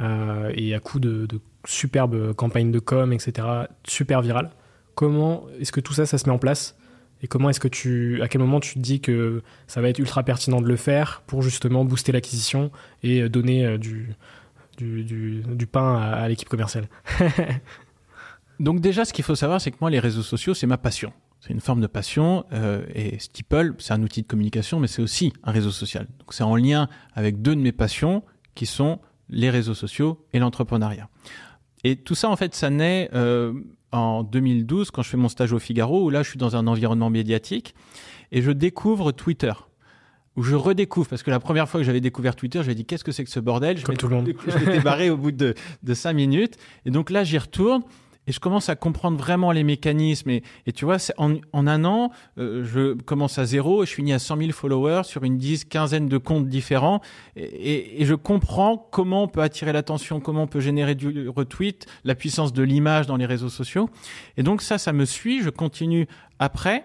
euh, 0.01 0.53
et 0.55 0.75
à 0.75 0.81
coup 0.81 1.01
de, 1.01 1.27
superbes 1.65 2.35
campagnes 2.35 2.73
de 2.73 2.79
com, 2.79 3.13
etc., 3.13 3.47
super 3.87 4.21
virales. 4.21 4.51
Comment 4.95 5.47
est-ce 5.61 5.73
que 5.73 5.81
tout 5.81 5.93
ça, 5.93 6.07
ça 6.07 6.19
se 6.19 6.27
met 6.27 6.35
en 6.35 6.39
place? 6.39 6.77
Et 7.23 7.29
comment 7.29 7.51
est-ce 7.51 7.61
que 7.61 7.69
tu, 7.69 8.21
à 8.21 8.29
quel 8.29 8.41
moment 8.41 8.59
tu 8.59 8.75
te 8.75 8.79
dis 8.81 9.01
que 9.01 9.43
ça 9.69 9.81
va 9.81 9.89
être 9.89 10.01
ultra 10.01 10.25
pertinent 10.25 10.61
de 10.61 10.67
le 10.67 10.75
faire 10.75 11.23
pour 11.27 11.41
justement 11.41 11.85
booster 11.85 12.11
l'acquisition 12.11 12.73
et 13.05 13.29
donner 13.29 13.65
euh, 13.65 13.79
du, 13.79 14.17
du, 14.79 15.67
pain 15.71 15.97
à 15.97 16.29
l'équipe 16.29 16.49
commerciale? 16.49 16.89
Donc 18.61 18.81
déjà, 18.81 19.05
ce 19.05 19.13
qu'il 19.13 19.25
faut 19.25 19.37
savoir, 19.37 19.61
c'est 19.61 19.71
que 19.71 19.77
moi, 19.81 19.89
les 19.89 20.01
réseaux 20.01 20.23
sociaux, 20.23 20.53
c'est 20.53 20.67
ma 20.67 20.79
passion. 20.79 21.13
C'est 21.43 21.53
une 21.53 21.61
forme 21.61 21.81
de 21.81 21.89
passion 21.89 22.45
euh, 22.53 22.85
et 22.95 23.19
Steeple, 23.19 23.75
c'est 23.81 23.93
un 23.93 24.03
outil 24.05 24.23
de 24.23 24.29
communication, 24.29 24.79
mais 24.79 24.87
c'est 24.87 25.03
aussi 25.03 25.33
un 25.43 25.51
réseau 25.51 25.73
social. 25.73 26.07
Donc 26.21 26.33
c'est 26.33 26.45
en 26.45 26.55
lien 26.55 26.89
avec 27.15 27.43
deux 27.43 27.57
de 27.57 27.61
mes 27.61 27.73
passions 27.73 28.23
qui 28.55 28.65
sont 28.65 29.01
les 29.29 29.51
réseaux 29.51 29.75
sociaux 29.75 30.25
et 30.33 30.39
l'entrepreneuriat. 30.39 31.09
Et 31.83 31.97
tout 31.97 32.15
ça, 32.15 32.29
en 32.29 32.37
fait, 32.37 32.55
ça 32.55 32.71
naît 32.71 33.11
euh, 33.13 33.55
en 33.91 34.23
2012 34.23 34.93
quand 34.93 35.03
je 35.03 35.09
fais 35.09 35.17
mon 35.17 35.29
stage 35.29 35.53
au 35.53 35.59
Figaro, 35.59 36.05
où 36.05 36.11
là 36.11 36.23
je 36.23 36.29
suis 36.29 36.39
dans 36.39 36.55
un 36.55 36.69
environnement 36.69 37.11
médiatique 37.11 37.75
et 38.31 38.41
je 38.41 38.53
découvre 38.53 39.11
Twitter. 39.11 39.53
Où 40.37 40.45
je 40.45 40.55
redécouvre, 40.55 41.09
parce 41.09 41.25
que 41.25 41.33
la 41.33 41.41
première 41.41 41.69
fois 41.69 41.81
que 41.81 41.85
j'avais 41.85 42.01
découvert 42.01 42.37
Twitter, 42.37 42.63
j'ai 42.65 42.77
dit 42.77 42.85
qu'est-ce 42.85 43.03
que 43.03 43.11
c'est 43.11 43.25
que 43.25 43.31
ce 43.31 43.41
bordel? 43.41 43.83
Comme 43.83 43.97
tout 43.97 44.07
le 44.07 44.15
monde. 44.15 44.33
Je 44.47 44.59
m'étais 44.59 44.81
barré 44.81 45.11
au 45.11 45.17
bout 45.17 45.33
de, 45.33 45.55
de 45.83 45.95
cinq 45.95 46.13
minutes. 46.13 46.57
Et 46.87 46.91
donc 46.91 47.11
là, 47.11 47.25
j'y 47.25 47.37
retourne 47.37 47.83
et 48.27 48.33
je 48.33 48.41
commence 48.41 48.69
à 48.69 48.77
comprendre 48.77 49.19
vraiment 49.19 49.51
les 49.53 49.65
mécanismes. 49.65 50.31
Et, 50.31 50.43
tu 50.75 50.85
vois, 50.85 50.99
en, 51.19 51.39
un 51.53 51.85
an, 51.85 52.11
euh, 52.39 52.65
je 52.65 52.95
commence 52.95 53.39
à 53.39 53.45
zéro 53.45 53.83
et 53.83 53.87
je 53.87 53.93
finis 53.93 54.13
à 54.13 54.19
100 54.19 54.37
000 54.37 54.53
followers 54.53 55.03
sur 55.05 55.25
une 55.25 55.39
dix, 55.39 55.65
quinzaine 55.65 56.09
de 56.09 56.19
comptes 56.19 56.49
différents. 56.49 57.01
Et 57.37 58.05
je 58.05 58.15
comprends 58.15 58.77
comment 58.77 59.25
on 59.25 59.29
peut 59.29 59.43
attirer 59.43 59.73
l'attention, 59.73 60.21
comment 60.21 60.45
on 60.45 60.47
peut 60.47 60.61
générer 60.61 60.95
du 60.95 61.29
retweet, 61.29 61.87
la 62.05 62.15
puissance 62.15 62.53
de 62.53 62.63
l'image 62.63 63.07
dans 63.07 63.17
les 63.17 63.27
réseaux 63.27 63.49
sociaux. 63.49 63.91
Et 64.37 64.43
donc 64.43 64.63
ça, 64.63 64.79
ça 64.79 64.93
me 64.93 65.05
suit. 65.05 65.43
Je 65.43 65.51
continue 65.51 66.07
après. 66.39 66.85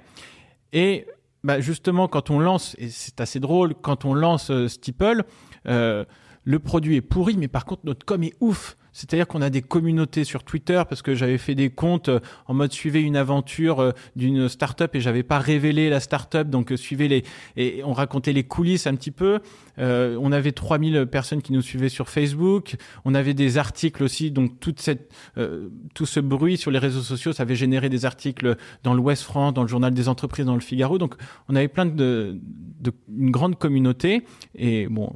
Et 0.74 1.06
bah 1.44 1.60
justement, 1.62 2.08
quand 2.08 2.30
on 2.30 2.40
lance, 2.40 2.76
et 2.78 2.90
c'est 2.90 3.22
assez 3.22 3.40
drôle, 3.40 3.74
quand 3.76 4.06
on 4.06 4.14
lance 4.14 4.50
euh, 4.52 4.68
Steeple, 4.68 5.24
euh, 5.68 6.04
le 6.44 6.60
produit 6.60 6.96
est 6.96 7.02
pourri, 7.02 7.38
mais 7.38 7.48
par 7.48 7.66
contre, 7.66 7.82
notre 7.86 8.06
com 8.06 8.24
est 8.24 8.34
ouf. 8.40 8.78
C'est-à-dire 8.98 9.28
qu'on 9.28 9.44
a 9.44 9.52
des 9.52 9.62
communautés 9.62 10.24
sur 10.24 10.44
Twitter 10.44 10.82
parce 10.90 11.04
que 11.04 11.14
j'avais 11.14 11.38
fait 11.38 11.54
des 11.54 11.70
comptes 11.70 12.10
euh, 12.10 12.20
en 12.48 12.56
mode 12.56 12.74
suivez 12.74 13.00
une 13.00 13.16
aventure 13.16 13.80
euh, 13.80 13.92
d'une 14.16 14.50
startup 14.50 14.96
et 14.96 15.02
j'avais 15.02 15.22
pas 15.22 15.38
révélé 15.38 15.92
la 15.92 16.00
startup 16.00 16.50
donc 16.50 16.72
euh, 16.72 16.78
suivez 16.78 17.08
les 17.08 17.24
et 17.58 17.84
on 17.84 17.94
racontait 17.94 18.34
les 18.34 18.44
coulisses 18.44 18.88
un 18.88 18.96
petit 18.96 19.12
peu. 19.12 19.40
Euh, 19.80 20.18
on 20.22 20.32
avait 20.32 20.52
3000 20.52 21.06
personnes 21.06 21.42
qui 21.42 21.54
nous 21.54 21.62
suivaient 21.62 21.90
sur 21.90 22.10
Facebook. 22.10 22.76
On 23.06 23.14
avait 23.14 23.34
des 23.34 23.58
articles 23.58 24.04
aussi 24.04 24.32
donc 24.32 24.60
toute 24.60 24.80
cette 24.80 25.12
euh, 25.38 25.70
tout 25.94 26.06
ce 26.06 26.20
bruit 26.20 26.58
sur 26.58 26.72
les 26.72 26.80
réseaux 26.80 27.02
sociaux 27.02 27.34
ça 27.34 27.44
avait 27.44 27.56
généré 27.56 27.90
des 27.90 28.06
articles 28.06 28.56
dans 28.84 28.94
l'Ouest 28.94 29.24
France, 29.24 29.54
dans 29.54 29.62
le 29.62 29.68
journal 29.68 29.94
des 29.94 30.10
entreprises, 30.10 30.46
dans 30.46 30.56
le 30.56 30.62
Figaro. 30.62 30.98
Donc 30.98 31.16
on 31.50 31.56
avait 31.56 31.68
plein 31.68 31.86
de, 31.86 32.40
de 32.80 32.92
une 33.16 33.32
grande 33.32 33.58
communauté 33.58 34.24
et 34.56 34.88
bon 34.88 35.14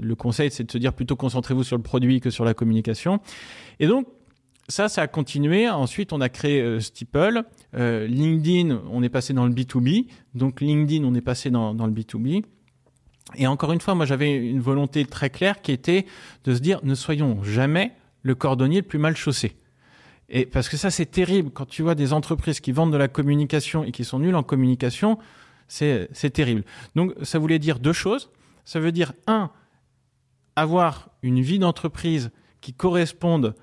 le 0.00 0.14
conseil, 0.14 0.50
c'est 0.50 0.64
de 0.64 0.72
se 0.72 0.78
dire 0.78 0.92
plutôt 0.92 1.16
concentrez-vous 1.16 1.64
sur 1.64 1.76
le 1.76 1.82
produit 1.82 2.20
que 2.20 2.30
sur 2.30 2.44
la 2.44 2.54
communication. 2.54 3.20
Et 3.78 3.86
donc, 3.86 4.06
ça, 4.68 4.88
ça 4.88 5.02
a 5.02 5.06
continué. 5.08 5.68
Ensuite, 5.68 6.12
on 6.12 6.20
a 6.20 6.28
créé 6.28 6.60
euh. 6.62 6.78
Euh, 7.74 8.06
LinkedIn, 8.06 8.80
on 8.90 9.02
est 9.02 9.08
passé 9.08 9.32
dans 9.34 9.46
le 9.46 9.52
B2B. 9.52 10.06
Donc, 10.34 10.60
LinkedIn, 10.60 11.04
on 11.04 11.14
est 11.14 11.20
passé 11.20 11.50
dans, 11.50 11.74
dans 11.74 11.86
le 11.86 11.92
B2B. 11.92 12.44
Et 13.36 13.46
encore 13.46 13.72
une 13.72 13.80
fois, 13.80 13.94
moi, 13.94 14.06
j'avais 14.06 14.34
une 14.34 14.60
volonté 14.60 15.04
très 15.04 15.30
claire 15.30 15.60
qui 15.62 15.72
était 15.72 16.06
de 16.44 16.54
se 16.54 16.60
dire 16.60 16.80
ne 16.82 16.94
soyons 16.94 17.42
jamais 17.42 17.92
le 18.22 18.34
cordonnier 18.34 18.80
le 18.80 18.86
plus 18.86 18.98
mal 18.98 19.16
chaussé. 19.16 19.56
Et 20.28 20.46
parce 20.46 20.68
que 20.68 20.76
ça, 20.76 20.90
c'est 20.90 21.06
terrible. 21.06 21.50
Quand 21.50 21.66
tu 21.66 21.82
vois 21.82 21.94
des 21.94 22.12
entreprises 22.12 22.60
qui 22.60 22.72
vendent 22.72 22.92
de 22.92 22.96
la 22.96 23.08
communication 23.08 23.84
et 23.84 23.90
qui 23.90 24.04
sont 24.04 24.20
nulles 24.20 24.36
en 24.36 24.42
communication, 24.42 25.18
c'est 25.66 26.08
terrible. 26.32 26.64
Donc, 26.94 27.14
ça 27.22 27.38
voulait 27.38 27.58
dire 27.58 27.78
deux 27.78 27.92
choses. 27.92 28.30
Ça 28.64 28.78
veut 28.78 28.92
dire, 28.92 29.12
un, 29.26 29.50
avoir 30.56 31.10
une 31.22 31.40
vie 31.40 31.58
d'entreprise 31.58 32.30
qui 32.60 32.72
corresponde 32.72 33.54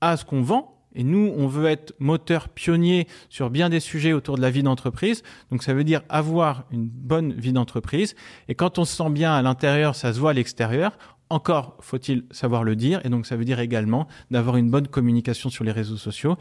à 0.00 0.16
ce 0.16 0.24
qu'on 0.24 0.42
vend. 0.42 0.79
Et 0.94 1.04
nous, 1.04 1.32
on 1.36 1.46
veut 1.46 1.66
être 1.66 1.94
moteur 1.98 2.48
pionnier 2.48 3.06
sur 3.28 3.50
bien 3.50 3.68
des 3.68 3.80
sujets 3.80 4.12
autour 4.12 4.36
de 4.36 4.42
la 4.42 4.50
vie 4.50 4.62
d'entreprise. 4.62 5.22
Donc 5.50 5.62
ça 5.62 5.74
veut 5.74 5.84
dire 5.84 6.02
avoir 6.08 6.64
une 6.70 6.86
bonne 6.86 7.32
vie 7.32 7.52
d'entreprise. 7.52 8.14
Et 8.48 8.54
quand 8.54 8.78
on 8.78 8.84
se 8.84 8.96
sent 8.96 9.10
bien 9.10 9.32
à 9.32 9.42
l'intérieur, 9.42 9.94
ça 9.94 10.12
se 10.12 10.18
voit 10.18 10.30
à 10.30 10.34
l'extérieur. 10.34 10.98
Encore 11.28 11.76
faut-il 11.80 12.24
savoir 12.32 12.64
le 12.64 12.74
dire. 12.74 13.00
Et 13.04 13.08
donc 13.08 13.26
ça 13.26 13.36
veut 13.36 13.44
dire 13.44 13.60
également 13.60 14.08
d'avoir 14.30 14.56
une 14.56 14.70
bonne 14.70 14.88
communication 14.88 15.48
sur 15.48 15.64
les 15.64 15.72
réseaux 15.72 15.96
sociaux. 15.96 16.36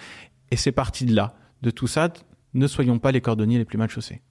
Et 0.51 0.55
c'est 0.55 0.71
parti 0.71 1.05
de 1.05 1.15
là. 1.15 1.35
De 1.61 1.71
tout 1.71 1.87
ça, 1.87 2.11
ne 2.53 2.67
soyons 2.67 2.99
pas 2.99 3.11
les 3.11 3.21
cordonniers 3.21 3.57
les 3.57 3.65
plus 3.65 3.77
mal 3.77 3.89
chaussés. 3.89 4.21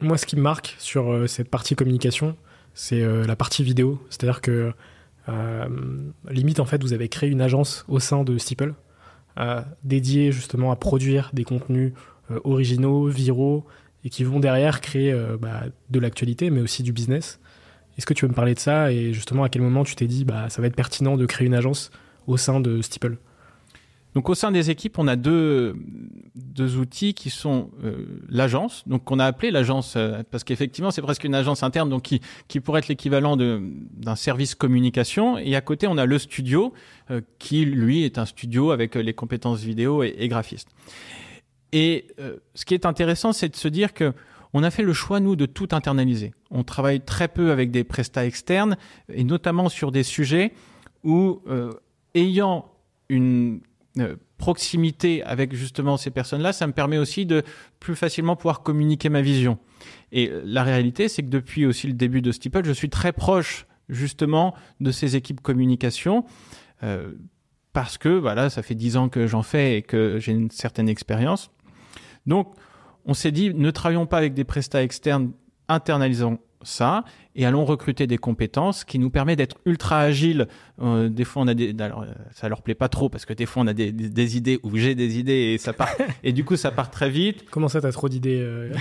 Moi, 0.00 0.18
ce 0.18 0.26
qui 0.26 0.36
me 0.36 0.42
marque 0.42 0.76
sur 0.78 1.10
euh, 1.10 1.26
cette 1.26 1.50
partie 1.50 1.74
communication, 1.74 2.36
c'est 2.74 3.02
euh, 3.02 3.24
la 3.26 3.34
partie 3.34 3.64
vidéo. 3.64 4.00
C'est-à-dire 4.10 4.42
que 4.42 4.72
euh, 5.28 5.66
limite, 6.28 6.60
en 6.60 6.66
fait, 6.66 6.82
vous 6.82 6.92
avez 6.92 7.08
créé 7.08 7.30
une 7.30 7.40
agence 7.40 7.84
au 7.88 7.98
sein 7.98 8.22
de 8.22 8.36
Steeple 8.38 8.74
dédiée 9.84 10.32
justement 10.32 10.72
à 10.72 10.76
produire 10.76 11.30
des 11.32 11.44
contenus 11.44 11.92
euh, 12.30 12.40
originaux, 12.44 13.06
viraux, 13.06 13.64
et 14.04 14.10
qui 14.10 14.24
vont 14.24 14.40
derrière 14.40 14.80
créer 14.80 15.12
euh, 15.12 15.36
bah, 15.40 15.64
de 15.90 16.00
l'actualité, 16.00 16.50
mais 16.50 16.60
aussi 16.60 16.82
du 16.82 16.92
business. 16.92 17.40
Est-ce 17.96 18.06
que 18.06 18.14
tu 18.14 18.24
veux 18.24 18.28
me 18.28 18.34
parler 18.34 18.54
de 18.54 18.58
ça 18.58 18.92
et 18.92 19.12
justement 19.12 19.44
à 19.44 19.48
quel 19.48 19.62
moment 19.62 19.84
tu 19.84 19.94
t'es 19.94 20.06
dit 20.06 20.24
bah 20.24 20.50
ça 20.50 20.60
va 20.60 20.68
être 20.68 20.76
pertinent 20.76 21.16
de 21.16 21.24
créer 21.24 21.46
une 21.46 21.54
agence 21.54 21.90
au 22.26 22.36
sein 22.36 22.60
de 22.60 22.82
Steeple? 22.82 23.16
Donc 24.16 24.30
au 24.30 24.34
sein 24.34 24.50
des 24.50 24.70
équipes, 24.70 24.98
on 24.98 25.08
a 25.08 25.16
deux, 25.16 25.76
deux 26.34 26.78
outils 26.78 27.12
qui 27.12 27.28
sont 27.28 27.70
euh, 27.84 28.22
l'agence, 28.30 28.82
donc 28.88 29.04
qu'on 29.04 29.18
a 29.18 29.26
appelé 29.26 29.50
l'agence 29.50 29.92
euh, 29.94 30.22
parce 30.30 30.42
qu'effectivement 30.42 30.90
c'est 30.90 31.02
presque 31.02 31.24
une 31.24 31.34
agence 31.34 31.62
interne, 31.62 31.90
donc 31.90 32.14
qui, 32.48 32.60
pourrait 32.60 32.78
être 32.78 32.88
l'équivalent 32.88 33.36
d'un 33.36 34.16
service 34.16 34.54
communication. 34.54 35.36
Et 35.36 35.54
à 35.54 35.60
côté, 35.60 35.86
on 35.86 35.98
a 35.98 36.06
le 36.06 36.18
studio 36.18 36.72
euh, 37.10 37.20
qui 37.38 37.66
lui 37.66 38.04
est 38.04 38.16
un 38.16 38.24
studio 38.24 38.70
avec 38.70 38.94
les 38.94 39.12
compétences 39.12 39.60
vidéo 39.60 40.02
et, 40.02 40.14
et 40.16 40.28
graphiste. 40.28 40.70
Et 41.72 42.06
ce 42.54 42.64
qui 42.64 42.72
est 42.72 42.86
intéressant, 42.86 43.34
c'est 43.34 43.50
de 43.50 43.56
se 43.56 43.68
dire 43.68 43.92
que 43.92 44.14
on 44.54 44.62
a 44.62 44.70
fait 44.70 44.82
le 44.82 44.94
choix, 44.94 45.20
nous, 45.20 45.36
de 45.36 45.44
tout 45.44 45.68
internaliser. 45.72 46.32
On 46.50 46.64
travaille 46.64 47.02
très 47.02 47.28
peu 47.28 47.50
avec 47.50 47.70
des 47.70 47.84
prestats 47.84 48.24
externes, 48.24 48.78
et 49.12 49.24
notamment 49.24 49.68
sur 49.68 49.92
des 49.92 50.04
sujets 50.04 50.54
où, 51.04 51.42
ayant 52.14 52.64
une 53.10 53.60
proximité 54.38 55.22
avec 55.22 55.54
justement 55.54 55.96
ces 55.96 56.10
personnes-là, 56.10 56.52
ça 56.52 56.66
me 56.66 56.72
permet 56.72 56.98
aussi 56.98 57.26
de 57.26 57.42
plus 57.80 57.96
facilement 57.96 58.36
pouvoir 58.36 58.62
communiquer 58.62 59.08
ma 59.08 59.22
vision. 59.22 59.58
Et 60.12 60.30
la 60.44 60.62
réalité, 60.62 61.08
c'est 61.08 61.22
que 61.22 61.28
depuis 61.28 61.66
aussi 61.66 61.86
le 61.86 61.94
début 61.94 62.22
de 62.22 62.32
Steeple, 62.32 62.64
je 62.64 62.72
suis 62.72 62.90
très 62.90 63.12
proche 63.12 63.66
justement 63.88 64.54
de 64.80 64.90
ces 64.90 65.16
équipes 65.16 65.40
communication. 65.40 66.24
Euh, 66.82 67.12
parce 67.72 67.98
que 67.98 68.08
voilà, 68.08 68.48
ça 68.48 68.62
fait 68.62 68.74
dix 68.74 68.96
ans 68.96 69.08
que 69.08 69.26
j'en 69.26 69.42
fais 69.42 69.78
et 69.78 69.82
que 69.82 70.18
j'ai 70.18 70.32
une 70.32 70.50
certaine 70.50 70.88
expérience. 70.88 71.50
Donc, 72.26 72.54
on 73.04 73.14
s'est 73.14 73.32
dit, 73.32 73.52
ne 73.52 73.70
travaillons 73.70 74.06
pas 74.06 74.18
avec 74.18 74.34
des 74.34 74.44
prestats 74.44 74.82
externes, 74.82 75.32
internalisons 75.68 76.38
ça 76.66 77.04
et 77.34 77.46
allons 77.46 77.64
recruter 77.64 78.06
des 78.06 78.18
compétences 78.18 78.84
qui 78.84 78.98
nous 78.98 79.10
permet 79.10 79.36
d'être 79.36 79.58
ultra 79.66 80.00
agile. 80.00 80.48
Euh, 80.80 81.08
des 81.08 81.24
fois, 81.24 81.42
on 81.42 81.48
a 81.48 81.54
des, 81.54 81.74
alors 81.78 82.04
ça 82.32 82.48
leur 82.48 82.62
plaît 82.62 82.74
pas 82.74 82.88
trop 82.88 83.08
parce 83.08 83.24
que 83.24 83.32
des 83.32 83.46
fois 83.46 83.62
on 83.62 83.66
a 83.66 83.72
des, 83.72 83.92
des, 83.92 84.08
des 84.08 84.36
idées 84.36 84.58
ou 84.62 84.76
j'ai 84.76 84.94
des 84.94 85.18
idées 85.18 85.52
et 85.54 85.58
ça 85.58 85.72
part 85.72 85.90
et 86.22 86.32
du 86.32 86.44
coup 86.44 86.56
ça 86.56 86.70
part 86.70 86.90
très 86.90 87.10
vite. 87.10 87.44
Comment 87.50 87.68
ça, 87.68 87.80
t'as 87.80 87.92
trop 87.92 88.08
d'idées 88.08 88.40
euh... 88.40 88.72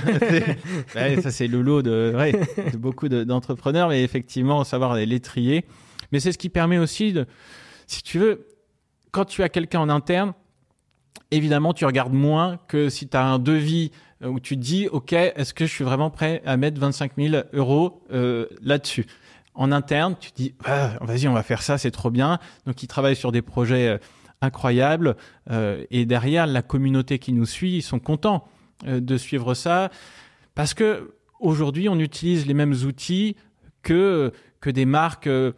ouais, 0.96 1.22
Ça 1.22 1.32
c'est 1.32 1.48
le 1.48 1.62
lot 1.62 1.82
de, 1.82 2.14
ouais, 2.16 2.34
de 2.72 2.78
beaucoup 2.78 3.10
d'entrepreneurs, 3.10 3.90
mais 3.90 4.04
effectivement 4.04 4.64
savoir 4.64 4.96
les 4.96 5.20
trier. 5.20 5.66
Mais 6.12 6.20
c'est 6.20 6.32
ce 6.32 6.38
qui 6.38 6.50
permet 6.50 6.78
aussi 6.78 7.14
de, 7.14 7.26
si 7.88 8.04
tu 8.04 8.20
veux, 8.20 8.48
quand 9.12 9.26
tu 9.26 9.44
as 9.44 9.50
quelqu'un 9.50 9.80
en 9.80 9.90
interne, 9.90 10.34
évidemment, 11.32 11.74
tu 11.74 11.86
regardes 11.86 12.14
moins 12.14 12.58
que 12.68 12.90
si 12.90 13.08
tu 13.08 13.18
as 13.18 13.26
un 13.26 13.40
devis 13.40 13.92
où 14.24 14.40
tu 14.40 14.56
te 14.56 14.62
dis, 14.62 14.88
OK, 14.88 15.14
est-ce 15.14 15.54
que 15.54 15.66
je 15.66 15.72
suis 15.72 15.84
vraiment 15.84 16.10
prêt 16.10 16.42
à 16.46 16.58
mettre 16.58 16.80
25 16.80 17.14
000 17.18 17.44
euros 17.54 18.04
euh, 18.12 18.48
là-dessus? 18.62 19.06
En 19.54 19.72
interne, 19.72 20.16
tu 20.20 20.32
te 20.32 20.38
dis, 20.38 20.56
ah, 20.66 20.98
vas-y, 21.02 21.28
on 21.28 21.34
va 21.34 21.44
faire 21.44 21.62
ça, 21.62 21.78
c'est 21.78 21.92
trop 21.92 22.12
bien. 22.12 22.40
Donc, 22.66 22.84
ils 22.84 22.88
travaillent 22.88 23.16
sur 23.16 23.32
des 23.32 23.42
projets 23.42 23.88
euh, 23.88 23.98
incroyables. 24.42 25.16
Euh, 25.50 25.86
et 25.92 26.06
derrière, 26.06 26.48
la 26.48 26.62
communauté 26.62 27.20
qui 27.20 27.34
nous 27.34 27.46
suit, 27.46 27.78
ils 27.78 27.82
sont 27.82 28.00
contents 28.00 28.48
euh, 28.88 29.00
de 29.00 29.18
suivre 29.18 29.54
ça. 29.54 29.90
Parce 30.54 30.74
que 30.74 31.14
aujourd'hui, 31.40 31.88
on 31.88 31.98
utilise 31.98 32.46
les 32.46 32.54
mêmes 32.54 32.74
outils 32.86 33.36
que, 33.84 34.34
que 34.60 34.70
des 34.70 34.86
marques 34.86 35.28
euh, 35.28 35.54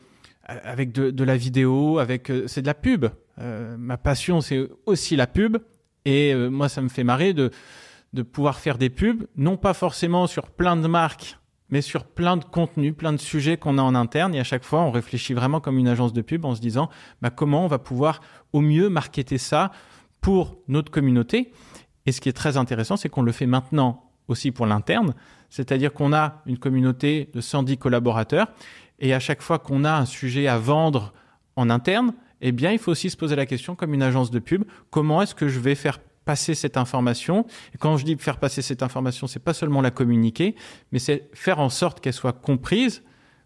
avec 0.47 0.91
de, 0.91 1.09
de, 1.09 1.23
la 1.23 1.35
vidéo, 1.35 1.97
avec 1.97 2.29
euh, 2.29 2.47
c'est 2.47 2.61
de 2.61 2.67
la 2.67 2.73
pub. 2.73 3.07
ma 3.39 3.97
passion, 3.97 4.41
c'est 4.41 4.69
aussi 4.85 5.15
la 5.15 5.27
pub. 5.27 5.57
Et 6.05 6.33
moi, 6.33 6.69
ça 6.69 6.81
me 6.81 6.87
fait 6.87 7.03
marrer 7.03 7.33
de 7.33 7.51
de 8.13 8.21
pouvoir 8.21 8.59
faire 8.59 8.77
des 8.77 8.89
pubs, 8.89 9.27
non 9.35 9.57
pas 9.57 9.73
forcément 9.73 10.27
sur 10.27 10.49
plein 10.49 10.75
de 10.75 10.87
marques, 10.87 11.37
mais 11.69 11.81
sur 11.81 12.05
plein 12.05 12.37
de 12.37 12.45
contenus, 12.45 12.95
plein 12.95 13.13
de 13.13 13.17
sujets 13.17 13.57
qu'on 13.57 13.77
a 13.77 13.81
en 13.81 13.95
interne. 13.95 14.33
Et 14.33 14.39
à 14.39 14.43
chaque 14.43 14.63
fois, 14.63 14.81
on 14.81 14.91
réfléchit 14.91 15.33
vraiment 15.33 15.59
comme 15.59 15.77
une 15.77 15.87
agence 15.87 16.13
de 16.13 16.21
pub 16.21 16.45
en 16.45 16.55
se 16.55 16.61
disant 16.61 16.89
bah, 17.21 17.29
comment 17.29 17.65
on 17.65 17.67
va 17.67 17.79
pouvoir 17.79 18.21
au 18.53 18.61
mieux 18.61 18.89
marketer 18.89 19.37
ça 19.37 19.71
pour 20.21 20.57
notre 20.67 20.91
communauté. 20.91 21.51
Et 22.05 22.11
ce 22.11 22.21
qui 22.21 22.29
est 22.29 22.33
très 22.33 22.57
intéressant, 22.57 22.95
c'est 22.95 23.09
qu'on 23.09 23.21
le 23.21 23.33
fait 23.33 23.45
maintenant 23.45 24.11
aussi 24.27 24.51
pour 24.51 24.65
l'interne, 24.65 25.13
c'est-à-dire 25.49 25.93
qu'on 25.93 26.13
a 26.13 26.41
une 26.45 26.57
communauté 26.57 27.29
de 27.33 27.41
110 27.41 27.77
collaborateurs 27.77 28.47
et 28.99 29.13
à 29.13 29.19
chaque 29.19 29.41
fois 29.41 29.59
qu'on 29.59 29.83
a 29.83 29.93
un 29.93 30.05
sujet 30.05 30.47
à 30.47 30.57
vendre 30.57 31.13
en 31.55 31.69
interne, 31.69 32.13
eh 32.41 32.51
bien, 32.51 32.71
il 32.71 32.79
faut 32.79 32.91
aussi 32.91 33.09
se 33.09 33.17
poser 33.17 33.35
la 33.35 33.45
question 33.45 33.75
comme 33.75 33.93
une 33.93 34.03
agence 34.03 34.31
de 34.31 34.39
pub, 34.39 34.63
comment 34.89 35.21
est-ce 35.21 35.35
que 35.35 35.47
je 35.47 35.59
vais 35.59 35.75
faire 35.75 35.99
passer 36.27 36.53
cette 36.53 36.77
information. 36.77 37.45
Et 37.73 37.77
quand 37.79 37.97
je 37.97 38.05
dis 38.05 38.15
faire 38.17 38.37
passer 38.37 38.61
cette 38.61 38.83
information, 38.83 39.25
c'est 39.25 39.43
pas 39.43 39.53
seulement 39.53 39.81
la 39.81 39.91
communiquer, 39.91 40.55
mais 40.91 40.99
c'est 40.99 41.29
faire 41.33 41.59
en 41.59 41.69
sorte 41.69 42.01
qu'elle 42.01 42.13
soit 42.13 42.33
comprise 42.33 43.01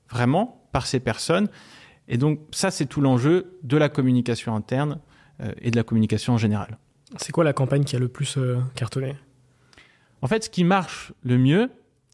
vraiment 0.09 0.67
par 0.73 0.87
ces 0.87 0.99
personnes. 0.99 1.47
Et 2.07 2.17
donc 2.17 2.39
ça, 2.51 2.71
c'est 2.71 2.87
tout 2.87 2.99
l'enjeu 2.99 3.59
de 3.63 3.77
la 3.77 3.87
communication 3.87 4.55
interne 4.55 4.99
euh, 5.41 5.53
et 5.61 5.69
de 5.71 5.77
la 5.77 5.83
communication 5.83 6.33
en 6.33 6.37
général. 6.37 6.77
C'est 7.17 7.31
quoi 7.31 7.43
la 7.43 7.53
campagne 7.53 7.83
qui 7.83 7.95
a 7.95 7.99
le 7.99 8.07
plus 8.07 8.37
cartonné? 8.75 9.15
En 10.21 10.27
fait, 10.27 10.45
ce 10.45 10.49
qui 10.49 10.63
marche 10.63 11.13
le 11.23 11.37
mieux, 11.37 11.69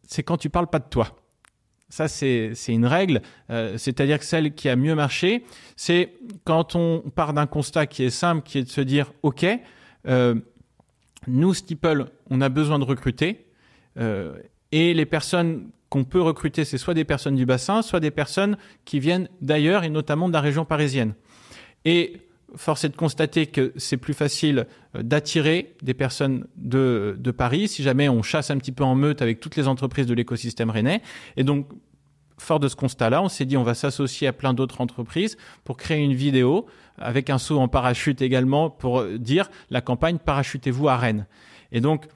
c'est 0.06 0.22
quand 0.22 0.36
tu 0.36 0.50
parles 0.50 0.68
pas 0.68 0.80
de 0.80 0.88
toi. 0.88 1.16
Ça, 1.88 2.06
c'est 2.06 2.52
une 2.68 2.84
règle. 2.84 3.22
C'est-à-dire 3.48 4.18
que 4.18 4.24
celle 4.24 4.54
qui 4.54 4.68
a 4.68 4.76
mieux 4.76 4.94
marché, 4.94 5.44
c'est 5.76 6.14
quand 6.44 6.74
on 6.74 7.00
part 7.14 7.32
d'un 7.32 7.46
constat 7.46 7.86
qui 7.86 8.04
est 8.04 8.10
simple, 8.10 8.42
qui 8.42 8.58
est 8.58 8.64
de 8.64 8.68
se 8.68 8.82
dire, 8.82 9.12
OK, 9.22 9.46
nous, 11.26 11.54
Steeple, 11.54 12.06
on 12.30 12.40
a 12.40 12.48
besoin 12.48 12.78
de 12.78 12.84
recruter. 12.84 13.46
et 13.96 14.94
les 14.94 15.06
personnes 15.06 15.70
qu'on 15.88 16.04
peut 16.04 16.20
recruter, 16.20 16.64
c'est 16.64 16.78
soit 16.78 16.94
des 16.94 17.04
personnes 17.04 17.34
du 17.34 17.46
bassin, 17.46 17.82
soit 17.82 18.00
des 18.00 18.10
personnes 18.10 18.56
qui 18.84 19.00
viennent 19.00 19.28
d'ailleurs 19.40 19.84
et 19.84 19.90
notamment 19.90 20.28
de 20.28 20.32
la 20.32 20.40
région 20.40 20.64
parisienne. 20.64 21.14
Et 21.84 22.28
force 22.56 22.84
est 22.84 22.88
de 22.88 22.96
constater 22.96 23.46
que 23.46 23.72
c'est 23.76 23.96
plus 23.96 24.14
facile 24.14 24.66
euh, 24.96 25.02
d'attirer 25.02 25.74
des 25.82 25.94
personnes 25.94 26.46
de, 26.56 27.16
de, 27.18 27.30
Paris 27.30 27.68
si 27.68 27.82
jamais 27.82 28.08
on 28.08 28.22
chasse 28.22 28.50
un 28.50 28.56
petit 28.56 28.72
peu 28.72 28.84
en 28.84 28.94
meute 28.94 29.22
avec 29.22 29.40
toutes 29.40 29.56
les 29.56 29.68
entreprises 29.68 30.06
de 30.06 30.14
l'écosystème 30.14 30.70
rennais. 30.70 31.02
Et 31.36 31.44
donc, 31.44 31.68
fort 32.38 32.60
de 32.60 32.68
ce 32.68 32.76
constat-là, 32.76 33.22
on 33.22 33.28
s'est 33.28 33.44
dit 33.44 33.56
on 33.56 33.64
va 33.64 33.74
s'associer 33.74 34.28
à 34.28 34.32
plein 34.32 34.54
d'autres 34.54 34.80
entreprises 34.80 35.36
pour 35.64 35.76
créer 35.76 36.02
une 36.02 36.14
vidéo 36.14 36.66
avec 37.00 37.30
un 37.30 37.38
saut 37.38 37.58
en 37.58 37.68
parachute 37.68 38.22
également 38.22 38.70
pour 38.70 39.04
dire 39.04 39.50
la 39.70 39.80
campagne 39.80 40.18
parachutez-vous 40.18 40.88
à 40.88 40.96
Rennes. 40.96 41.26
Et 41.72 41.80
donc, 41.80 42.06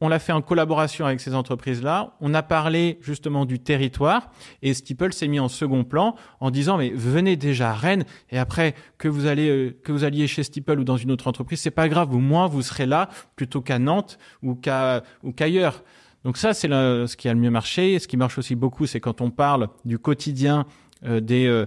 on 0.00 0.08
l'a 0.08 0.18
fait 0.18 0.32
en 0.32 0.42
collaboration 0.42 1.06
avec 1.06 1.20
ces 1.20 1.34
entreprises-là. 1.34 2.14
On 2.20 2.34
a 2.34 2.42
parlé 2.42 2.98
justement 3.00 3.46
du 3.46 3.58
territoire 3.58 4.30
et 4.62 4.74
Steeple 4.74 5.12
s'est 5.12 5.28
mis 5.28 5.40
en 5.40 5.48
second 5.48 5.84
plan 5.84 6.16
en 6.40 6.50
disant 6.50 6.76
mais 6.76 6.90
venez 6.90 7.36
déjà 7.36 7.70
à 7.70 7.74
Rennes 7.74 8.04
et 8.30 8.38
après 8.38 8.74
que 8.98 9.08
vous 9.08 9.26
allez 9.26 9.48
euh, 9.48 9.76
que 9.82 9.92
vous 9.92 10.04
alliez 10.04 10.26
chez 10.26 10.42
Steeple 10.42 10.80
ou 10.80 10.84
dans 10.84 10.96
une 10.96 11.10
autre 11.10 11.28
entreprise, 11.28 11.60
c'est 11.60 11.70
pas 11.70 11.88
grave, 11.88 12.14
au 12.14 12.18
moins 12.18 12.46
vous 12.46 12.62
serez 12.62 12.86
là 12.86 13.08
plutôt 13.36 13.62
qu'à 13.62 13.78
Nantes 13.78 14.18
ou 14.42 14.54
qu'à 14.54 15.02
ou 15.22 15.32
qu'ailleurs. 15.32 15.82
Donc 16.24 16.36
ça 16.36 16.52
c'est 16.52 16.68
ce 16.68 17.16
qui 17.16 17.28
a 17.28 17.34
le 17.34 17.40
mieux 17.40 17.50
marché. 17.50 17.98
ce 17.98 18.08
qui 18.08 18.16
marche 18.16 18.36
aussi 18.36 18.54
beaucoup, 18.54 18.86
c'est 18.86 19.00
quand 19.00 19.20
on 19.20 19.30
parle 19.30 19.68
du 19.84 19.98
quotidien 19.98 20.66
euh, 21.04 21.20
des 21.20 21.46
euh, 21.46 21.66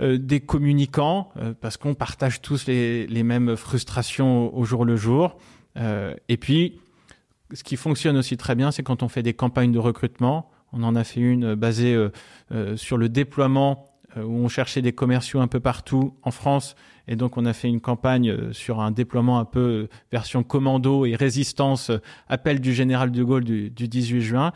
des 0.00 0.40
communicants, 0.40 1.32
parce 1.60 1.76
qu'on 1.76 1.94
partage 1.94 2.40
tous 2.40 2.66
les, 2.66 3.06
les, 3.06 3.22
mêmes 3.22 3.56
frustrations 3.56 4.56
au 4.56 4.64
jour 4.64 4.84
le 4.84 4.96
jour. 4.96 5.38
et 5.76 6.36
puis, 6.36 6.80
ce 7.52 7.64
qui 7.64 7.76
fonctionne 7.76 8.16
aussi 8.16 8.36
très 8.36 8.54
bien, 8.54 8.70
c'est 8.70 8.82
quand 8.82 9.02
on 9.02 9.08
fait 9.08 9.22
des 9.22 9.34
campagnes 9.34 9.72
de 9.72 9.78
recrutement. 9.78 10.50
On 10.72 10.82
en 10.82 10.96
a 10.96 11.04
fait 11.04 11.20
une 11.20 11.52
euh, 11.52 11.56
basée 11.56 11.94
euh, 11.94 12.10
euh, 12.52 12.76
sur 12.76 12.98
le 12.98 13.08
déploiement 13.08 13.84
où 14.16 14.42
on 14.42 14.48
cherchait 14.48 14.82
des 14.82 14.92
commerciaux 14.92 15.38
un 15.40 15.46
peu 15.46 15.60
partout 15.60 16.14
en 16.22 16.30
France. 16.30 16.74
Et 17.06 17.14
donc, 17.14 17.36
on 17.36 17.44
a 17.44 17.52
fait 17.52 17.68
une 17.68 17.80
campagne 17.80 18.52
sur 18.52 18.80
un 18.80 18.90
déploiement 18.90 19.38
un 19.38 19.44
peu 19.44 19.88
version 20.10 20.42
commando 20.42 21.04
et 21.04 21.14
résistance, 21.14 21.92
appel 22.26 22.60
du 22.60 22.72
général 22.72 23.12
de 23.12 23.22
Gaulle 23.22 23.44
du, 23.44 23.70
18 23.70 24.20
juin. 24.22 24.52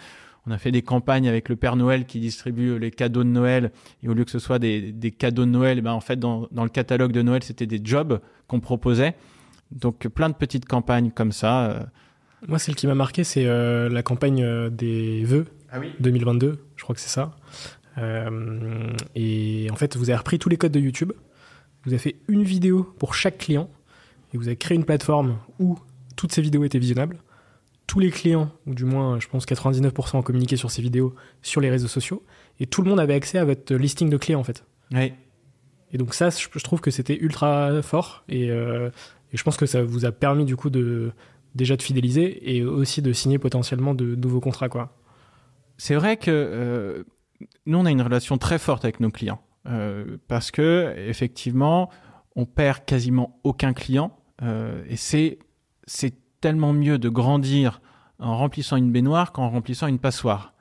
On 0.47 0.51
a 0.51 0.59
fait 0.59 0.73
des 0.73 0.83
campagnes 0.83 1.29
avec 1.29 1.49
le 1.49 1.57
Père 1.57 1.77
Noël 1.77 2.05
qui 2.05 2.19
distribue 2.19 2.79
les 2.79 2.91
cadeaux 2.91 3.23
de 3.23 3.29
Noël. 3.29 3.71
Et 4.03 4.09
au 4.09 4.15
lieu 4.15 4.25
que 4.25 4.31
ce 4.31 4.41
soit 4.41 4.59
des, 4.59 5.15
cadeaux 5.17 5.45
de 5.45 5.51
Noël, 5.51 5.79
eh 5.79 5.83
ben 5.83 5.93
en 5.93 6.01
fait, 6.01 6.17
dans, 6.17 6.49
dans, 6.51 6.65
le 6.65 6.71
catalogue 6.71 7.13
de 7.13 7.23
Noël, 7.23 7.43
c'était 7.45 7.67
des 7.67 7.81
jobs 7.83 8.21
qu'on 8.49 8.59
proposait. 8.59 9.15
Donc, 9.71 10.09
plein 10.09 10.29
de 10.29 10.35
petites 10.35 10.67
campagnes 10.67 11.11
comme 11.11 11.33
ça. 11.33 11.89
Moi, 12.49 12.59
celle 12.59 12.75
qui 12.75 12.87
m'a 12.87 12.95
marqué, 12.95 13.25
c'est 13.25 13.47
euh, 13.47 13.89
la 13.89 14.03
campagne 14.03 14.43
euh, 14.43 14.69
des 14.69 15.25
vœux 15.25 15.47
2022. 16.01 16.59
Ah 16.59 16.65
je 16.77 16.83
crois 16.83 16.95
que 16.95 17.01
c'est 17.01 17.09
ça. 17.09 17.37
Euh, 17.99 18.93
et 19.15 19.69
en 19.71 19.77
fait, 19.77 19.97
vous 19.97 20.11
avez 20.11 20.17
repris 20.17 20.39
tous 20.39 20.49
les 20.49 20.57
codes 20.57 20.73
de 20.73 20.81
YouTube. 20.81 21.13
Vous 21.85 21.93
avez 21.93 22.01
fait 22.01 22.17
une 22.29 22.43
vidéo 22.43 22.95
pour 22.99 23.15
chaque 23.15 23.39
client. 23.39 23.71
Et 24.35 24.39
vous 24.39 24.49
avez 24.49 24.57
créé 24.57 24.77
une 24.77 24.85
plateforme 24.85 25.39
où 25.61 25.79
toutes 26.17 26.33
ces 26.33 26.43
vidéos 26.43 26.65
étaient 26.65 26.79
visionnables. 26.79 27.19
Tous 27.93 28.01
les 28.01 28.11
clients, 28.11 28.51
ou 28.67 28.75
du 28.75 28.87
moins, 28.87 29.21
je 29.21 29.29
pense 29.29 29.45
99% 29.45 30.17
ont 30.17 30.23
communiqué 30.23 30.57
sur 30.57 30.71
ces 30.71 30.81
vidéos 30.81 31.15
sur 31.43 31.61
les 31.61 31.69
réseaux 31.69 31.89
sociaux. 31.89 32.25
Et 32.59 32.67
tout 32.67 32.81
le 32.81 32.89
monde 32.89 32.99
avait 33.01 33.13
accès 33.13 33.37
à 33.37 33.45
votre 33.45 33.75
listing 33.75 34.09
de 34.09 34.17
clients, 34.17 34.41
en 34.41 34.45
fait. 34.45 34.65
Oui. 34.93 35.13
Et 35.93 35.99
donc 35.99 36.15
ça, 36.15 36.31
je 36.31 36.59
trouve 36.61 36.81
que 36.81 36.91
c'était 36.91 37.19
ultra 37.19 37.83
fort. 37.83 38.25
Et, 38.31 38.47
et, 38.47 38.91
je 39.35 39.43
pense 39.43 39.59
que 39.59 39.67
ça 39.67 39.83
vous 39.83 40.07
a 40.07 40.13
permis, 40.13 40.47
du 40.47 40.57
coup, 40.57 40.71
de 40.71 41.13
déjà 41.55 41.77
de 41.77 41.83
fidéliser 41.83 42.55
et 42.55 42.65
aussi 42.65 43.03
de 43.03 43.13
signer 43.13 43.39
potentiellement 43.39 43.95
de 43.95 44.15
nouveaux 44.15 44.41
contrats. 44.41 44.69
Quoi. 44.69 44.97
C'est 45.77 45.95
vrai 45.95 46.17
que 46.17 46.31
euh, 46.31 47.05
nous, 47.67 47.79
on 47.79 47.87
a 47.87 47.91
une 47.91 48.03
relation 48.03 48.39
très 48.39 48.59
forte 48.59 48.85
avec 48.85 49.01
nos 49.01 49.11
clients 49.11 49.43
euh, 49.67 50.17
parce 50.29 50.51
que 50.51 50.95
effectivement, 50.97 51.91
on 52.37 52.47
perd 52.47 52.85
quasiment 52.85 53.41
aucun 53.45 53.73
client 53.73 54.17
euh, 54.43 54.83
et 54.89 54.97
c'est, 54.97 55.39
c'est 55.87 56.15
tellement 56.43 56.75
mieux 56.75 56.99
de 56.99 57.09
grandir 57.09 57.81
en 58.19 58.37
remplissant 58.37 58.77
une 58.77 58.93
baignoire 58.93 59.33
qu'en 59.33 59.49
remplissant 59.49 59.87
une 59.87 59.99
passoire. 59.99 60.53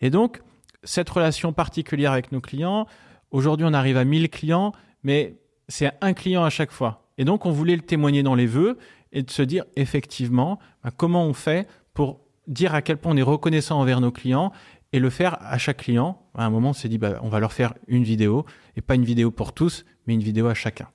Et, 0.00 0.10
donc, 0.10 0.40
cette 0.82 1.10
relation 1.10 1.52
particulière 1.52 2.12
avec 2.12 2.32
nos 2.32 2.40
clients, 2.40 2.86
aujourd'hui, 3.30 3.66
on 3.68 3.74
arrive 3.74 3.98
à 3.98 4.04
1000 4.04 4.30
clients, 4.30 4.72
mais 5.02 5.36
c'est 5.68 5.90
un 6.00 6.14
client 6.14 6.42
à 6.42 6.50
chaque 6.50 6.72
fois. 6.72 7.08
Et 7.18 7.24
donc, 7.24 7.44
on 7.44 7.50
voulait 7.50 7.76
le 7.76 7.82
témoigner 7.82 8.22
dans 8.22 8.34
les 8.34 8.46
vœux 8.46 8.78
et 9.12 9.22
de 9.22 9.30
se 9.30 9.42
dire 9.42 9.64
effectivement 9.76 10.58
bah, 10.82 10.90
comment 10.96 11.24
on 11.24 11.34
fait 11.34 11.68
pour 11.92 12.20
dire 12.46 12.74
à 12.74 12.82
quel 12.82 12.96
point 12.96 13.12
on 13.12 13.16
est 13.16 13.22
reconnaissant 13.22 13.78
envers 13.78 14.00
nos 14.00 14.10
clients 14.10 14.52
et 14.92 14.98
le 14.98 15.10
faire 15.10 15.36
à 15.40 15.58
chaque 15.58 15.78
client. 15.78 16.22
À 16.34 16.46
un 16.46 16.50
moment, 16.50 16.70
on 16.70 16.74
s'est 16.74 16.88
dit, 16.88 16.98
bah, 16.98 17.18
on 17.22 17.28
va 17.28 17.40
leur 17.40 17.52
faire 17.52 17.74
une 17.88 18.04
vidéo, 18.04 18.46
et 18.76 18.80
pas 18.80 18.94
une 18.94 19.04
vidéo 19.04 19.30
pour 19.30 19.52
tous, 19.52 19.84
mais 20.06 20.14
une 20.14 20.22
vidéo 20.22 20.46
à 20.46 20.54
chacun. 20.54 20.88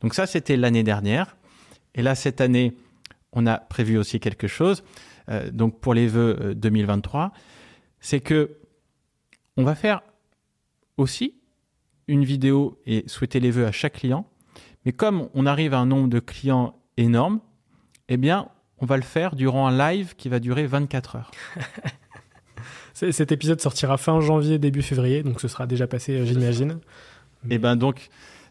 Donc 0.00 0.14
ça, 0.14 0.26
c'était 0.26 0.56
l'année 0.56 0.82
dernière. 0.82 1.36
Et 1.94 2.02
là, 2.02 2.14
cette 2.14 2.40
année, 2.40 2.74
on 3.32 3.46
a 3.46 3.58
prévu 3.58 3.98
aussi 3.98 4.20
quelque 4.20 4.46
chose. 4.46 4.82
Euh, 5.28 5.50
donc 5.50 5.80
pour 5.80 5.94
les 5.94 6.08
vœux 6.08 6.54
2023, 6.54 7.24
euh, 7.24 7.28
c'est 8.00 8.20
que 8.20 8.56
on 9.56 9.64
va 9.64 9.74
faire 9.74 10.02
aussi 10.96 11.34
une 12.08 12.24
vidéo 12.24 12.80
et 12.86 13.04
souhaiter 13.06 13.40
les 13.40 13.50
vœux 13.50 13.66
à 13.66 13.72
chaque 13.72 13.94
client. 13.94 14.26
Mais 14.84 14.92
comme 14.92 15.28
on 15.34 15.46
arrive 15.46 15.74
à 15.74 15.78
un 15.78 15.86
nombre 15.86 16.08
de 16.08 16.18
clients 16.18 16.74
énorme, 16.96 17.40
eh 18.08 18.16
bien, 18.16 18.48
on 18.78 18.86
va 18.86 18.96
le 18.96 19.02
faire 19.02 19.36
durant 19.36 19.68
un 19.68 19.92
live 19.92 20.14
qui 20.16 20.28
va 20.28 20.40
durer 20.40 20.66
24 20.66 21.16
heures. 21.16 21.30
Cet 22.92 23.32
épisode 23.32 23.60
sortira 23.60 23.96
fin 23.96 24.20
janvier, 24.20 24.58
début 24.58 24.82
février, 24.82 25.22
donc 25.22 25.40
ce 25.40 25.48
sera 25.48 25.66
déjà 25.66 25.86
passé, 25.86 26.18
euh, 26.18 26.24
j'imagine. 26.24 26.80
Et 27.48 27.54
eh 27.54 27.58
ben 27.58 27.76
donc, 27.76 28.10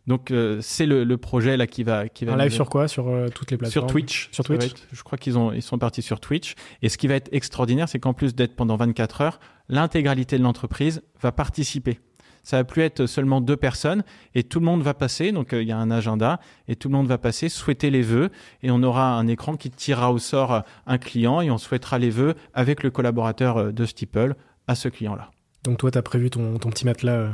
donc 0.10 0.32
euh, 0.32 0.58
c'est 0.60 0.88
le, 0.88 1.18
projet 1.18 1.56
là 1.56 1.68
qui 1.68 1.84
va 1.84 2.10
qui 2.10 2.26
va. 2.26 2.34
Un 2.34 2.38
live 2.38 2.52
sur 2.52 2.68
quoi? 2.68 2.88
Sur 2.88 3.10
euh, 3.10 3.28
toutes 3.28 3.52
les 3.52 3.58
plateformes. 3.58 3.88
Sur 3.88 3.94
Twitch. 3.94 4.30
Sur 4.32 4.44
Twitch. 4.44 4.72
je 4.92 5.04
crois 5.04 5.20
qu'ils 5.20 5.38
ont 5.38 5.54
ils 5.54 5.62
sont 5.62 5.78
partis 5.78 6.02
sur 6.02 6.20
Twitch. 6.20 6.56
Et 6.82 6.90
ce 6.90 6.98
qui 6.98 7.08
va 7.08 7.14
être 7.14 7.30
extraordinaire, 7.32 7.88
c'est 7.88 8.00
qu'en 8.00 8.16
plus 8.16 8.34
d'être 8.34 8.56
pendant 8.56 8.76
24 8.76 9.22
heures, 9.22 9.40
l'intégralité 9.70 10.40
de 10.40 10.44
l'entreprise 10.44 11.04
va 11.22 11.32
participer 11.32 12.00
ça 12.42 12.58
va 12.58 12.64
plus 12.64 12.82
être 12.82 13.06
seulement 13.06 13.42
deux 13.42 13.58
personnes 13.58 14.02
et 14.34 14.44
tout 14.44 14.60
le 14.60 14.66
monde 14.66 14.82
va 14.82 14.96
passer. 14.96 15.32
Donc 15.32 15.54
euh, 15.54 15.62
il 15.62 15.68
y 15.68 15.72
a 15.72 15.78
un 15.78 15.92
agenda 15.92 16.40
et 16.68 16.76
tout 16.76 16.88
le 16.88 16.94
monde 16.94 17.06
va 17.06 17.20
passer, 17.20 17.48
souhaiter 17.48 17.92
les 17.92 18.02
vœux 18.02 18.30
et 18.64 18.72
on 18.72 18.82
aura 18.82 19.12
un 19.12 19.28
écran 19.28 19.56
qui 19.58 19.70
tirera 19.70 20.12
au 20.12 20.18
sort 20.18 20.64
un 20.88 20.98
client 20.98 21.42
et 21.42 21.52
on 21.52 21.60
souhaitera 21.60 22.00
les 22.00 22.10
vœux 22.10 22.34
avec 22.56 22.82
le 22.82 22.90
collaborateur 22.90 23.72
de 23.72 23.86
Steeple 23.86 24.36
à 24.68 24.74
ce 24.74 24.88
client-là. 24.88 25.30
Donc 25.64 25.78
toi, 25.78 25.92
tu 25.92 25.98
as 25.98 26.02
prévu 26.02 26.32
ton, 26.32 26.58
petit 26.58 26.86
matelas 26.86 27.28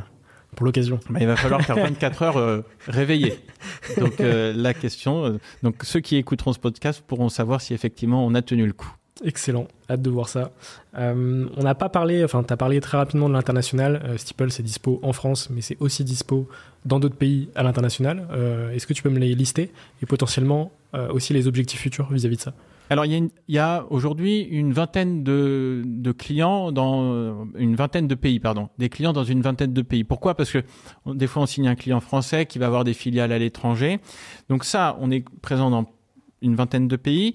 pour 0.56 0.66
l'occasion. 0.66 1.00
Bah, 1.10 1.20
il 1.22 1.28
va 1.28 1.36
falloir 1.36 1.62
faire 1.62 1.76
24 1.76 2.22
heures 2.24 2.64
réveillé. 2.88 3.40
Donc 3.98 4.16
la 4.20 4.74
question, 4.74 5.40
donc 5.64 5.84
ceux 5.84 6.00
qui 6.00 6.16
écouteront 6.16 6.54
ce 6.54 6.60
podcast 6.60 7.04
pourront 7.06 7.30
savoir 7.30 7.62
si 7.62 7.74
effectivement 7.74 8.26
on 8.26 8.34
a 8.36 8.42
tenu 8.42 8.66
le 8.66 8.74
coup. 8.74 8.94
Excellent, 9.24 9.68
hâte 9.90 10.02
de 10.02 10.10
voir 10.10 10.28
ça. 10.28 10.52
Euh, 10.98 11.48
on 11.56 11.64
n'a 11.64 11.74
pas 11.74 11.88
parlé, 11.88 12.26
enfin, 12.26 12.44
tu 12.44 12.52
as 12.52 12.58
parlé 12.58 12.82
très 12.82 12.98
rapidement 12.98 13.30
de 13.30 13.34
l'international. 13.34 14.02
Euh, 14.04 14.18
Steeple, 14.18 14.52
c'est 14.52 14.62
dispo 14.62 15.00
en 15.04 15.14
France, 15.14 15.50
mais 15.50 15.62
c'est 15.62 15.78
aussi 15.80 16.04
dispo 16.04 16.50
dans 16.84 17.00
d'autres 17.00 17.16
pays 17.16 17.48
à 17.56 17.64
l'international. 17.64 18.28
Euh, 18.32 18.72
est-ce 18.72 18.86
que 18.86 18.94
tu 18.94 19.04
peux 19.04 19.10
me 19.10 19.20
les 19.20 19.34
lister? 19.34 19.72
Et 20.02 20.06
potentiellement 20.06 20.72
aussi 21.10 21.34
les 21.34 21.46
objectifs 21.46 21.82
futurs 21.82 22.10
vis-à-vis 22.10 22.38
de 22.38 22.42
ça? 22.42 22.54
Alors, 22.90 23.06
il 23.06 23.30
y 23.48 23.58
a, 23.58 23.86
aujourd'hui 23.90 24.42
une 24.42 24.72
vingtaine 24.72 25.24
de, 25.24 26.12
clients 26.18 26.72
dans 26.72 27.48
une 27.56 27.76
vingtaine 27.76 28.08
de 28.08 28.16
pays, 28.16 28.40
pardon, 28.40 28.70
des 28.78 28.90
clients 28.90 29.14
dans 29.14 29.24
une 29.24 29.42
vingtaine 29.42 29.74
de 29.74 29.82
pays. 29.82 30.04
Pourquoi? 30.04 30.36
Parce 30.36 30.52
que 30.52 30.64
des 31.06 31.28
fois, 31.28 31.44
on 31.44 31.46
signe 31.46 31.68
un 31.68 31.76
client 31.76 32.00
français 32.00 32.46
qui 32.46 32.60
va 32.60 32.68
avoir 32.68 32.84
des 32.84 32.94
filiales 32.94 33.32
à 33.32 33.40
l'étranger. 33.40 34.00
Donc 34.50 34.64
ça, 34.64 34.98
on 35.00 35.10
est 35.12 35.26
présent 35.42 35.70
dans 35.70 35.86
une 36.42 36.56
vingtaine 36.56 36.88
de 36.88 36.96
pays. 36.96 37.34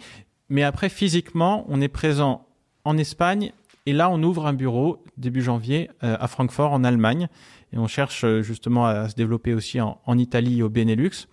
Mais 0.48 0.62
après, 0.62 0.88
physiquement, 0.88 1.64
on 1.68 1.80
est 1.80 1.88
présent 1.88 2.46
en 2.84 2.96
Espagne 2.96 3.52
et 3.86 3.92
là, 3.92 4.10
on 4.10 4.22
ouvre 4.22 4.46
un 4.46 4.52
bureau 4.52 5.02
début 5.16 5.42
janvier 5.42 5.90
euh, 6.04 6.16
à 6.20 6.28
Francfort, 6.28 6.72
en 6.72 6.84
Allemagne. 6.84 7.28
Et 7.72 7.78
on 7.78 7.86
cherche 7.86 8.24
euh, 8.24 8.42
justement 8.42 8.86
à 8.86 9.08
se 9.08 9.14
développer 9.14 9.54
aussi 9.54 9.80
en, 9.80 10.18
Italie 10.18 10.58
et 10.58 10.62
au 10.62 10.68
Benelux. 10.68 11.28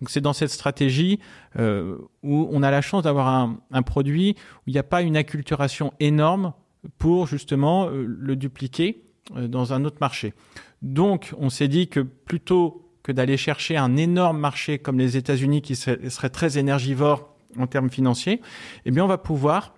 Donc 0.00 0.10
c'est 0.10 0.20
dans 0.20 0.32
cette 0.32 0.50
stratégie 0.50 1.18
euh, 1.58 1.98
où 2.22 2.48
on 2.50 2.62
a 2.62 2.70
la 2.70 2.80
chance 2.80 3.02
d'avoir 3.02 3.28
un, 3.28 3.58
un, 3.70 3.82
produit 3.82 4.36
où 4.58 4.62
il 4.68 4.72
n'y 4.72 4.78
a 4.78 4.84
pas 4.84 5.02
une 5.02 5.16
acculturation 5.16 5.92
énorme 6.00 6.54
pour 6.98 7.26
justement 7.26 7.88
le 7.88 8.34
dupliquer 8.34 9.04
dans 9.36 9.72
un 9.72 9.84
autre 9.84 9.98
marché. 10.00 10.34
Donc 10.80 11.32
on 11.38 11.48
s'est 11.48 11.68
dit 11.68 11.88
que 11.88 12.00
plutôt 12.00 12.82
que 13.02 13.12
d'aller 13.12 13.36
chercher 13.36 13.76
un 13.76 13.96
énorme 13.96 14.38
marché 14.38 14.78
comme 14.78 14.98
les 14.98 15.16
États-Unis 15.16 15.62
qui 15.62 15.76
serait, 15.76 16.30
très 16.30 16.58
énergivore 16.58 17.34
en 17.58 17.66
termes 17.66 17.90
financiers, 17.90 18.40
eh 18.84 18.90
bien, 18.90 19.04
on 19.04 19.08
va 19.08 19.18
pouvoir 19.18 19.74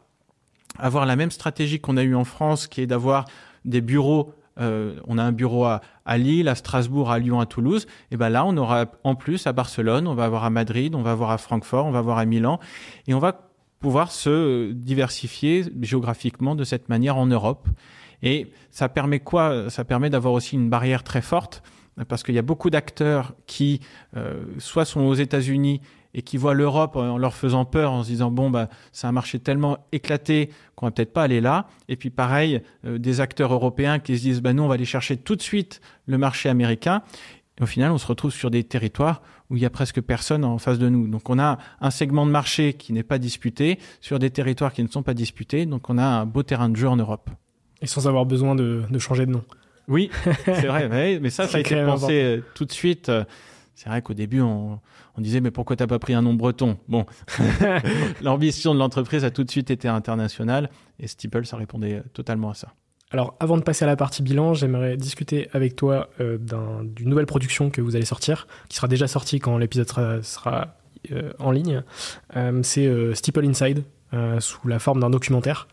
avoir 0.78 1.06
la 1.06 1.16
même 1.16 1.30
stratégie 1.30 1.80
qu'on 1.80 1.96
a 1.96 2.02
eue 2.02 2.14
en 2.14 2.24
France, 2.24 2.66
qui 2.66 2.80
est 2.80 2.86
d'avoir 2.86 3.24
des 3.64 3.80
bureaux. 3.80 4.34
Euh, 4.60 4.96
on 5.06 5.18
a 5.18 5.22
un 5.22 5.32
bureau 5.32 5.64
à, 5.64 5.80
Lille, 6.16 6.48
à 6.48 6.54
Strasbourg, 6.54 7.10
à 7.10 7.18
Lyon, 7.18 7.40
à 7.40 7.46
Toulouse. 7.46 7.86
Et 8.10 8.16
ben 8.16 8.28
là, 8.28 8.44
on 8.44 8.56
aura 8.56 8.86
en 9.04 9.14
plus 9.14 9.46
à 9.46 9.52
Barcelone, 9.52 10.06
on 10.06 10.14
va 10.14 10.24
avoir 10.24 10.44
à 10.44 10.50
Madrid, 10.50 10.94
on 10.94 11.02
va 11.02 11.12
avoir 11.12 11.30
à 11.30 11.38
Francfort, 11.38 11.86
on 11.86 11.90
va 11.90 11.98
avoir 11.98 12.18
à 12.18 12.24
Milan, 12.24 12.60
et 13.06 13.14
on 13.14 13.18
va 13.18 13.50
pouvoir 13.80 14.12
se 14.12 14.72
diversifier 14.72 15.64
géographiquement 15.82 16.54
de 16.54 16.64
cette 16.64 16.88
manière 16.88 17.16
en 17.16 17.26
Europe. 17.26 17.68
Et 18.22 18.50
ça 18.70 18.88
permet 18.88 19.20
quoi? 19.20 19.68
Ça 19.68 19.84
permet 19.84 20.08
d'avoir 20.08 20.32
aussi 20.34 20.56
une 20.56 20.70
barrière 20.70 21.02
très 21.02 21.20
forte 21.20 21.62
parce 22.08 22.22
qu'il 22.22 22.34
y 22.34 22.38
a 22.38 22.42
beaucoup 22.42 22.70
d'acteurs 22.70 23.34
qui 23.46 23.80
euh, 24.16 24.44
soit 24.58 24.84
sont 24.84 25.02
aux 25.02 25.14
États-Unis 25.14 25.80
et 26.14 26.22
qui 26.22 26.36
voient 26.36 26.54
l'Europe 26.54 26.96
en 26.96 27.18
leur 27.18 27.34
faisant 27.34 27.64
peur, 27.64 27.92
en 27.92 28.02
se 28.02 28.08
disant 28.08 28.30
bon 28.30 28.50
bah 28.50 28.68
c'est 28.92 29.06
un 29.06 29.12
marché 29.12 29.38
tellement 29.40 29.78
éclaté 29.92 30.50
qu'on 30.76 30.86
va 30.86 30.92
peut-être 30.92 31.12
pas 31.12 31.24
aller 31.24 31.40
là. 31.40 31.66
Et 31.88 31.96
puis 31.96 32.10
pareil, 32.10 32.62
euh, 32.86 32.98
des 32.98 33.20
acteurs 33.20 33.52
européens 33.52 33.98
qui 33.98 34.16
se 34.16 34.22
disent 34.22 34.40
bah 34.40 34.52
nous 34.52 34.62
on 34.62 34.68
va 34.68 34.74
aller 34.74 34.84
chercher 34.84 35.16
tout 35.16 35.36
de 35.36 35.42
suite 35.42 35.80
le 36.06 36.18
marché 36.18 36.48
américain. 36.48 37.02
Et 37.58 37.62
au 37.62 37.66
final, 37.66 37.92
on 37.92 37.98
se 37.98 38.06
retrouve 38.06 38.32
sur 38.32 38.50
des 38.50 38.64
territoires 38.64 39.22
où 39.48 39.56
il 39.56 39.62
y 39.62 39.66
a 39.66 39.70
presque 39.70 40.00
personne 40.00 40.44
en 40.44 40.58
face 40.58 40.78
de 40.78 40.88
nous. 40.88 41.06
Donc 41.06 41.30
on 41.30 41.38
a 41.38 41.58
un 41.80 41.90
segment 41.90 42.26
de 42.26 42.30
marché 42.30 42.72
qui 42.72 42.92
n'est 42.92 43.04
pas 43.04 43.18
disputé 43.18 43.78
sur 44.00 44.18
des 44.18 44.30
territoires 44.30 44.72
qui 44.72 44.82
ne 44.82 44.88
sont 44.88 45.02
pas 45.02 45.14
disputés. 45.14 45.66
Donc 45.66 45.88
on 45.90 45.98
a 45.98 46.04
un 46.04 46.26
beau 46.26 46.42
terrain 46.42 46.68
de 46.68 46.76
jeu 46.76 46.88
en 46.88 46.96
Europe. 46.96 47.30
Et 47.80 47.86
sans 47.86 48.08
avoir 48.08 48.26
besoin 48.26 48.54
de, 48.54 48.82
de 48.90 48.98
changer 48.98 49.26
de 49.26 49.32
nom. 49.32 49.44
Oui, 49.86 50.10
c'est 50.44 50.66
vrai. 50.66 50.88
mais 51.22 51.30
ça, 51.30 51.46
ça 51.46 51.58
a 51.58 51.60
été 51.60 51.76
pensé 51.84 52.22
euh, 52.22 52.40
tout 52.54 52.64
de 52.64 52.72
suite. 52.72 53.10
Euh, 53.74 53.80
c'est 53.84 53.88
vrai 53.88 54.02
qu'au 54.02 54.14
début, 54.14 54.40
on, 54.40 54.80
on, 55.16 55.20
disait, 55.20 55.40
mais 55.40 55.50
pourquoi 55.50 55.76
t'as 55.76 55.86
pas 55.86 55.98
pris 55.98 56.14
un 56.14 56.22
nom 56.22 56.34
breton 56.34 56.78
Bon, 56.88 57.06
l'ambition 58.22 58.74
de 58.74 58.78
l'entreprise 58.78 59.24
a 59.24 59.30
tout 59.30 59.44
de 59.44 59.50
suite 59.50 59.70
été 59.70 59.88
internationale 59.88 60.70
et 60.98 61.06
Steeple, 61.06 61.46
ça 61.46 61.56
répondait 61.56 62.02
totalement 62.12 62.50
à 62.50 62.54
ça. 62.54 62.68
Alors, 63.10 63.36
avant 63.38 63.56
de 63.56 63.62
passer 63.62 63.84
à 63.84 63.86
la 63.86 63.96
partie 63.96 64.22
bilan, 64.22 64.54
j'aimerais 64.54 64.96
discuter 64.96 65.48
avec 65.52 65.76
toi 65.76 66.08
euh, 66.20 66.38
d'une 66.38 67.08
nouvelle 67.08 67.26
production 67.26 67.70
que 67.70 67.80
vous 67.80 67.94
allez 67.94 68.04
sortir, 68.04 68.48
qui 68.68 68.76
sera 68.76 68.88
déjà 68.88 69.06
sortie 69.06 69.38
quand 69.38 69.56
l'épisode 69.58 70.22
sera, 70.22 70.76
en 71.38 71.50
ligne. 71.50 71.82
c'est 72.62 73.14
Steeple 73.14 73.44
Inside, 73.44 73.84
sous 74.40 74.66
la 74.66 74.78
forme 74.78 75.00
d'un 75.00 75.10
documentaire. 75.10 75.68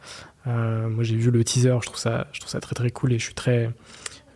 moi, 0.46 1.04
j'ai 1.04 1.16
vu 1.16 1.32
le 1.32 1.44
teaser, 1.44 1.78
je 1.82 1.88
trouve 1.88 1.98
ça, 1.98 2.28
je 2.34 2.42
trouve 2.42 2.52
ça 2.52 2.60
très 2.60 2.76
très 2.76 2.92
cool 2.92 3.14
et 3.14 3.18
je 3.18 3.24
suis 3.24 3.34
très, 3.34 3.72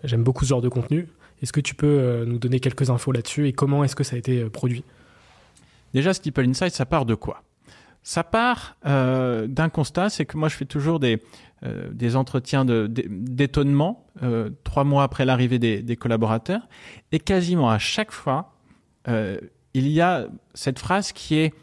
J'aime 0.05 0.23
beaucoup 0.23 0.45
ce 0.45 0.49
genre 0.49 0.61
de 0.61 0.69
contenu. 0.69 1.07
Est-ce 1.41 1.53
que 1.53 1.61
tu 1.61 1.75
peux 1.75 1.87
euh, 1.87 2.25
nous 2.25 2.39
donner 2.39 2.59
quelques 2.59 2.89
infos 2.89 3.11
là-dessus 3.11 3.47
et 3.47 3.53
comment 3.53 3.83
est-ce 3.83 3.95
que 3.95 4.03
ça 4.03 4.15
a 4.15 4.19
été 4.19 4.41
euh, 4.41 4.49
produit? 4.49 4.83
Déjà, 5.93 6.13
Steeple 6.13 6.47
Insight, 6.47 6.73
ça 6.73 6.85
part 6.85 7.05
de 7.05 7.15
quoi? 7.15 7.43
Ça 8.03 8.23
part 8.23 8.77
euh, 8.85 9.47
d'un 9.47 9.69
constat, 9.69 10.09
c'est 10.09 10.25
que 10.25 10.37
moi, 10.37 10.49
je 10.49 10.55
fais 10.55 10.65
toujours 10.65 10.99
des, 10.99 11.21
des 11.91 12.15
entretiens 12.15 12.63
d'étonnement 12.65 14.05
trois 14.63 14.83
mois 14.83 15.03
après 15.03 15.25
l'arrivée 15.25 15.57
des, 15.57 15.81
des, 15.81 15.95
collaborateurs. 15.95 16.67
Et 17.11 17.17
quasiment 17.17 17.71
à 17.71 17.79
chaque 17.79 18.11
fois, 18.11 18.53
il 19.07 19.87
y 19.87 20.01
a 20.01 20.27
cette 20.53 20.77
phrase 20.77 21.13
qui 21.13 21.37
est 21.37 21.53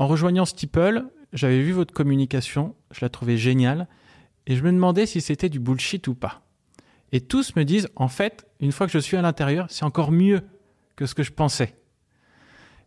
En 0.00 0.08
rejoignant 0.08 0.44
Steeple, 0.44 1.04
j'avais 1.32 1.60
vu 1.60 1.70
votre 1.70 1.94
communication, 1.94 2.74
je 2.90 2.98
la 3.02 3.10
trouvais 3.10 3.36
géniale, 3.36 3.86
et 4.46 4.56
je 4.56 4.64
me 4.64 4.72
demandais 4.72 5.06
si 5.06 5.20
c'était 5.20 5.48
du 5.48 5.60
bullshit 5.60 6.08
ou 6.08 6.14
pas. 6.14 6.42
Et 7.12 7.20
tous 7.20 7.54
me 7.56 7.64
disent, 7.64 7.88
en 7.94 8.08
fait, 8.08 8.46
une 8.60 8.72
fois 8.72 8.86
que 8.86 8.92
je 8.92 8.98
suis 8.98 9.16
à 9.16 9.22
l'intérieur, 9.22 9.66
c'est 9.68 9.84
encore 9.84 10.10
mieux 10.10 10.40
que 10.96 11.06
ce 11.06 11.14
que 11.14 11.22
je 11.22 11.30
pensais. 11.30 11.74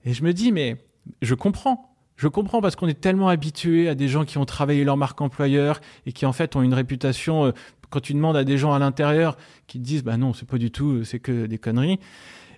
Et 0.04 0.14
je 0.14 0.24
me 0.24 0.34
dis, 0.34 0.52
mais 0.52 0.84
je 1.22 1.36
comprends. 1.36 1.96
Je 2.16 2.28
comprends 2.28 2.62
parce 2.62 2.76
qu'on 2.76 2.88
est 2.88 3.00
tellement 3.00 3.28
habitué 3.28 3.90
à 3.90 3.96
des 3.96 4.08
gens 4.08 4.26
qui 4.26 4.38
ont 4.38 4.46
travaillé 4.46 4.84
leur 4.84 4.98
marque 4.98 5.20
employeur 5.22 5.82
et 6.06 6.12
qui 6.12 6.26
en 6.26 6.34
fait 6.34 6.56
ont 6.56 6.62
une 6.62 6.74
réputation. 6.74 7.46
Euh, 7.46 7.52
quand 7.90 8.00
tu 8.00 8.14
demandes 8.14 8.38
à 8.38 8.44
des 8.44 8.58
gens 8.58 8.74
à 8.74 8.80
l'intérieur 8.80 9.38
qui 9.68 9.80
te 9.80 9.84
disent, 9.84 10.04
bah 10.04 10.18
non, 10.18 10.34
c'est 10.34 10.48
pas 10.48 10.58
du 10.58 10.72
tout, 10.72 11.04
c'est 11.04 11.20
que 11.20 11.46
des 11.46 11.58
conneries. 11.58 12.00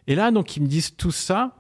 Et 0.06 0.16
là, 0.16 0.32
donc, 0.32 0.56
ils 0.56 0.62
me 0.62 0.68
disent 0.68 0.96
tout 0.96 1.12
ça. 1.12 1.58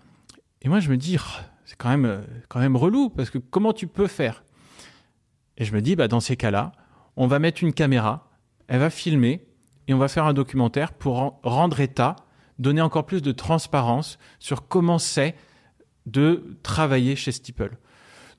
Et 0.61 0.69
moi, 0.69 0.79
je 0.79 0.89
me 0.89 0.97
dis, 0.97 1.17
oh, 1.19 1.41
c'est 1.65 1.75
quand 1.75 1.89
même, 1.89 2.05
euh, 2.05 2.21
quand 2.47 2.59
même 2.59 2.77
relou 2.77 3.09
parce 3.09 3.29
que 3.29 3.39
comment 3.39 3.73
tu 3.73 3.87
peux 3.87 4.07
faire? 4.07 4.43
Et 5.57 5.65
je 5.65 5.73
me 5.73 5.81
dis, 5.81 5.95
bah 5.95 6.07
dans 6.07 6.19
ces 6.19 6.37
cas-là, 6.37 6.71
on 7.15 7.27
va 7.27 7.39
mettre 7.39 7.63
une 7.63 7.73
caméra, 7.73 8.29
elle 8.67 8.79
va 8.79 8.89
filmer 8.89 9.46
et 9.87 9.93
on 9.93 9.97
va 9.97 10.07
faire 10.07 10.25
un 10.25 10.33
documentaire 10.33 10.93
pour 10.93 11.39
rendre 11.43 11.79
état, 11.79 12.15
donner 12.59 12.81
encore 12.81 13.05
plus 13.05 13.21
de 13.21 13.31
transparence 13.31 14.17
sur 14.39 14.67
comment 14.67 14.99
c'est 14.99 15.35
de 16.05 16.57
travailler 16.63 17.15
chez 17.15 17.31
Steeple. 17.31 17.77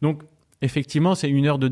Donc, 0.02 0.22
effectivement, 0.62 1.14
c'est 1.14 1.28
une 1.28 1.46
heure 1.46 1.58
de, 1.58 1.68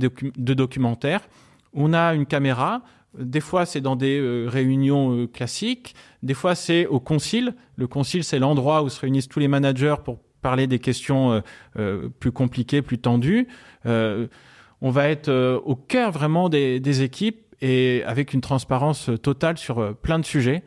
documentaire. 0.55 1.29
On 1.73 1.93
a 1.93 2.15
une 2.15 2.27
caméra. 2.27 2.83
Des 3.19 3.41
fois, 3.41 3.67
c'est 3.67 3.81
dans 3.81 3.97
des 3.97 4.19
euh, 4.19 4.47
réunions 4.47 5.13
euh, 5.13 5.27
classiques. 5.27 5.95
Des 6.23 6.35
fois, 6.35 6.55
c'est 6.55 6.87
au 6.87 7.01
concile. 7.01 7.55
Le 7.77 7.87
concile, 7.87 8.25
c'est 8.25 8.39
l'endroit 8.39 8.83
où 8.83 8.89
se 8.89 9.01
réunissent 9.01 9.29
tous 9.29 9.39
les 9.39 9.49
managers 9.49 9.97
pour 10.05 10.19
parler 10.43 10.67
des 10.67 10.79
questions 10.79 11.43
euh, 11.79 12.09
plus 12.21 12.31
compliquées, 12.31 12.83
plus 12.83 12.99
tendues. 12.99 13.49
on 13.85 14.91
va 14.91 15.09
être 15.09 15.31
au 15.65 15.75
cœur 15.75 16.13
vraiment 16.13 16.49
des 16.49 17.03
équipes 17.03 17.46
et 17.61 18.03
avec 18.05 18.33
une 18.33 18.41
transparence 18.41 19.11
totale 19.23 19.59
sur 19.59 19.79
euh, 19.79 19.93
plein 19.93 20.19
de 20.19 20.25
sujets. 20.25 20.63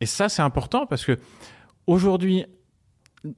Et 0.00 0.06
ça, 0.06 0.28
c'est 0.28 0.42
important 0.42 0.86
parce 0.86 1.04
que 1.04 1.18
aujourd'hui, 1.86 2.44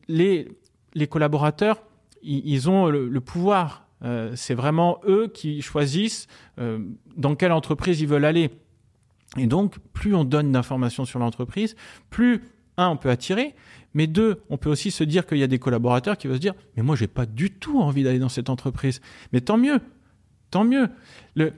les, 0.08 0.48
les 0.94 1.06
collaborateurs, 1.06 1.82
ils, 2.22 2.68
ont 2.68 2.88
le, 2.88 3.20
pouvoir. 3.20 3.86
Euh, 4.02 4.32
c'est 4.34 4.54
vraiment 4.54 5.00
eux 5.06 5.30
qui 5.32 5.62
choisissent 5.62 6.26
euh, 6.58 6.80
dans 7.16 7.36
quelle 7.36 7.52
entreprise 7.52 8.00
ils 8.00 8.08
veulent 8.08 8.24
aller. 8.24 8.50
Et 9.36 9.46
donc, 9.46 9.78
plus 9.92 10.14
on 10.14 10.24
donne 10.24 10.52
d'informations 10.52 11.04
sur 11.04 11.18
l'entreprise, 11.18 11.76
plus, 12.10 12.42
un, 12.76 12.88
on 12.88 12.96
peut 12.96 13.10
attirer, 13.10 13.54
mais 13.94 14.06
deux, 14.06 14.42
on 14.50 14.56
peut 14.56 14.70
aussi 14.70 14.90
se 14.90 15.04
dire 15.04 15.26
qu'il 15.26 15.38
y 15.38 15.42
a 15.42 15.48
des 15.48 15.58
collaborateurs 15.58 16.16
qui 16.16 16.28
vont 16.28 16.34
se 16.34 16.40
dire, 16.40 16.54
mais 16.76 16.82
moi, 16.82 16.96
j'ai 16.96 17.06
pas 17.06 17.26
du 17.26 17.50
tout 17.50 17.80
envie 17.80 18.02
d'aller 18.02 18.18
dans 18.18 18.28
cette 18.28 18.50
entreprise. 18.50 19.00
Mais 19.32 19.40
tant 19.40 19.58
mieux, 19.58 19.80
tant 20.50 20.64
mieux. 20.64 20.88
Le, 21.34 21.52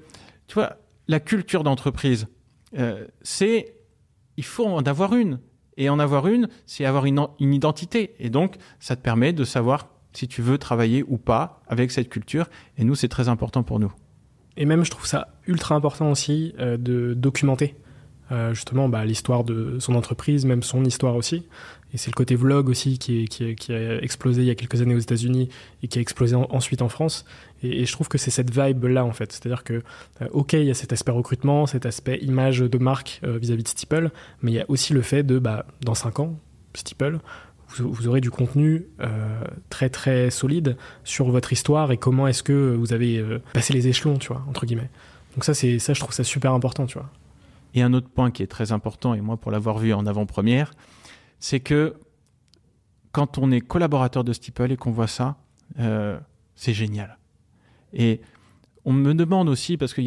tu 0.46 0.54
vois, 0.54 0.76
la 1.10 1.18
culture 1.18 1.64
d'entreprise, 1.64 2.28
euh, 2.78 3.04
c'est 3.22 3.74
il 4.36 4.44
faut 4.44 4.64
en 4.64 4.82
avoir 4.82 5.14
une. 5.14 5.40
Et 5.76 5.88
en 5.88 5.98
avoir 5.98 6.28
une, 6.28 6.48
c'est 6.66 6.84
avoir 6.84 7.04
une, 7.06 7.26
identité. 7.40 8.14
Et 8.20 8.30
donc, 8.30 8.56
ça 8.78 8.96
te 8.96 9.02
permet 9.02 9.32
de 9.32 9.44
savoir 9.44 9.88
si 10.12 10.28
tu 10.28 10.40
veux 10.40 10.56
travailler 10.56 11.02
ou 11.06 11.16
pas 11.16 11.62
avec 11.66 11.90
cette 11.90 12.08
culture. 12.08 12.48
Et 12.78 12.84
nous, 12.84 12.94
c'est 12.94 13.08
très 13.08 13.28
important 13.28 13.62
pour 13.62 13.80
nous. 13.80 13.92
Et 14.56 14.66
même, 14.66 14.84
je 14.84 14.90
trouve 14.90 15.06
ça 15.06 15.28
ultra 15.46 15.74
important 15.74 16.10
aussi 16.10 16.54
euh, 16.58 16.76
de 16.76 17.14
documenter 17.14 17.74
euh, 18.30 18.54
justement 18.54 18.88
bah, 18.88 19.04
l'histoire 19.04 19.42
de 19.42 19.78
son 19.80 19.94
entreprise, 19.96 20.44
même 20.44 20.62
son 20.62 20.84
histoire 20.84 21.16
aussi. 21.16 21.48
Et 21.92 21.98
c'est 21.98 22.10
le 22.10 22.14
côté 22.14 22.36
vlog 22.36 22.68
aussi 22.68 22.98
qui, 22.98 23.28
a 23.70 24.02
explosé 24.02 24.42
il 24.42 24.46
y 24.46 24.50
a 24.50 24.54
quelques 24.54 24.80
années 24.80 24.94
aux 24.94 25.00
États-Unis 25.00 25.48
et 25.82 25.88
qui 25.88 25.98
a 25.98 26.02
explosé 26.02 26.36
ensuite 26.36 26.82
en 26.82 26.88
France. 26.88 27.24
Et, 27.62 27.84
je 27.84 27.92
trouve 27.92 28.08
que 28.08 28.18
c'est 28.18 28.30
cette 28.30 28.50
vibe-là, 28.50 29.04
en 29.04 29.12
fait. 29.12 29.32
C'est-à-dire 29.32 29.64
que, 29.64 29.82
euh, 30.22 30.28
OK, 30.30 30.52
il 30.52 30.64
y 30.64 30.70
a 30.70 30.74
cet 30.74 30.92
aspect 30.92 31.12
recrutement, 31.12 31.66
cet 31.66 31.86
aspect 31.86 32.18
image 32.18 32.60
de 32.60 32.78
marque 32.78 33.20
euh, 33.24 33.38
vis-à-vis 33.38 33.64
de 33.64 33.68
Steeple, 33.68 34.10
mais 34.42 34.52
il 34.52 34.54
y 34.54 34.60
a 34.60 34.66
aussi 34.68 34.92
le 34.92 35.02
fait 35.02 35.22
de, 35.22 35.38
bah, 35.38 35.66
dans 35.82 35.94
5 35.94 36.20
ans, 36.20 36.38
Steeple, 36.74 37.18
vous, 37.78 38.08
aurez 38.08 38.20
du 38.20 38.32
contenu 38.32 38.86
euh, 39.00 39.44
très 39.68 39.90
très 39.90 40.30
solide 40.30 40.76
sur 41.04 41.30
votre 41.30 41.52
histoire 41.52 41.92
et 41.92 41.96
comment 41.96 42.26
est-ce 42.26 42.42
que 42.42 42.74
vous 42.74 42.92
avez 42.92 43.24
passé 43.52 43.72
les 43.72 43.86
échelons, 43.86 44.18
tu 44.18 44.28
vois, 44.28 44.44
entre 44.48 44.66
guillemets. 44.66 44.90
Donc 45.34 45.44
ça, 45.44 45.54
ça, 45.54 45.94
je 45.94 46.00
trouve 46.00 46.12
ça 46.12 46.24
super 46.24 46.52
important, 46.52 46.86
tu 46.86 46.98
vois. 46.98 47.08
Et 47.74 47.82
un 47.82 47.92
autre 47.92 48.08
point 48.08 48.32
qui 48.32 48.42
est 48.42 48.48
très 48.48 48.72
important, 48.72 49.14
et 49.14 49.20
moi 49.20 49.36
pour 49.36 49.52
l'avoir 49.52 49.78
vu 49.78 49.92
en 49.92 50.04
avant-première, 50.06 50.72
c'est 51.40 51.60
que 51.60 51.94
quand 53.12 53.38
on 53.38 53.50
est 53.50 53.60
collaborateur 53.60 54.22
de 54.22 54.32
Steeple 54.32 54.70
et 54.70 54.76
qu'on 54.76 54.92
voit 54.92 55.08
ça, 55.08 55.36
c'est 56.54 56.74
génial. 56.74 57.18
Et 57.92 58.20
on 58.84 58.92
me 58.92 59.14
demande 59.14 59.48
aussi, 59.48 59.76
parce 59.76 59.92
que 59.92 60.02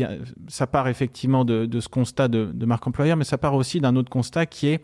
ça 0.47 0.67
part 0.67 0.87
effectivement 0.87 1.45
de, 1.45 1.79
ce 1.79 1.89
constat 1.89 2.27
de, 2.27 2.65
marque 2.65 2.87
employeur, 2.87 3.17
mais 3.17 3.23
ça 3.23 3.37
part 3.37 3.55
aussi 3.55 3.79
d'un 3.79 3.95
autre 3.95 4.09
constat 4.09 4.45
qui 4.45 4.67
est, 4.67 4.83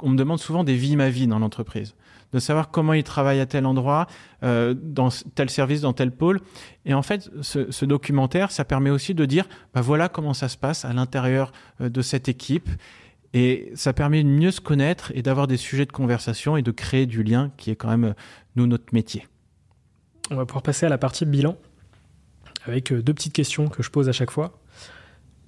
on 0.00 0.10
me 0.10 0.16
demande 0.16 0.38
souvent 0.38 0.64
des 0.64 0.74
vies 0.74 0.96
ma 0.96 1.08
vie 1.08 1.26
dans 1.26 1.38
l'entreprise, 1.38 1.94
de 2.32 2.38
savoir 2.38 2.70
comment 2.70 2.92
ils 2.92 3.04
travaillent 3.04 3.40
à 3.40 3.46
tel 3.46 3.66
endroit, 3.66 4.06
euh, 4.42 4.74
dans 4.74 5.08
tel 5.34 5.48
service, 5.48 5.80
dans 5.82 5.92
tel 5.92 6.10
pôle. 6.10 6.40
Et 6.84 6.92
en 6.92 7.02
fait, 7.02 7.30
ce, 7.40 7.84
documentaire, 7.84 8.50
ça 8.50 8.64
permet 8.64 8.90
aussi 8.90 9.14
de 9.14 9.24
dire, 9.24 9.46
bah 9.72 9.80
voilà 9.80 10.08
comment 10.08 10.34
ça 10.34 10.48
se 10.48 10.58
passe 10.58 10.84
à 10.84 10.92
l'intérieur 10.92 11.52
euh, 11.80 11.88
de 11.88 12.02
cette 12.02 12.28
équipe. 12.28 12.68
Et 13.34 13.72
ça 13.74 13.92
permet 13.92 14.22
de 14.22 14.28
mieux 14.28 14.52
se 14.52 14.60
connaître 14.60 15.12
et 15.14 15.20
d'avoir 15.20 15.46
des 15.46 15.56
sujets 15.56 15.84
de 15.84 15.92
conversation 15.92 16.56
et 16.56 16.62
de 16.62 16.70
créer 16.70 17.04
du 17.04 17.22
lien, 17.22 17.50
qui 17.56 17.70
est 17.70 17.76
quand 17.76 17.88
même, 17.88 18.04
euh, 18.04 18.14
nous, 18.56 18.66
notre 18.66 18.94
métier. 18.94 19.26
On 20.30 20.36
va 20.36 20.46
pouvoir 20.46 20.62
passer 20.62 20.86
à 20.86 20.88
la 20.88 20.98
partie 20.98 21.26
bilan 21.26 21.58
avec 22.64 22.92
euh, 22.92 23.02
deux 23.02 23.12
petites 23.12 23.32
questions 23.32 23.68
que 23.68 23.82
je 23.82 23.90
pose 23.90 24.08
à 24.08 24.12
chaque 24.12 24.30
fois. 24.30 24.58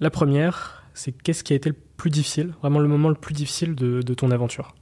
La 0.01 0.11
première, 0.11 0.84
c'est 0.95 1.12
qu'est-ce 1.12 1.45
qui 1.45 1.53
a 1.53 1.57
été 1.57 1.70
le 1.70 1.76
plus 1.97 2.11
difficile, 2.11 2.55
vraiment 2.61 2.78
le 2.78 2.89
moment 2.89 3.09
le 3.09 3.14
plus 3.14 3.34
difficile 3.34 3.74
de, 3.74 4.03
ton 4.14 4.30
aventure? 4.30 4.74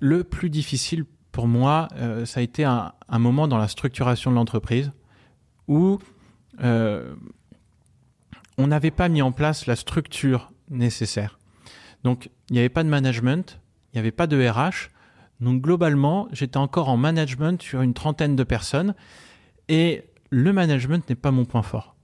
Le 0.00 0.24
plus 0.24 0.48
difficile 0.48 1.04
pour 1.32 1.48
moi, 1.48 1.88
euh, 1.96 2.24
ça 2.24 2.40
a 2.40 2.42
été 2.42 2.64
un, 2.64 2.92
moment 3.10 3.48
dans 3.48 3.58
la 3.58 3.68
structuration 3.68 4.30
de 4.30 4.36
l'entreprise 4.36 4.92
où 5.66 5.98
euh, 6.62 7.14
on 8.56 8.68
n'avait 8.68 8.90
pas 8.90 9.08
mis 9.08 9.22
en 9.22 9.32
place 9.32 9.66
la 9.66 9.76
structure 9.76 10.50
nécessaire. 10.70 11.38
Donc, 12.04 12.30
il 12.50 12.54
n'y 12.54 12.58
avait 12.58 12.68
pas 12.68 12.84
de 12.84 12.88
management, 12.88 13.60
il 13.92 13.96
n'y 13.96 14.00
avait 14.00 14.12
pas 14.12 14.26
de 14.26 14.46
RH. 14.46 14.90
Donc, 15.40 15.62
globalement, 15.62 16.28
j'étais 16.32 16.56
encore 16.56 16.88
en 16.88 16.96
management 16.96 17.60
sur 17.62 17.82
une 17.82 17.94
trentaine 17.94 18.36
de 18.36 18.44
personnes 18.44 18.94
et 19.68 20.04
le 20.30 20.52
management 20.52 21.08
n'est 21.08 21.16
pas 21.16 21.30
mon 21.30 21.44
point 21.44 21.62
fort. 21.62 21.96